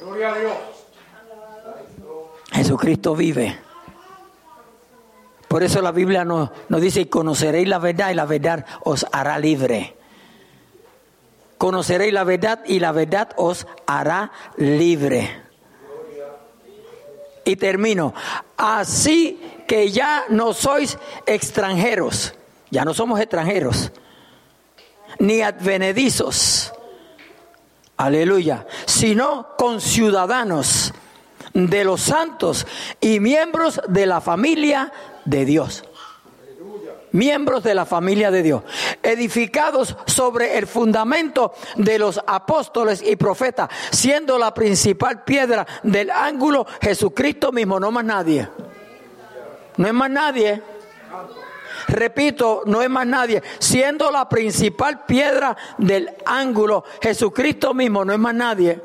Gloria 0.00 0.32
a 0.32 0.38
Dios. 0.38 0.52
Jesucristo 2.52 3.14
vive. 3.14 3.69
Por 5.50 5.64
eso 5.64 5.82
la 5.82 5.90
Biblia 5.90 6.24
nos, 6.24 6.50
nos 6.68 6.80
dice, 6.80 7.08
conoceréis 7.08 7.66
la 7.66 7.80
verdad 7.80 8.10
y 8.12 8.14
la 8.14 8.24
verdad 8.24 8.64
os 8.84 9.04
hará 9.10 9.36
libre. 9.40 9.96
Conoceréis 11.58 12.12
la 12.12 12.22
verdad 12.22 12.60
y 12.66 12.78
la 12.78 12.92
verdad 12.92 13.30
os 13.36 13.66
hará 13.84 14.30
libre. 14.58 15.42
Y 17.44 17.56
termino. 17.56 18.14
Así 18.56 19.40
que 19.66 19.90
ya 19.90 20.22
no 20.28 20.52
sois 20.52 20.96
extranjeros. 21.26 22.32
Ya 22.70 22.84
no 22.84 22.94
somos 22.94 23.18
extranjeros. 23.18 23.90
Ni 25.18 25.42
advenedizos. 25.42 26.72
Aleluya. 27.96 28.68
Sino 28.86 29.48
conciudadanos 29.58 30.94
de 31.52 31.82
los 31.82 32.02
santos 32.02 32.68
y 33.00 33.18
miembros 33.18 33.80
de 33.88 34.06
la 34.06 34.20
familia 34.20 34.92
de 35.30 35.44
Dios. 35.44 35.84
Miembros 37.12 37.64
de 37.64 37.74
la 37.74 37.86
familia 37.86 38.30
de 38.30 38.42
Dios, 38.42 38.62
edificados 39.02 39.96
sobre 40.06 40.58
el 40.58 40.66
fundamento 40.68 41.52
de 41.76 41.98
los 41.98 42.20
apóstoles 42.24 43.02
y 43.02 43.16
profetas, 43.16 43.68
siendo 43.90 44.38
la 44.38 44.54
principal 44.54 45.24
piedra 45.24 45.66
del 45.82 46.10
ángulo 46.10 46.66
Jesucristo 46.80 47.50
mismo, 47.50 47.80
no 47.80 47.90
más 47.90 48.04
nadie. 48.04 48.48
No 49.76 49.86
es 49.88 49.94
más 49.94 50.10
nadie. 50.10 50.62
Repito, 51.88 52.62
no 52.66 52.82
es 52.82 52.90
más 52.90 53.06
nadie. 53.06 53.42
Siendo 53.58 54.12
la 54.12 54.28
principal 54.28 55.04
piedra 55.04 55.56
del 55.78 56.10
ángulo 56.24 56.84
Jesucristo 57.02 57.74
mismo, 57.74 58.04
no 58.04 58.12
es 58.12 58.18
más 58.20 58.34
nadie. 58.34 58.80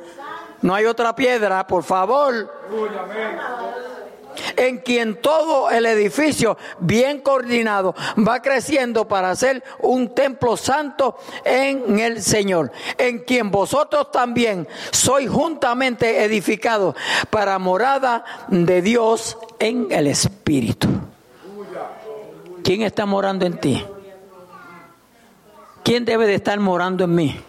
No 0.63 0.73
hay 0.73 0.85
otra 0.85 1.15
piedra, 1.15 1.67
por 1.67 1.83
favor 1.83 2.49
en 4.55 4.79
quien 4.79 5.21
todo 5.21 5.69
el 5.69 5.85
edificio 5.85 6.57
bien 6.79 7.21
coordinado 7.21 7.95
va 8.17 8.41
creciendo 8.41 9.07
para 9.07 9.35
ser 9.35 9.63
un 9.79 10.13
templo 10.13 10.57
santo 10.57 11.17
en 11.43 11.99
el 11.99 12.21
Señor, 12.21 12.71
en 12.97 13.19
quien 13.19 13.51
vosotros 13.51 14.11
también 14.11 14.67
sois 14.91 15.29
juntamente 15.29 16.23
edificados 16.23 16.95
para 17.29 17.59
morada 17.59 18.23
de 18.47 18.81
Dios 18.81 19.37
en 19.59 19.91
el 19.91 20.07
Espíritu. 20.07 20.87
¿Quién 22.63 22.81
está 22.81 23.05
morando 23.05 23.45
en 23.45 23.59
ti? 23.59 23.85
¿Quién 25.83 26.03
debe 26.03 26.25
de 26.25 26.33
estar 26.35 26.59
morando 26.59 27.03
en 27.03 27.13
mí? 27.13 27.39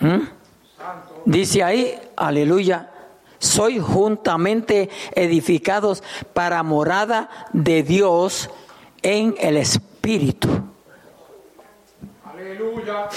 ¿Mm? 0.00 0.20
Dice 1.24 1.62
ahí, 1.62 1.98
aleluya, 2.16 2.90
soy 3.42 3.80
juntamente 3.80 4.88
edificados 5.16 6.04
para 6.32 6.62
morada 6.62 7.28
de 7.52 7.82
Dios 7.82 8.48
en 9.02 9.34
el 9.40 9.56
Espíritu. 9.56 10.48
Aleluya. 12.24 13.08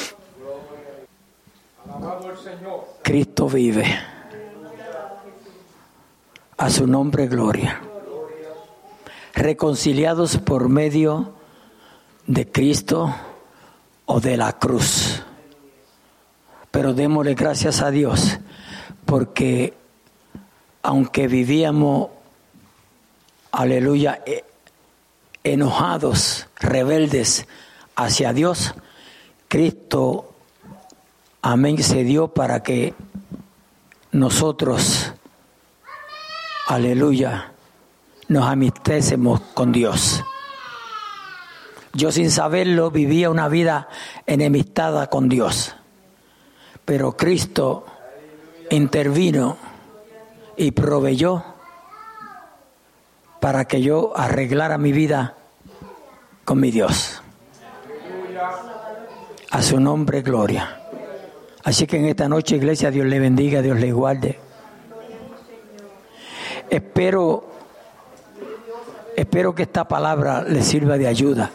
Alabado 1.86 2.32
el 2.32 2.38
Señor. 2.38 2.88
Cristo 3.04 3.48
vive. 3.48 3.86
A 6.58 6.70
su 6.72 6.88
nombre 6.88 7.28
gloria. 7.28 7.82
Reconciliados 9.36 10.38
por 10.38 10.70
medio 10.70 11.34
de 12.26 12.52
Cristo 12.52 13.14
o 14.06 14.20
de 14.20 14.38
la 14.38 14.54
cruz. 14.54 15.22
Pero 16.72 16.96
démosle 16.96 17.36
gracias 17.36 17.82
a 17.82 17.92
Dios 17.92 18.40
porque 19.06 19.85
aunque 20.86 21.28
vivíamos, 21.28 22.10
aleluya, 23.52 24.22
e, 24.24 24.46
enojados, 25.44 26.48
rebeldes 26.60 27.48
hacia 27.96 28.34
Dios, 28.34 28.76
Cristo, 29.48 30.36
amén, 31.42 31.82
se 31.82 32.04
dio 32.04 32.28
para 32.28 32.62
que 32.62 32.94
nosotros, 34.12 35.12
aleluya, 36.68 37.52
nos 38.28 38.46
amistésemos 38.46 39.42
con 39.56 39.72
Dios. 39.72 40.24
Yo 41.94 42.12
sin 42.12 42.30
saberlo 42.30 42.92
vivía 42.92 43.32
una 43.32 43.48
vida 43.48 43.90
enemistada 44.28 45.10
con 45.10 45.30
Dios, 45.30 45.76
pero 46.86 47.18
Cristo 47.18 47.88
intervino 48.70 49.58
y 50.58 50.72
proveyó 50.72 51.44
para 53.40 53.66
que 53.66 53.82
yo 53.82 54.14
arreglara 54.16 54.78
mi 54.78 54.92
vida 54.92 55.36
con 56.44 56.60
mi 56.60 56.72
Dios. 56.72 57.22
A 59.52 59.62
su 59.62 59.80
nombre, 59.80 60.22
gloria. 60.22 60.82
Así 61.64 61.88
que 61.88 61.98
en 61.98 62.06
esta 62.06 62.28
noche, 62.28 62.56
iglesia, 62.56 62.92
Dios 62.92 63.06
le 63.08 63.20
bendiga, 63.20 63.62
Dios 63.62 63.80
le 63.80 63.92
guarde. 63.92 64.40
Espero, 66.70 67.46
espero 69.16 69.56
que 69.56 69.64
esta 69.64 69.88
palabra 69.88 70.44
le 70.44 70.62
sirva 70.64 70.98
de 70.98 71.08
ayuda. 71.08 71.52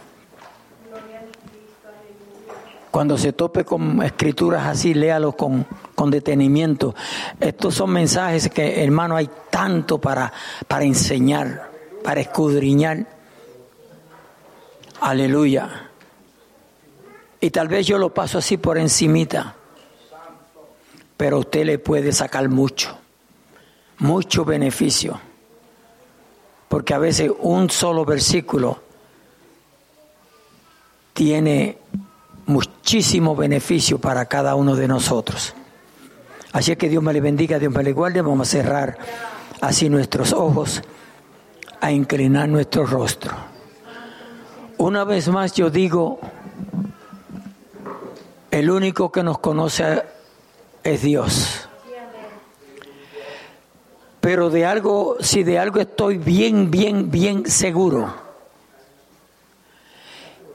Cuando 2.90 3.16
se 3.16 3.32
tope 3.32 3.64
con 3.64 4.02
escrituras 4.02 4.66
así, 4.66 4.94
léalo 4.94 5.32
con, 5.32 5.64
con 5.94 6.10
detenimiento. 6.10 6.94
Estos 7.38 7.74
son 7.74 7.90
mensajes 7.90 8.48
que, 8.48 8.82
hermano, 8.82 9.14
hay 9.16 9.30
tanto 9.48 9.98
para, 9.98 10.32
para 10.66 10.84
enseñar, 10.84 11.70
para 12.02 12.20
escudriñar. 12.20 13.06
Aleluya. 15.00 15.90
Y 17.40 17.50
tal 17.50 17.68
vez 17.68 17.86
yo 17.86 17.96
lo 17.96 18.12
paso 18.12 18.38
así 18.38 18.56
por 18.56 18.76
encimita, 18.76 19.54
pero 21.16 21.38
usted 21.38 21.64
le 21.64 21.78
puede 21.78 22.12
sacar 22.12 22.48
mucho, 22.48 22.98
mucho 23.98 24.44
beneficio. 24.44 25.20
Porque 26.68 26.92
a 26.92 26.98
veces 26.98 27.30
un 27.38 27.70
solo 27.70 28.04
versículo 28.04 28.82
tiene 31.14 31.78
muchísimo 32.50 33.34
beneficio 33.34 33.98
para 33.98 34.26
cada 34.26 34.54
uno 34.54 34.76
de 34.76 34.88
nosotros. 34.88 35.54
Así 36.52 36.74
que 36.76 36.88
Dios 36.88 37.02
me 37.02 37.12
le 37.12 37.20
bendiga, 37.20 37.58
Dios 37.58 37.72
me 37.72 37.82
le 37.82 37.92
guarde. 37.92 38.20
Vamos 38.20 38.48
a 38.48 38.50
cerrar 38.50 38.98
así 39.60 39.88
nuestros 39.88 40.32
ojos, 40.32 40.82
a 41.80 41.92
inclinar 41.92 42.48
nuestro 42.48 42.84
rostro. 42.84 43.32
Una 44.76 45.04
vez 45.04 45.28
más 45.28 45.52
yo 45.52 45.70
digo, 45.70 46.18
el 48.50 48.70
único 48.70 49.12
que 49.12 49.22
nos 49.22 49.38
conoce 49.38 50.02
es 50.82 51.02
Dios. 51.02 51.68
Pero 54.20 54.50
de 54.50 54.66
algo, 54.66 55.16
si 55.20 55.44
de 55.44 55.58
algo 55.58 55.80
estoy 55.80 56.18
bien, 56.18 56.70
bien, 56.70 57.10
bien 57.10 57.46
seguro, 57.46 58.12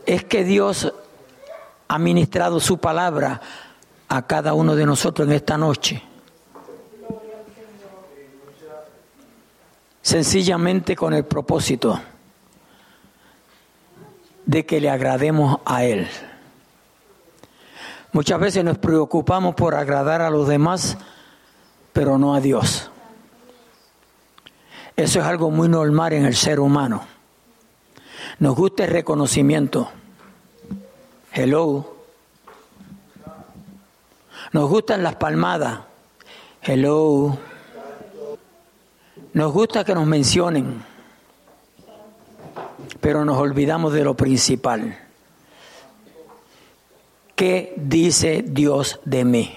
es 0.06 0.24
que 0.24 0.43
Dios 0.43 0.93
ha 1.88 2.00
ministrado 2.00 2.60
su 2.60 2.78
palabra 2.78 3.42
a 4.08 4.22
cada 4.28 4.54
uno 4.54 4.76
de 4.76 4.86
nosotros 4.86 5.28
en 5.28 5.34
esta 5.34 5.58
noche. 5.58 6.02
Sencillamente 10.02 10.96
con 10.96 11.14
el 11.14 11.26
propósito 11.26 12.00
de 14.46 14.66
que 14.66 14.80
le 14.80 14.90
agrademos 14.90 15.60
a 15.66 15.84
Él. 15.84 16.08
Muchas 18.12 18.40
veces 18.40 18.64
nos 18.64 18.78
preocupamos 18.78 19.56
por 19.56 19.76
agradar 19.76 20.22
a 20.22 20.30
los 20.30 20.48
demás, 20.48 20.98
pero 21.92 22.18
no 22.18 22.36
a 22.36 22.40
Dios. 22.40 22.90
Eso 24.96 25.20
es 25.20 25.26
algo 25.26 25.52
muy 25.52 25.68
normal 25.68 26.14
en 26.14 26.26
el 26.26 26.36
ser 26.36 26.60
humano. 26.60 27.06
Nos 28.40 28.56
gusta 28.56 28.86
el 28.86 28.92
reconocimiento. 28.92 29.90
Hello. 31.38 31.94
Nos 34.54 34.70
gustan 34.70 35.04
las 35.04 35.18
palmadas. 35.18 35.82
Hello. 36.62 37.38
Nos 39.34 39.52
gusta 39.52 39.84
que 39.84 39.94
nos 39.94 40.08
mencionen, 40.08 40.82
pero 43.02 43.26
nos 43.26 43.38
olvidamos 43.38 43.92
de 43.92 44.06
lo 44.06 44.16
principal. 44.16 44.98
¿Qué 47.36 47.74
dice 47.76 48.46
Dios 48.48 49.02
de 49.04 49.26
mí? 49.26 49.54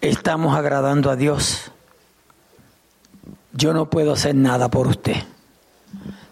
Estamos 0.00 0.56
agradando 0.56 1.10
a 1.10 1.16
Dios. 1.16 1.70
Yo 3.52 3.74
no 3.74 3.90
puedo 3.90 4.14
hacer 4.14 4.34
nada 4.34 4.70
por 4.70 4.86
usted. 4.86 5.16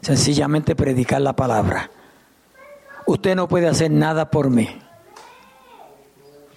Sencillamente 0.01 0.75
predicar 0.75 1.21
la 1.21 1.35
palabra. 1.35 1.91
Usted 3.07 3.35
no 3.35 3.49
puede 3.49 3.69
hacer 3.69 3.91
nada 3.91 4.31
por 4.31 4.51
mí. 4.51 4.69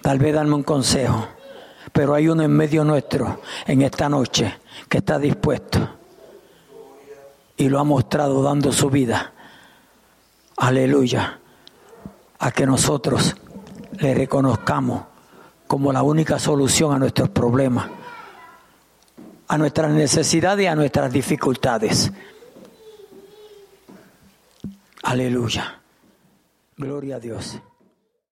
Tal 0.02 0.18
vez 0.18 0.34
darme 0.34 0.54
un 0.54 0.62
consejo. 0.62 1.28
Pero 1.92 2.14
hay 2.14 2.28
uno 2.28 2.42
en 2.42 2.50
medio 2.50 2.84
nuestro 2.84 3.40
en 3.66 3.82
esta 3.82 4.08
noche 4.08 4.58
que 4.88 4.98
está 4.98 5.18
dispuesto. 5.18 5.78
Y 7.56 7.68
lo 7.68 7.78
ha 7.78 7.84
mostrado 7.84 8.42
dando 8.42 8.72
su 8.72 8.90
vida 8.90 9.34
aleluya, 10.56 11.40
a 12.38 12.50
que 12.50 12.66
nosotros 12.66 13.34
le 13.98 14.14
reconozcamos 14.14 15.04
como 15.66 15.92
la 15.92 16.02
única 16.02 16.38
solución 16.38 16.94
a 16.94 16.98
nuestros 16.98 17.30
problemas, 17.30 17.88
a 19.48 19.58
nuestras 19.58 19.90
necesidades 19.92 20.64
y 20.64 20.66
a 20.66 20.74
nuestras 20.74 21.12
dificultades. 21.12 22.12
Aleluya. 25.04 25.82
Gloria 26.78 27.16
a 27.16 27.20
Dios. 27.20 27.60